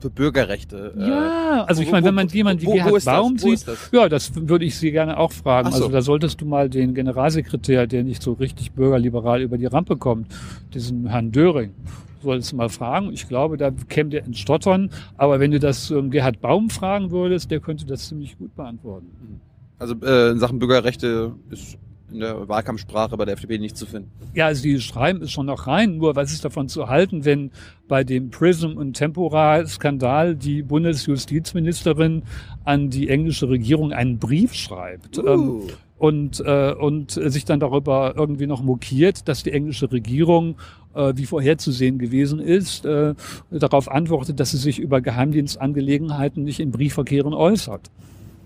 für 0.00 0.10
Bürgerrechte. 0.10 0.94
Äh, 0.96 1.08
ja, 1.08 1.64
also 1.64 1.82
ich 1.82 1.90
meine, 1.90 2.06
wenn 2.06 2.14
man 2.14 2.28
jemanden 2.28 2.62
wie 2.62 2.72
Gerhard 2.72 3.04
Baum 3.04 3.38
sieht, 3.38 3.68
das? 3.68 3.90
ja, 3.92 4.08
das 4.08 4.32
würde 4.34 4.64
ich 4.64 4.76
Sie 4.76 4.90
gerne 4.90 5.18
auch 5.18 5.32
fragen. 5.32 5.70
So. 5.70 5.76
Also 5.76 5.88
da 5.88 6.02
solltest 6.02 6.40
du 6.40 6.46
mal 6.46 6.70
den 6.70 6.94
Generalsekretär, 6.94 7.86
der 7.86 8.02
nicht 8.02 8.22
so 8.22 8.32
richtig 8.32 8.72
bürgerliberal 8.72 9.42
über 9.42 9.58
die 9.58 9.66
Rampe 9.66 9.96
kommt, 9.96 10.28
diesen 10.72 11.06
Herrn 11.06 11.32
Döring, 11.32 11.74
solltest 12.22 12.52
du 12.52 12.56
mal 12.56 12.68
fragen. 12.68 13.12
Ich 13.12 13.28
glaube, 13.28 13.56
da 13.56 13.70
käme 13.70 14.10
der 14.10 14.24
ins 14.24 14.38
Stottern. 14.38 14.90
Aber 15.16 15.40
wenn 15.40 15.50
du 15.50 15.58
das 15.58 15.90
ähm, 15.90 16.10
Gerhard 16.10 16.40
Baum 16.40 16.70
fragen 16.70 17.10
würdest, 17.10 17.50
der 17.50 17.60
könnte 17.60 17.86
das 17.86 18.08
ziemlich 18.08 18.38
gut 18.38 18.54
beantworten. 18.56 19.40
Also 19.78 19.94
äh, 20.02 20.30
in 20.30 20.38
Sachen 20.38 20.58
Bürgerrechte 20.58 21.32
ist 21.50 21.78
in 22.12 22.20
der 22.20 22.48
Wahlkampfsprache 22.48 23.16
bei 23.16 23.24
der 23.24 23.34
FDP 23.34 23.58
nicht 23.58 23.76
zu 23.76 23.86
finden. 23.86 24.10
Ja, 24.34 24.46
also 24.46 24.62
die 24.62 24.80
schreiben 24.80 25.22
es 25.22 25.30
schon 25.30 25.46
noch 25.46 25.66
rein. 25.66 25.98
Nur 25.98 26.16
was 26.16 26.32
ist 26.32 26.44
davon 26.44 26.68
zu 26.68 26.88
halten, 26.88 27.24
wenn 27.24 27.50
bei 27.88 28.04
dem 28.04 28.30
Prism- 28.30 28.76
und 28.76 28.94
Tempora-Skandal 28.94 30.36
die 30.36 30.62
Bundesjustizministerin 30.62 32.22
an 32.64 32.90
die 32.90 33.08
englische 33.08 33.48
Regierung 33.48 33.92
einen 33.92 34.18
Brief 34.18 34.54
schreibt? 34.54 35.18
Uh. 35.18 35.26
Ähm, 35.26 35.62
und, 35.98 36.40
äh, 36.40 36.72
und 36.72 37.10
sich 37.10 37.44
dann 37.44 37.60
darüber 37.60 38.14
irgendwie 38.16 38.46
noch 38.46 38.62
mokiert, 38.62 39.28
dass 39.28 39.42
die 39.42 39.52
englische 39.52 39.92
Regierung, 39.92 40.56
äh, 40.94 41.12
wie 41.14 41.26
vorherzusehen 41.26 41.98
gewesen 41.98 42.40
ist, 42.40 42.86
äh, 42.86 43.14
darauf 43.50 43.90
antwortet, 43.90 44.40
dass 44.40 44.52
sie 44.52 44.56
sich 44.56 44.78
über 44.78 45.02
Geheimdienstangelegenheiten 45.02 46.42
nicht 46.42 46.58
in 46.58 46.70
Briefverkehren 46.70 47.34
äußert. 47.34 47.90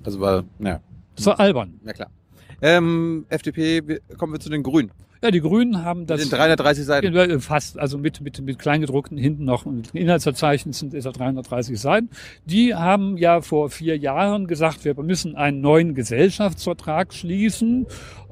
Also 0.02 0.18
war, 0.18 0.42
ja. 0.58 0.80
Das 1.14 1.26
war 1.26 1.38
albern. 1.38 1.74
Ja 1.84 1.92
klar. 1.92 2.10
Ähm, 2.62 3.26
FDP, 3.28 4.00
kommen 4.18 4.32
wir 4.32 4.40
zu 4.40 4.50
den 4.50 4.62
Grünen. 4.62 4.90
Ja, 5.24 5.30
die 5.30 5.40
Grünen 5.40 5.82
haben 5.82 6.06
das. 6.06 6.22
In 6.22 6.28
330 6.28 6.84
Seiten. 6.84 7.40
Fast, 7.40 7.78
also 7.78 7.96
mit, 7.96 8.20
mit, 8.20 8.42
mit 8.42 8.58
Kleingedruckten 8.58 9.16
hinten 9.16 9.46
noch 9.46 9.64
Inhaltsverzeichnis 9.94 10.78
sind 10.78 10.92
etwa 10.92 11.12
330 11.12 11.80
Seiten. 11.80 12.10
Die 12.44 12.74
haben 12.74 13.16
ja 13.16 13.40
vor 13.40 13.70
vier 13.70 13.96
Jahren 13.96 14.46
gesagt, 14.46 14.84
wir 14.84 14.94
müssen 15.02 15.34
einen 15.34 15.62
neuen 15.62 15.94
Gesellschaftsvertrag 15.94 17.14
schließen. 17.14 17.86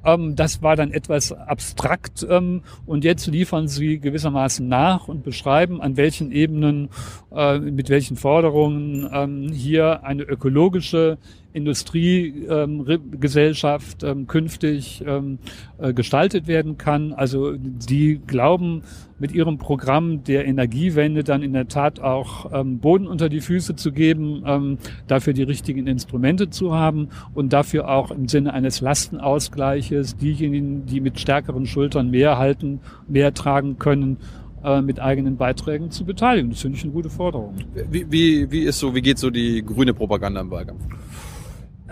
Ähm, 0.05 0.37
das 0.37 0.61
war 0.63 0.77
dann 0.77 0.93
etwas 0.93 1.33
abstrakt 1.33 2.27
ähm, 2.29 2.63
und 2.85 3.05
jetzt 3.05 3.27
liefern 3.27 3.69
sie 3.69 3.99
gewissermaßen 3.99 4.69
nach 4.69 5.09
und 5.09 5.23
beschreiben, 5.23 5.81
an 5.81 5.97
welchen 5.97 6.31
Ebenen, 6.31 6.91
äh, 7.35 7.59
mit 7.59 7.89
welchen 7.89 8.19
Forderungen 8.19 9.09
ähm, 9.11 9.51
hier 9.51 10.05
eine 10.05 10.25
ökologische 10.25 11.17
Industriegesellschaft 11.53 14.03
ähm, 14.03 14.11
ähm, 14.11 14.27
künftig 14.27 15.05
ähm, 15.07 15.39
äh, 15.79 15.93
gestaltet 15.93 16.47
werden 16.47 16.79
kann. 16.79 17.13
Also 17.13 17.53
die 17.57 18.21
glauben 18.27 18.83
mit 19.19 19.33
ihrem 19.33 19.59
Programm 19.59 20.25
der 20.25 20.47
Energiewende 20.47 21.25
dann 21.25 21.43
in 21.43 21.53
der 21.53 21.69
Tat 21.69 22.01
auch 22.01 22.51
ähm, 22.53 22.79
Boden 22.79 23.07
unter 23.07 23.29
die 23.29 23.41
Füße 23.41 23.77
zu 23.77 23.93
geben, 23.93 24.43
ähm, 24.47 24.79
dafür 25.07 25.33
die 25.33 25.45
richtigen 25.45 25.87
Instrumente 25.87 26.51
zu 26.51 26.75
haben 26.75 27.09
und 27.35 27.53
dafür 27.53 27.89
auch 27.89 28.11
im 28.11 28.27
Sinne 28.29 28.53
eines 28.53 28.81
Lastenausgleiches 28.81 30.17
diejenigen, 30.17 30.87
die 30.87 31.01
mit 31.01 31.21
stärkeren 31.21 31.67
Schultern 31.67 32.11
mehr 32.11 32.39
halten, 32.39 32.81
mehr 33.07 33.33
tragen 33.35 33.79
können, 33.79 34.17
äh, 34.65 34.81
mit 34.81 35.01
eigenen 35.01 35.37
Beiträgen 35.37 35.91
zu 35.91 36.05
beteiligen. 36.05 36.51
Das 36.51 36.63
finde 36.63 36.79
ich 36.79 36.85
eine 36.85 36.93
gute 36.93 37.11
Forderung. 37.11 37.55
Wie, 37.91 38.07
wie, 38.11 38.51
wie 38.51 38.63
ist 38.63 38.79
so, 38.79 38.95
wie 38.95 39.03
geht 39.03 39.19
so 39.19 39.31
die 39.31 39.65
grüne 39.65 39.95
Propaganda 39.95 40.41
im 40.41 40.51
Wahlkampf? 40.51 40.83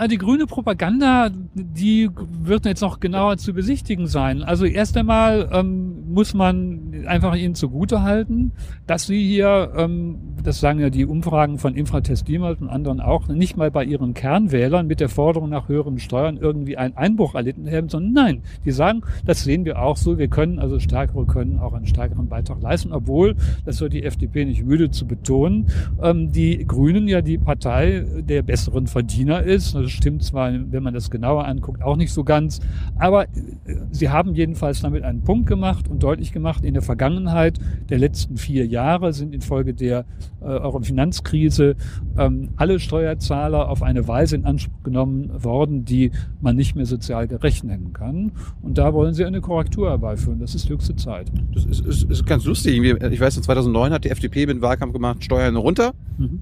Ah, 0.00 0.08
die 0.08 0.16
grüne 0.16 0.46
Propaganda, 0.46 1.28
die 1.52 2.08
wird 2.14 2.64
jetzt 2.64 2.80
noch 2.80 3.00
genauer 3.00 3.36
zu 3.36 3.52
besichtigen 3.52 4.06
sein. 4.06 4.42
Also 4.42 4.64
erst 4.64 4.96
einmal 4.96 5.50
ähm, 5.52 6.10
muss 6.14 6.32
man 6.32 7.04
einfach 7.06 7.36
ihnen 7.36 7.54
zugute 7.54 8.00
halten, 8.00 8.52
dass 8.86 9.06
sie 9.06 9.22
hier, 9.22 9.70
ähm, 9.76 10.16
das 10.42 10.58
sagen 10.58 10.80
ja 10.80 10.88
die 10.88 11.04
Umfragen 11.04 11.58
von 11.58 11.74
Infratest 11.74 12.28
Diemert 12.28 12.62
und 12.62 12.70
anderen 12.70 13.02
auch, 13.02 13.28
nicht 13.28 13.58
mal 13.58 13.70
bei 13.70 13.84
ihren 13.84 14.14
Kernwählern 14.14 14.86
mit 14.86 15.00
der 15.00 15.10
Forderung 15.10 15.50
nach 15.50 15.68
höheren 15.68 15.98
Steuern 15.98 16.38
irgendwie 16.38 16.78
einen 16.78 16.96
Einbruch 16.96 17.34
erlitten 17.34 17.70
haben, 17.70 17.90
sondern 17.90 18.12
nein, 18.14 18.42
die 18.64 18.70
sagen, 18.70 19.02
das 19.26 19.44
sehen 19.44 19.66
wir 19.66 19.82
auch 19.82 19.98
so, 19.98 20.16
wir 20.16 20.28
können 20.28 20.58
also 20.58 20.80
Stärkere 20.80 21.26
können 21.26 21.58
auch 21.58 21.74
einen 21.74 21.86
stärkeren 21.86 22.26
Beitrag 22.26 22.62
leisten, 22.62 22.94
obwohl, 22.94 23.36
das 23.66 23.82
wird 23.82 23.92
die 23.92 24.04
FDP 24.04 24.46
nicht 24.46 24.64
müde 24.64 24.90
zu 24.90 25.06
betonen, 25.06 25.66
ähm, 26.02 26.32
die 26.32 26.66
Grünen 26.66 27.06
ja 27.06 27.20
die 27.20 27.36
Partei 27.36 28.06
der 28.20 28.40
besseren 28.40 28.86
Verdiener 28.86 29.42
ist. 29.42 29.74
Das 29.74 29.89
Das 29.90 29.96
stimmt 29.96 30.22
zwar, 30.22 30.52
wenn 30.52 30.82
man 30.84 30.94
das 30.94 31.10
genauer 31.10 31.46
anguckt, 31.46 31.82
auch 31.82 31.96
nicht 31.96 32.12
so 32.12 32.22
ganz. 32.22 32.60
Aber 32.96 33.24
äh, 33.24 33.26
sie 33.90 34.08
haben 34.08 34.34
jedenfalls 34.34 34.80
damit 34.80 35.02
einen 35.02 35.22
Punkt 35.22 35.46
gemacht 35.48 35.88
und 35.88 36.02
deutlich 36.02 36.32
gemacht, 36.32 36.64
in 36.64 36.74
der 36.74 36.82
Vergangenheit 36.82 37.58
der 37.88 37.98
letzten 37.98 38.36
vier 38.36 38.66
Jahre 38.66 39.12
sind 39.12 39.34
infolge 39.34 39.74
der 39.74 40.04
äh, 40.40 40.44
euren 40.44 40.84
Finanzkrise 40.84 41.74
ähm, 42.16 42.50
alle 42.56 42.78
Steuerzahler 42.78 43.68
auf 43.68 43.82
eine 43.82 44.06
Weise 44.06 44.36
in 44.36 44.44
Anspruch 44.44 44.82
genommen 44.84 45.30
worden, 45.42 45.84
die 45.84 46.12
man 46.40 46.54
nicht 46.54 46.76
mehr 46.76 46.86
sozial 46.86 47.26
gerecht 47.26 47.64
nennen 47.64 47.92
kann. 47.92 48.30
Und 48.62 48.78
da 48.78 48.94
wollen 48.94 49.12
sie 49.12 49.24
eine 49.24 49.40
Korrektur 49.40 49.90
herbeiführen. 49.90 50.38
Das 50.38 50.54
ist 50.54 50.68
höchste 50.68 50.94
Zeit. 50.94 51.32
Das 51.52 51.64
ist, 51.64 51.84
ist, 51.84 52.04
ist 52.04 52.26
ganz 52.26 52.44
lustig. 52.44 52.80
Ich 52.80 53.20
weiß, 53.20 53.36
in 53.36 53.42
2009 53.42 53.92
hat 53.92 54.04
die 54.04 54.10
FDP 54.10 54.46
mit 54.46 54.62
Wahlkampf 54.62 54.92
gemacht, 54.92 55.24
Steuern 55.24 55.56
runter. 55.56 55.94
Mhm. 56.16 56.38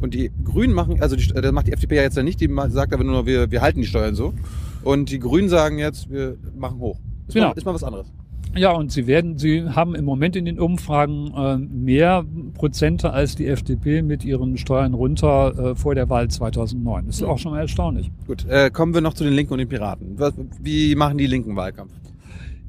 Und 0.00 0.14
die 0.14 0.30
Grünen 0.44 0.74
machen, 0.74 1.00
also 1.00 1.16
die, 1.16 1.26
das 1.26 1.52
macht 1.52 1.66
die 1.66 1.72
FDP 1.72 1.96
ja 1.96 2.02
jetzt 2.02 2.16
ja 2.16 2.22
nicht, 2.22 2.40
die 2.40 2.50
sagt 2.68 2.92
aber 2.92 3.04
nur, 3.04 3.26
wir, 3.26 3.50
wir 3.50 3.62
halten 3.62 3.80
die 3.80 3.86
Steuern 3.86 4.14
so. 4.14 4.34
Und 4.82 5.10
die 5.10 5.18
Grünen 5.18 5.48
sagen 5.48 5.78
jetzt, 5.78 6.10
wir 6.10 6.36
machen 6.56 6.78
hoch. 6.78 6.98
Ist, 7.26 7.34
genau. 7.34 7.48
mal, 7.48 7.52
ist 7.56 7.64
mal 7.64 7.74
was 7.74 7.84
anderes. 7.84 8.06
Ja, 8.56 8.70
und 8.70 8.92
sie 8.92 9.08
werden, 9.08 9.36
sie 9.36 9.64
haben 9.68 9.96
im 9.96 10.04
Moment 10.04 10.36
in 10.36 10.44
den 10.44 10.60
Umfragen 10.60 11.32
äh, 11.34 11.56
mehr 11.56 12.24
Prozente 12.54 13.12
als 13.12 13.34
die 13.34 13.48
FDP 13.48 14.02
mit 14.02 14.24
ihren 14.24 14.56
Steuern 14.58 14.94
runter 14.94 15.72
äh, 15.72 15.74
vor 15.74 15.96
der 15.96 16.08
Wahl 16.08 16.28
2009. 16.28 17.06
Das 17.06 17.16
ist 17.16 17.22
auch 17.24 17.38
schon 17.38 17.52
mal 17.52 17.60
erstaunlich. 17.60 18.12
Gut, 18.28 18.46
äh, 18.48 18.70
kommen 18.70 18.94
wir 18.94 19.00
noch 19.00 19.14
zu 19.14 19.24
den 19.24 19.32
Linken 19.32 19.54
und 19.54 19.58
den 19.58 19.68
Piraten. 19.68 20.18
Was, 20.18 20.34
wie 20.60 20.94
machen 20.94 21.18
die 21.18 21.26
Linken 21.26 21.56
Wahlkampf? 21.56 21.92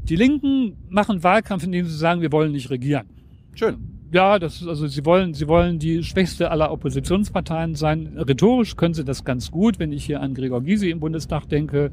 Die 0.05 0.15
Linken 0.15 0.75
machen 0.89 1.23
Wahlkampf, 1.23 1.63
indem 1.63 1.85
sie 1.85 1.95
sagen, 1.95 2.21
wir 2.21 2.31
wollen 2.31 2.51
nicht 2.51 2.71
regieren. 2.71 3.05
Schön 3.53 3.94
ja, 4.15 4.39
das 4.39 4.61
ist, 4.61 4.67
also 4.69 4.87
sie 4.87 5.03
wollen, 5.03 5.33
sie 5.33 5.45
wollen 5.49 5.77
die 5.77 6.01
schwächste 6.01 6.49
aller 6.49 6.71
Oppositionsparteien 6.71 7.75
sein. 7.75 8.15
Rhetorisch 8.15 8.77
können 8.77 8.93
sie 8.93 9.03
das 9.03 9.25
ganz 9.25 9.51
gut, 9.51 9.77
wenn 9.77 9.91
ich 9.91 10.05
hier 10.05 10.21
an 10.21 10.33
Gregor 10.33 10.61
Gysi 10.61 10.89
im 10.89 11.01
Bundestag 11.01 11.49
denke. 11.49 11.91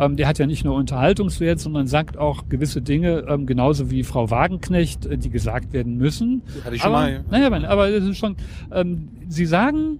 Ähm, 0.00 0.16
der 0.16 0.28
hat 0.28 0.38
ja 0.38 0.46
nicht 0.46 0.64
nur 0.64 0.76
Unterhaltungswert, 0.76 1.60
sondern 1.60 1.86
sagt 1.86 2.16
auch 2.16 2.48
gewisse 2.48 2.80
Dinge, 2.80 3.26
ähm, 3.28 3.44
genauso 3.44 3.90
wie 3.90 4.02
Frau 4.02 4.30
Wagenknecht, 4.30 5.04
äh, 5.04 5.18
die 5.18 5.28
gesagt 5.28 5.74
werden 5.74 5.98
müssen. 5.98 6.40
Hatte 6.64 6.74
ich 6.74 6.80
schon 6.80 6.94
aber, 6.94 7.02
mal. 7.02 7.12
Ja. 7.30 7.48
Naja, 7.50 7.68
aber 7.68 7.90
das 7.90 8.04
ist 8.04 8.16
schon, 8.16 8.36
ähm, 8.72 9.08
sie 9.28 9.44
sagen 9.44 9.98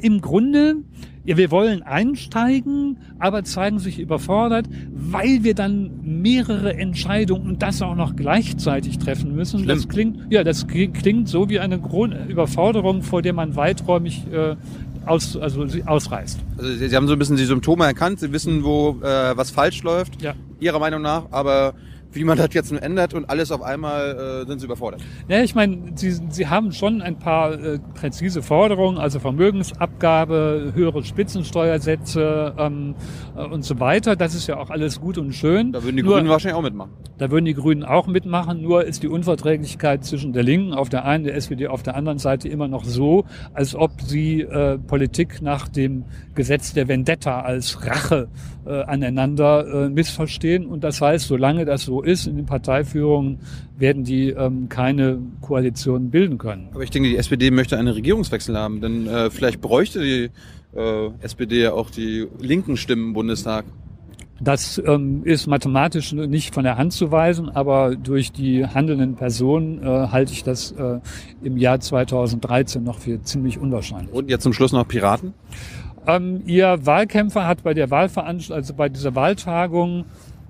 im 0.00 0.20
Grunde, 0.20 0.76
ja, 1.24 1.36
wir 1.36 1.50
wollen 1.50 1.82
einsteigen, 1.82 2.98
aber 3.18 3.42
zeigen 3.44 3.78
sich 3.78 3.98
überfordert, 3.98 4.66
weil 4.92 5.42
wir 5.42 5.54
dann 5.54 5.90
mehrere 6.02 6.74
Entscheidungen 6.74 7.48
und 7.48 7.62
das 7.62 7.82
auch 7.82 7.96
noch 7.96 8.14
gleichzeitig 8.14 8.98
treffen 8.98 9.34
müssen. 9.34 9.60
Schlimm. 9.60 9.76
Das 9.76 9.88
klingt, 9.88 10.32
ja, 10.32 10.44
das 10.44 10.66
klingt 10.68 11.28
so 11.28 11.48
wie 11.48 11.58
eine 11.58 11.80
Überforderung, 12.28 13.02
vor 13.02 13.22
der 13.22 13.32
man 13.32 13.56
weiträumig 13.56 14.26
äh, 14.32 14.56
aus, 15.06 15.36
also 15.36 15.66
ausreißt. 15.84 16.38
Also 16.58 16.72
Sie, 16.72 16.88
Sie, 16.88 16.96
haben 16.96 17.06
so 17.06 17.14
ein 17.14 17.18
bisschen 17.18 17.36
die 17.36 17.44
Symptome 17.44 17.84
erkannt, 17.84 18.20
Sie 18.20 18.32
wissen, 18.32 18.64
wo 18.64 18.98
äh, 19.02 19.36
was 19.36 19.50
falsch 19.50 19.82
läuft, 19.82 20.20
ja. 20.22 20.34
Ihrer 20.60 20.78
Meinung 20.78 21.02
nach, 21.02 21.24
aber 21.30 21.74
wie 22.12 22.24
man 22.24 22.38
das 22.38 22.48
jetzt 22.52 22.72
nun 22.72 22.80
ändert 22.80 23.14
und 23.14 23.28
alles 23.28 23.52
auf 23.52 23.62
einmal 23.62 24.42
äh, 24.44 24.46
sind 24.46 24.60
sie 24.60 24.66
überfordert. 24.66 25.02
Ja, 25.28 25.42
ich 25.42 25.54
meine, 25.54 25.92
sie, 25.94 26.16
sie 26.28 26.46
haben 26.48 26.72
schon 26.72 27.02
ein 27.02 27.18
paar 27.18 27.52
äh, 27.52 27.78
präzise 27.94 28.42
Forderungen, 28.42 28.98
also 28.98 29.20
Vermögensabgabe, 29.20 30.72
höhere 30.74 31.04
Spitzensteuersätze 31.04 32.54
ähm, 32.58 32.94
äh, 33.36 33.44
und 33.44 33.64
so 33.64 33.78
weiter. 33.80 34.16
Das 34.16 34.34
ist 34.34 34.46
ja 34.46 34.56
auch 34.56 34.70
alles 34.70 35.00
gut 35.00 35.18
und 35.18 35.32
schön. 35.32 35.72
Da 35.72 35.82
würden 35.82 35.96
die 35.96 36.02
nur, 36.02 36.14
Grünen 36.14 36.28
wahrscheinlich 36.28 36.56
auch 36.56 36.62
mitmachen. 36.62 36.92
Da 37.18 37.30
würden 37.30 37.44
die 37.44 37.54
Grünen 37.54 37.82
auch 37.82 38.06
mitmachen, 38.06 38.60
nur 38.62 38.84
ist 38.84 39.02
die 39.02 39.08
Unverträglichkeit 39.08 40.04
zwischen 40.04 40.32
der 40.32 40.42
Linken 40.42 40.74
auf 40.74 40.88
der 40.88 41.04
einen, 41.04 41.24
der 41.24 41.34
SPD 41.34 41.66
auf 41.66 41.82
der 41.82 41.96
anderen 41.96 42.18
Seite 42.18 42.48
immer 42.48 42.68
noch 42.68 42.84
so, 42.84 43.24
als 43.54 43.74
ob 43.74 44.00
sie 44.00 44.42
äh, 44.42 44.78
Politik 44.78 45.42
nach 45.42 45.68
dem 45.68 46.04
Gesetz 46.34 46.72
der 46.72 46.88
Vendetta 46.88 47.40
als 47.40 47.86
Rache 47.86 48.28
äh, 48.66 48.82
aneinander 48.82 49.84
äh, 49.86 49.88
missverstehen. 49.88 50.66
Und 50.66 50.84
das 50.84 51.00
heißt, 51.00 51.26
solange 51.26 51.64
das 51.64 51.82
so 51.82 51.95
ist 52.02 52.26
in 52.26 52.36
den 52.36 52.46
Parteiführungen, 52.46 53.38
werden 53.78 54.04
die 54.04 54.30
ähm, 54.30 54.68
keine 54.68 55.18
Koalition 55.40 56.10
bilden 56.10 56.38
können. 56.38 56.68
Aber 56.72 56.82
ich 56.82 56.90
denke, 56.90 57.08
die 57.08 57.16
SPD 57.16 57.50
möchte 57.50 57.78
einen 57.78 57.88
Regierungswechsel 57.88 58.56
haben, 58.56 58.80
denn 58.80 59.06
äh, 59.06 59.30
vielleicht 59.30 59.60
bräuchte 59.60 60.02
die 60.02 60.30
äh, 60.76 61.10
SPD 61.20 61.62
ja 61.62 61.72
auch 61.72 61.90
die 61.90 62.26
linken 62.40 62.76
Stimmen 62.76 63.08
im 63.08 63.12
Bundestag. 63.12 63.64
Das 64.38 64.80
ähm, 64.84 65.22
ist 65.24 65.46
mathematisch 65.46 66.12
nicht 66.12 66.52
von 66.52 66.64
der 66.64 66.76
Hand 66.76 66.92
zu 66.92 67.10
weisen, 67.10 67.48
aber 67.48 67.96
durch 67.96 68.32
die 68.32 68.66
handelnden 68.66 69.14
Personen 69.14 69.82
äh, 69.82 69.86
halte 69.86 70.32
ich 70.32 70.44
das 70.44 70.72
äh, 70.72 71.00
im 71.42 71.56
Jahr 71.56 71.80
2013 71.80 72.84
noch 72.84 72.98
für 72.98 73.22
ziemlich 73.22 73.58
unwahrscheinlich. 73.58 74.12
Und 74.12 74.28
jetzt 74.28 74.42
zum 74.42 74.52
Schluss 74.52 74.72
noch 74.72 74.86
Piraten? 74.86 75.32
Ähm, 76.06 76.42
ihr 76.44 76.84
Wahlkämpfer 76.84 77.46
hat 77.46 77.62
bei 77.62 77.72
der 77.72 77.90
Wahlveranstaltung, 77.90 78.56
also 78.56 78.74
bei 78.74 78.90
dieser 78.90 79.14
Wahltagung 79.14 80.04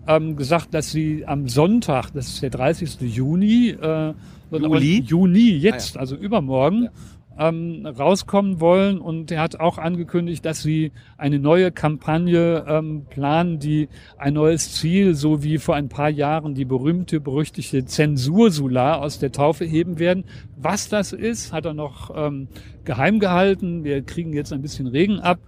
ähm, 0.06 0.36
gesagt, 0.36 0.74
dass 0.74 0.90
sie 0.90 1.24
am 1.26 1.48
Sonntag, 1.48 2.10
das 2.12 2.28
ist 2.28 2.42
der 2.42 2.50
30. 2.50 3.00
Juni, 3.00 3.70
äh, 3.70 4.14
Juli? 4.50 5.00
Juni 5.00 5.50
jetzt, 5.50 5.96
ah, 5.96 5.98
ja. 5.98 6.00
also 6.00 6.16
übermorgen, 6.16 6.84
ja 6.84 6.90
ähm, 7.38 7.86
rauskommen 7.86 8.60
wollen. 8.60 8.98
Und 8.98 9.30
er 9.30 9.40
hat 9.40 9.60
auch 9.60 9.78
angekündigt, 9.78 10.44
dass 10.44 10.62
sie 10.62 10.92
eine 11.16 11.38
neue 11.38 11.72
Kampagne 11.72 12.64
ähm, 12.66 13.06
planen, 13.08 13.58
die 13.58 13.88
ein 14.18 14.34
neues 14.34 14.72
Ziel, 14.74 15.14
so 15.14 15.42
wie 15.42 15.58
vor 15.58 15.74
ein 15.74 15.88
paar 15.88 16.10
Jahren 16.10 16.54
die 16.54 16.64
berühmte, 16.64 17.20
berüchtigte 17.20 17.84
Zensursula 17.84 18.96
aus 18.96 19.18
der 19.18 19.32
Taufe 19.32 19.64
heben 19.64 19.98
werden. 19.98 20.24
Was 20.56 20.88
das 20.88 21.12
ist, 21.12 21.52
hat 21.52 21.64
er 21.66 21.74
noch 21.74 22.10
ähm, 22.14 22.48
geheim 22.84 23.20
gehalten. 23.20 23.84
Wir 23.84 24.02
kriegen 24.02 24.32
jetzt 24.32 24.52
ein 24.52 24.62
bisschen 24.62 24.86
Regen 24.86 25.20
ab. 25.20 25.38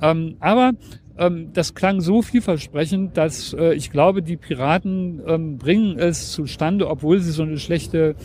Ähm, 0.00 0.36
aber 0.40 0.72
ähm, 1.18 1.50
das 1.52 1.74
klang 1.74 2.00
so 2.00 2.22
vielversprechend, 2.22 3.16
dass 3.16 3.54
äh, 3.54 3.74
ich 3.74 3.90
glaube, 3.90 4.22
die 4.22 4.36
Piraten 4.36 5.22
ähm, 5.26 5.58
bringen 5.58 5.98
es 5.98 6.32
zustande, 6.32 6.88
obwohl 6.88 7.20
sie 7.20 7.32
so 7.32 7.42
eine 7.42 7.58
schlechte 7.58 8.16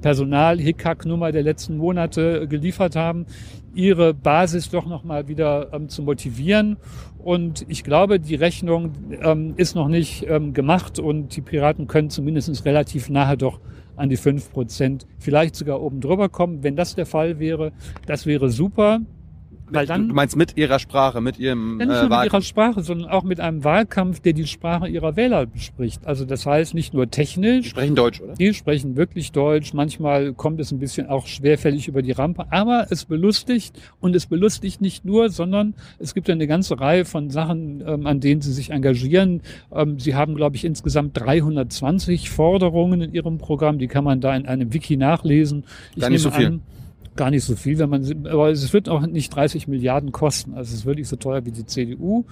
Personal-Hickhack-Nummer 0.00 1.32
der 1.32 1.42
letzten 1.42 1.76
Monate 1.76 2.46
geliefert 2.48 2.96
haben, 2.96 3.26
ihre 3.74 4.14
Basis 4.14 4.70
doch 4.70 4.86
nochmal 4.86 5.28
wieder 5.28 5.72
ähm, 5.72 5.88
zu 5.88 6.02
motivieren. 6.02 6.76
Und 7.18 7.66
ich 7.68 7.84
glaube, 7.84 8.20
die 8.20 8.34
Rechnung 8.36 8.92
ähm, 9.22 9.54
ist 9.56 9.74
noch 9.74 9.88
nicht 9.88 10.26
ähm, 10.28 10.52
gemacht 10.54 10.98
und 10.98 11.36
die 11.36 11.40
Piraten 11.40 11.86
können 11.86 12.10
zumindest 12.10 12.64
relativ 12.64 13.08
nahe 13.08 13.36
doch 13.36 13.60
an 13.96 14.08
die 14.08 14.16
fünf 14.16 14.52
Prozent, 14.52 15.06
vielleicht 15.18 15.56
sogar 15.56 15.80
oben 15.80 16.00
drüber 16.00 16.28
kommen. 16.28 16.62
Wenn 16.62 16.76
das 16.76 16.94
der 16.94 17.06
Fall 17.06 17.38
wäre, 17.38 17.72
das 18.06 18.26
wäre 18.26 18.50
super. 18.50 19.00
Weil 19.70 19.86
dann, 19.86 20.08
du 20.08 20.14
meinst 20.14 20.36
mit 20.36 20.56
ihrer 20.56 20.78
Sprache, 20.78 21.20
mit 21.20 21.38
ihrem 21.38 21.80
ja, 21.80 21.86
nicht 21.86 21.96
äh, 21.96 22.08
nur 22.08 22.18
mit 22.18 22.26
ihrer 22.26 22.42
Sprache, 22.42 22.82
sondern 22.82 23.08
auch 23.08 23.24
mit 23.24 23.40
einem 23.40 23.64
Wahlkampf, 23.64 24.20
der 24.20 24.32
die 24.32 24.46
Sprache 24.46 24.86
ihrer 24.88 25.16
Wähler 25.16 25.46
bespricht. 25.46 26.06
Also 26.06 26.24
das 26.24 26.46
heißt 26.46 26.74
nicht 26.74 26.94
nur 26.94 27.10
technisch. 27.10 27.64
Die 27.64 27.70
sprechen 27.70 27.96
Deutsch, 27.96 28.20
oder? 28.20 28.34
Die 28.34 28.54
sprechen 28.54 28.96
wirklich 28.96 29.32
Deutsch. 29.32 29.74
Manchmal 29.74 30.34
kommt 30.34 30.60
es 30.60 30.70
ein 30.70 30.78
bisschen 30.78 31.08
auch 31.08 31.26
schwerfällig 31.26 31.88
über 31.88 32.02
die 32.02 32.12
Rampe, 32.12 32.46
aber 32.50 32.86
es 32.90 33.04
belustigt 33.04 33.78
und 34.00 34.14
es 34.14 34.26
belustigt 34.26 34.80
nicht 34.80 35.04
nur, 35.04 35.30
sondern 35.30 35.74
es 35.98 36.14
gibt 36.14 36.30
eine 36.30 36.46
ganze 36.46 36.78
Reihe 36.78 37.04
von 37.04 37.30
Sachen, 37.30 37.82
ähm, 37.86 38.06
an 38.06 38.20
denen 38.20 38.40
sie 38.42 38.52
sich 38.52 38.70
engagieren. 38.70 39.42
Ähm, 39.72 39.98
sie 39.98 40.14
haben, 40.14 40.36
glaube 40.36 40.56
ich, 40.56 40.64
insgesamt 40.64 41.18
320 41.18 42.30
Forderungen 42.30 43.00
in 43.00 43.12
ihrem 43.12 43.38
Programm. 43.38 43.78
Die 43.78 43.88
kann 43.88 44.04
man 44.04 44.20
da 44.20 44.36
in 44.36 44.46
einem 44.46 44.72
Wiki 44.72 44.96
nachlesen. 44.96 45.64
Ich 45.94 46.02
Gar 46.02 46.10
nicht 46.10 46.22
so 46.22 46.30
viel. 46.30 46.46
An, 46.46 46.60
gar 47.16 47.30
nicht 47.30 47.44
so 47.44 47.56
viel, 47.56 47.78
wenn 47.78 47.90
man, 47.90 48.26
aber 48.26 48.50
es 48.50 48.72
wird 48.72 48.88
auch 48.88 49.06
nicht 49.06 49.34
30 49.34 49.68
Milliarden 49.68 50.12
kosten. 50.12 50.54
Also 50.54 50.68
es 50.68 50.80
ist 50.80 50.86
wirklich 50.86 51.08
so 51.08 51.16
teuer 51.16 51.44
wie 51.44 51.52
die 51.52 51.66
CDU. 51.66 52.24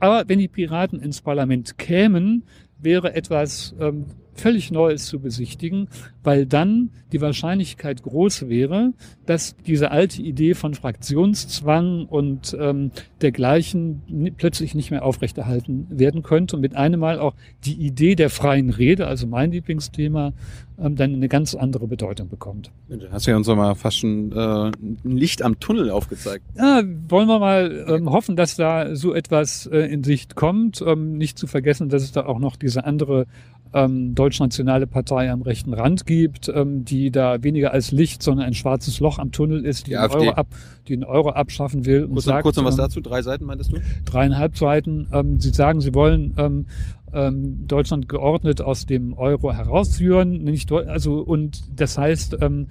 Aber 0.00 0.24
wenn 0.28 0.38
die 0.38 0.48
Piraten 0.48 1.00
ins 1.00 1.20
Parlament 1.20 1.78
kämen, 1.78 2.44
wäre 2.78 3.14
etwas 3.14 3.74
ähm, 3.80 4.06
völlig 4.34 4.70
Neues 4.70 5.06
zu 5.06 5.20
besichtigen, 5.20 5.88
weil 6.22 6.46
dann 6.46 6.90
die 7.12 7.20
Wahrscheinlichkeit 7.20 8.02
groß 8.02 8.48
wäre, 8.48 8.92
dass 9.26 9.56
diese 9.66 9.90
alte 9.90 10.20
Idee 10.22 10.54
von 10.54 10.74
Fraktionszwang 10.74 12.06
und 12.06 12.56
ähm, 12.58 12.90
dergleichen 13.22 14.32
plötzlich 14.36 14.74
nicht 14.74 14.90
mehr 14.90 15.04
aufrechterhalten 15.04 15.86
werden 15.90 16.22
könnte 16.22 16.56
und 16.56 16.62
mit 16.62 16.74
einem 16.74 17.00
Mal 17.00 17.18
auch 17.18 17.34
die 17.64 17.74
Idee 17.74 18.16
der 18.16 18.30
freien 18.30 18.70
Rede, 18.70 19.06
also 19.06 19.26
mein 19.26 19.52
Lieblingsthema, 19.52 20.32
ähm, 20.76 20.96
dann 20.96 21.14
eine 21.14 21.28
ganz 21.28 21.54
andere 21.54 21.86
Bedeutung 21.86 22.28
bekommt. 22.28 22.72
Du 22.88 23.10
hast 23.12 23.26
ja 23.26 23.36
uns 23.36 23.46
doch 23.46 23.54
mal 23.54 23.74
fast 23.74 23.98
schon 23.98 24.32
äh, 24.32 24.36
ein 24.36 25.16
Licht 25.16 25.42
am 25.42 25.60
Tunnel 25.60 25.90
aufgezeigt. 25.90 26.44
Ja, 26.56 26.82
wollen 27.08 27.28
wir 27.28 27.38
mal 27.38 27.84
ähm, 27.88 28.10
hoffen, 28.10 28.34
dass 28.34 28.56
da 28.56 28.96
so 28.96 29.14
etwas 29.14 29.66
äh, 29.66 29.78
in 29.78 30.02
Sicht 30.02 30.34
kommt. 30.34 30.82
Ähm, 30.84 31.16
nicht 31.16 31.38
zu 31.38 31.46
vergessen, 31.46 31.90
dass 31.90 32.02
es 32.02 32.10
da 32.10 32.26
auch 32.26 32.40
noch 32.40 32.56
diese 32.56 32.84
andere 32.84 33.26
ähm, 33.74 34.14
deutschnationale 34.14 34.86
Partei 34.86 35.30
am 35.30 35.42
rechten 35.42 35.74
Rand 35.74 36.06
gibt, 36.06 36.48
ähm, 36.48 36.84
die 36.84 37.10
da 37.10 37.42
weniger 37.42 37.72
als 37.72 37.90
Licht, 37.90 38.22
sondern 38.22 38.46
ein 38.46 38.54
schwarzes 38.54 39.00
Loch 39.00 39.18
am 39.18 39.32
Tunnel 39.32 39.64
ist, 39.64 39.88
die, 39.88 39.90
die, 39.90 39.96
Euro, 39.96 40.30
ab, 40.30 40.46
die 40.86 40.94
den 40.94 41.04
Euro 41.04 41.30
abschaffen 41.30 41.84
will. 41.84 42.04
Und 42.04 42.12
kurz, 42.12 42.24
sagt, 42.24 42.42
kurz 42.44 42.56
noch 42.56 42.64
was 42.64 42.74
ähm, 42.74 42.84
dazu, 42.84 43.00
drei 43.00 43.22
Seiten 43.22 43.44
meintest 43.44 43.72
du? 43.72 43.80
Dreieinhalb 44.04 44.56
Seiten. 44.56 45.08
Ähm, 45.12 45.40
sie 45.40 45.50
sagen, 45.50 45.80
sie 45.80 45.92
wollen 45.92 46.34
ähm, 46.38 46.66
ähm, 47.12 47.66
Deutschland 47.66 48.08
geordnet 48.08 48.62
aus 48.62 48.86
dem 48.86 49.12
Euro 49.14 49.52
herausführen. 49.52 50.44
Nicht, 50.44 50.70
also, 50.70 51.18
und 51.18 51.62
das 51.74 51.98
heißt, 51.98 52.36
ähm, 52.40 52.68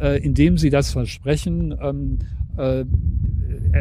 äh, 0.00 0.22
indem 0.24 0.56
sie 0.56 0.70
das 0.70 0.90
versprechen, 0.90 1.74
ähm, 1.82 2.18
äh, 2.56 2.84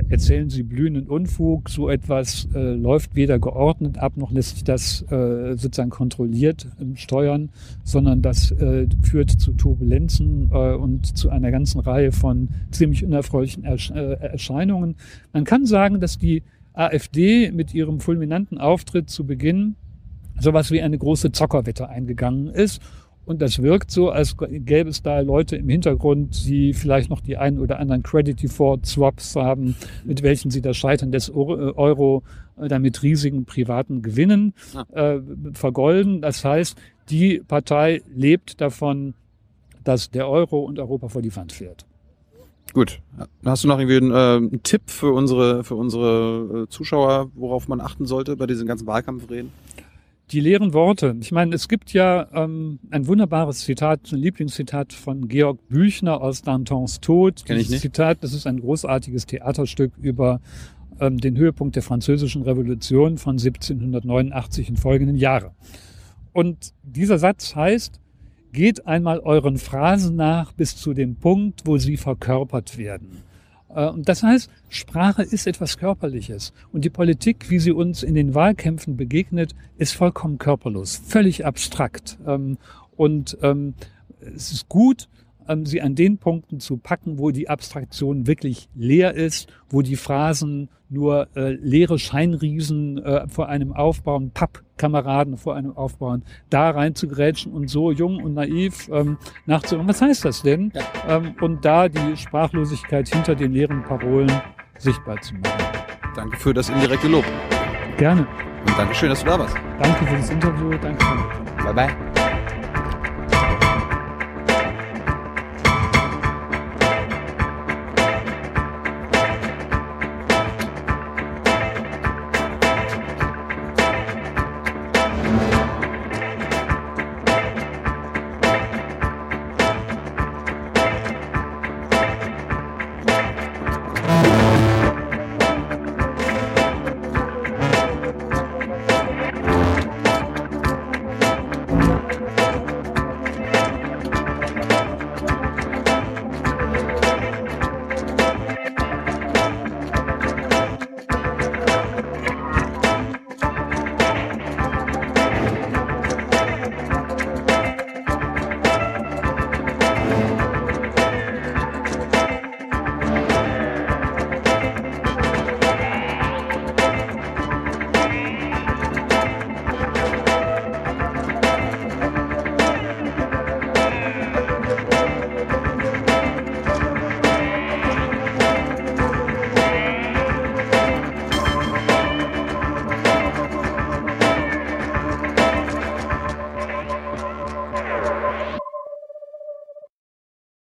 erzählen 0.09 0.49
sie 0.49 0.63
blühenden 0.63 1.07
Unfug. 1.07 1.69
So 1.69 1.89
etwas 1.89 2.47
äh, 2.53 2.73
läuft 2.73 3.15
weder 3.15 3.39
geordnet 3.39 3.97
ab, 3.97 4.17
noch 4.17 4.31
lässt 4.31 4.55
sich 4.55 4.63
das 4.63 5.01
äh, 5.11 5.55
sozusagen 5.55 5.89
kontrolliert 5.89 6.67
äh, 6.79 6.97
steuern, 6.97 7.49
sondern 7.83 8.21
das 8.21 8.51
äh, 8.51 8.87
führt 9.01 9.31
zu 9.31 9.53
Turbulenzen 9.53 10.49
äh, 10.51 10.73
und 10.73 11.17
zu 11.17 11.29
einer 11.29 11.51
ganzen 11.51 11.79
Reihe 11.79 12.11
von 12.11 12.49
ziemlich 12.71 13.03
unerfreulichen 13.03 13.63
Ersch 13.63 13.91
äh, 13.91 14.13
Erscheinungen. 14.13 14.95
Man 15.33 15.43
kann 15.43 15.65
sagen, 15.65 15.99
dass 15.99 16.17
die 16.17 16.43
AfD 16.73 17.51
mit 17.51 17.73
ihrem 17.73 17.99
fulminanten 17.99 18.57
Auftritt 18.57 19.09
zu 19.09 19.25
Beginn 19.25 19.75
sowas 20.39 20.71
wie 20.71 20.81
eine 20.81 20.97
große 20.97 21.31
Zockerwette 21.31 21.87
eingegangen 21.89 22.47
ist. 22.47 22.81
Und 23.25 23.41
das 23.41 23.61
wirkt 23.61 23.89
so, 23.91 24.09
als 24.11 24.35
gäbe 24.37 24.89
es 24.89 25.01
da 25.01 25.19
Leute 25.19 25.55
im 25.55 25.67
Hintergrund, 25.67 26.45
die 26.45 26.73
vielleicht 26.73 27.09
noch 27.09 27.21
die 27.21 27.37
einen 27.37 27.59
oder 27.59 27.79
anderen 27.79 28.03
Credit 28.03 28.41
Default 28.41 28.85
Swaps 28.85 29.35
haben, 29.35 29.75
mit 30.03 30.21
welchen 30.21 30.51
sie 30.51 30.61
das 30.61 30.77
Scheitern 30.77 31.11
des 31.11 31.31
Euro 31.31 32.23
äh, 32.57 32.67
dann 32.67 32.81
mit 32.81 33.01
riesigen 33.01 33.45
privaten 33.45 34.01
Gewinnen 34.01 34.53
äh, 34.93 35.17
vergolden. 35.53 36.21
Das 36.21 36.45
heißt, 36.45 36.77
die 37.09 37.41
Partei 37.47 38.01
lebt 38.13 38.61
davon, 38.61 39.15
dass 39.83 40.11
der 40.11 40.29
Euro 40.29 40.59
und 40.59 40.79
Europa 40.79 41.09
vor 41.09 41.21
die 41.21 41.35
Wand 41.35 41.51
fährt. 41.51 41.85
Gut. 42.73 42.99
Hast 43.45 43.63
du 43.63 43.67
noch 43.69 43.79
irgendwie 43.79 43.97
einen, 43.97 44.11
äh, 44.11 44.47
einen 44.47 44.63
Tipp 44.63 44.81
für 44.87 45.13
unsere, 45.13 45.63
für 45.63 45.75
unsere 45.75 46.63
äh, 46.63 46.69
Zuschauer, 46.69 47.31
worauf 47.35 47.67
man 47.67 47.79
achten 47.79 48.05
sollte 48.05 48.35
bei 48.35 48.47
diesen 48.47 48.67
ganzen 48.67 48.85
Wahlkampfreden? 48.85 49.51
Die 50.31 50.39
leeren 50.39 50.73
Worte. 50.73 51.15
Ich 51.19 51.31
meine, 51.31 51.53
es 51.55 51.67
gibt 51.67 51.93
ja 51.93 52.27
ähm, 52.33 52.79
ein 52.89 53.07
wunderbares 53.07 53.59
Zitat, 53.59 54.11
ein 54.11 54.19
Lieblingszitat 54.19 54.93
von 54.93 55.27
Georg 55.27 55.67
Büchner 55.67 56.21
aus 56.21 56.41
Dantons 56.41 56.99
Tod. 56.99 57.45
Kenn 57.45 57.59
ich 57.59 57.69
nicht. 57.69 57.81
Zitat, 57.81 58.23
das 58.23 58.33
ist 58.33 58.47
ein 58.47 58.59
großartiges 58.59 59.27
Theaterstück 59.27 59.93
über 60.01 60.41
ähm, 60.99 61.19
den 61.19 61.37
Höhepunkt 61.37 61.75
der 61.75 61.83
Französischen 61.83 62.41
Revolution 62.41 63.17
von 63.17 63.33
1789 63.33 64.69
in 64.69 64.77
folgenden 64.77 65.17
Jahre. 65.17 65.51
Und 66.33 66.73
dieser 66.83 67.19
Satz 67.19 67.55
heißt, 67.55 67.99
geht 68.51 68.87
einmal 68.87 69.19
euren 69.19 69.57
Phrasen 69.57 70.15
nach 70.15 70.53
bis 70.53 70.75
zu 70.75 70.93
dem 70.93 71.17
Punkt, 71.17 71.61
wo 71.65 71.77
sie 71.77 71.97
verkörpert 71.97 72.77
werden. 72.77 73.23
Äh, 73.75 73.89
und 73.89 74.09
das 74.09 74.23
heißt, 74.23 74.49
Sprache 74.69 75.21
ist 75.21 75.45
etwas 75.45 75.77
Körperliches. 75.77 76.53
Und 76.71 76.85
die 76.85 76.89
Politik, 76.89 77.49
wie 77.49 77.59
sie 77.59 77.71
uns 77.71 78.01
in 78.01 78.15
den 78.15 78.33
Wahlkämpfen 78.33 78.97
begegnet, 78.97 79.53
ist 79.77 79.93
vollkommen 79.93 80.37
körperlos, 80.37 80.95
völlig 80.95 81.45
abstrakt. 81.45 82.17
Ähm, 82.25 82.57
und 82.95 83.37
ähm, 83.41 83.75
es 84.19 84.51
ist 84.51 84.69
gut, 84.69 85.09
ähm, 85.47 85.65
sie 85.65 85.81
an 85.81 85.95
den 85.95 86.17
Punkten 86.17 86.59
zu 86.59 86.77
packen, 86.77 87.19
wo 87.19 87.31
die 87.31 87.49
Abstraktion 87.49 88.27
wirklich 88.27 88.69
leer 88.75 89.13
ist, 89.13 89.47
wo 89.69 89.81
die 89.81 89.95
Phrasen 89.95 90.69
nur 90.89 91.27
äh, 91.35 91.53
leere 91.53 91.97
Scheinriesen 91.97 92.97
äh, 93.03 93.27
vor 93.27 93.49
einem 93.49 93.73
aufbauen, 93.73 94.31
Pappkameraden 94.31 95.37
vor 95.37 95.55
einem 95.55 95.75
aufbauen, 95.75 96.23
da 96.49 96.69
rein 96.69 96.95
zu 96.95 97.07
grätschen 97.07 97.53
und 97.53 97.69
so 97.69 97.91
jung 97.91 98.23
und 98.23 98.33
naiv 98.33 98.89
ähm, 98.91 99.17
nachzuhören. 99.45 99.87
Was 99.87 100.01
heißt 100.01 100.25
das 100.25 100.41
denn? 100.43 100.71
Ja. 100.73 101.17
Ähm, 101.17 101.35
und 101.41 101.65
da 101.65 101.89
die 101.89 102.15
Sprachlosigkeit 102.15 103.07
hinter 103.09 103.35
den 103.35 103.53
leeren 103.53 103.83
Parolen 103.83 104.31
sichtbar 104.77 105.19
zu 105.21 105.33
machen. 105.35 105.63
Danke 106.15 106.37
für 106.37 106.53
das 106.53 106.69
indirekte 106.69 107.07
Lob. 107.07 107.25
Gerne. 107.97 108.27
Und 108.67 108.77
Dankeschön, 108.77 109.09
dass 109.09 109.19
du 109.19 109.25
da 109.27 109.39
warst. 109.39 109.55
Danke 109.79 110.05
für 110.05 110.17
das 110.17 110.29
Interview. 110.29 110.71
Danke. 110.81 111.05
Bye 111.63 111.73
bye. 111.73 112.14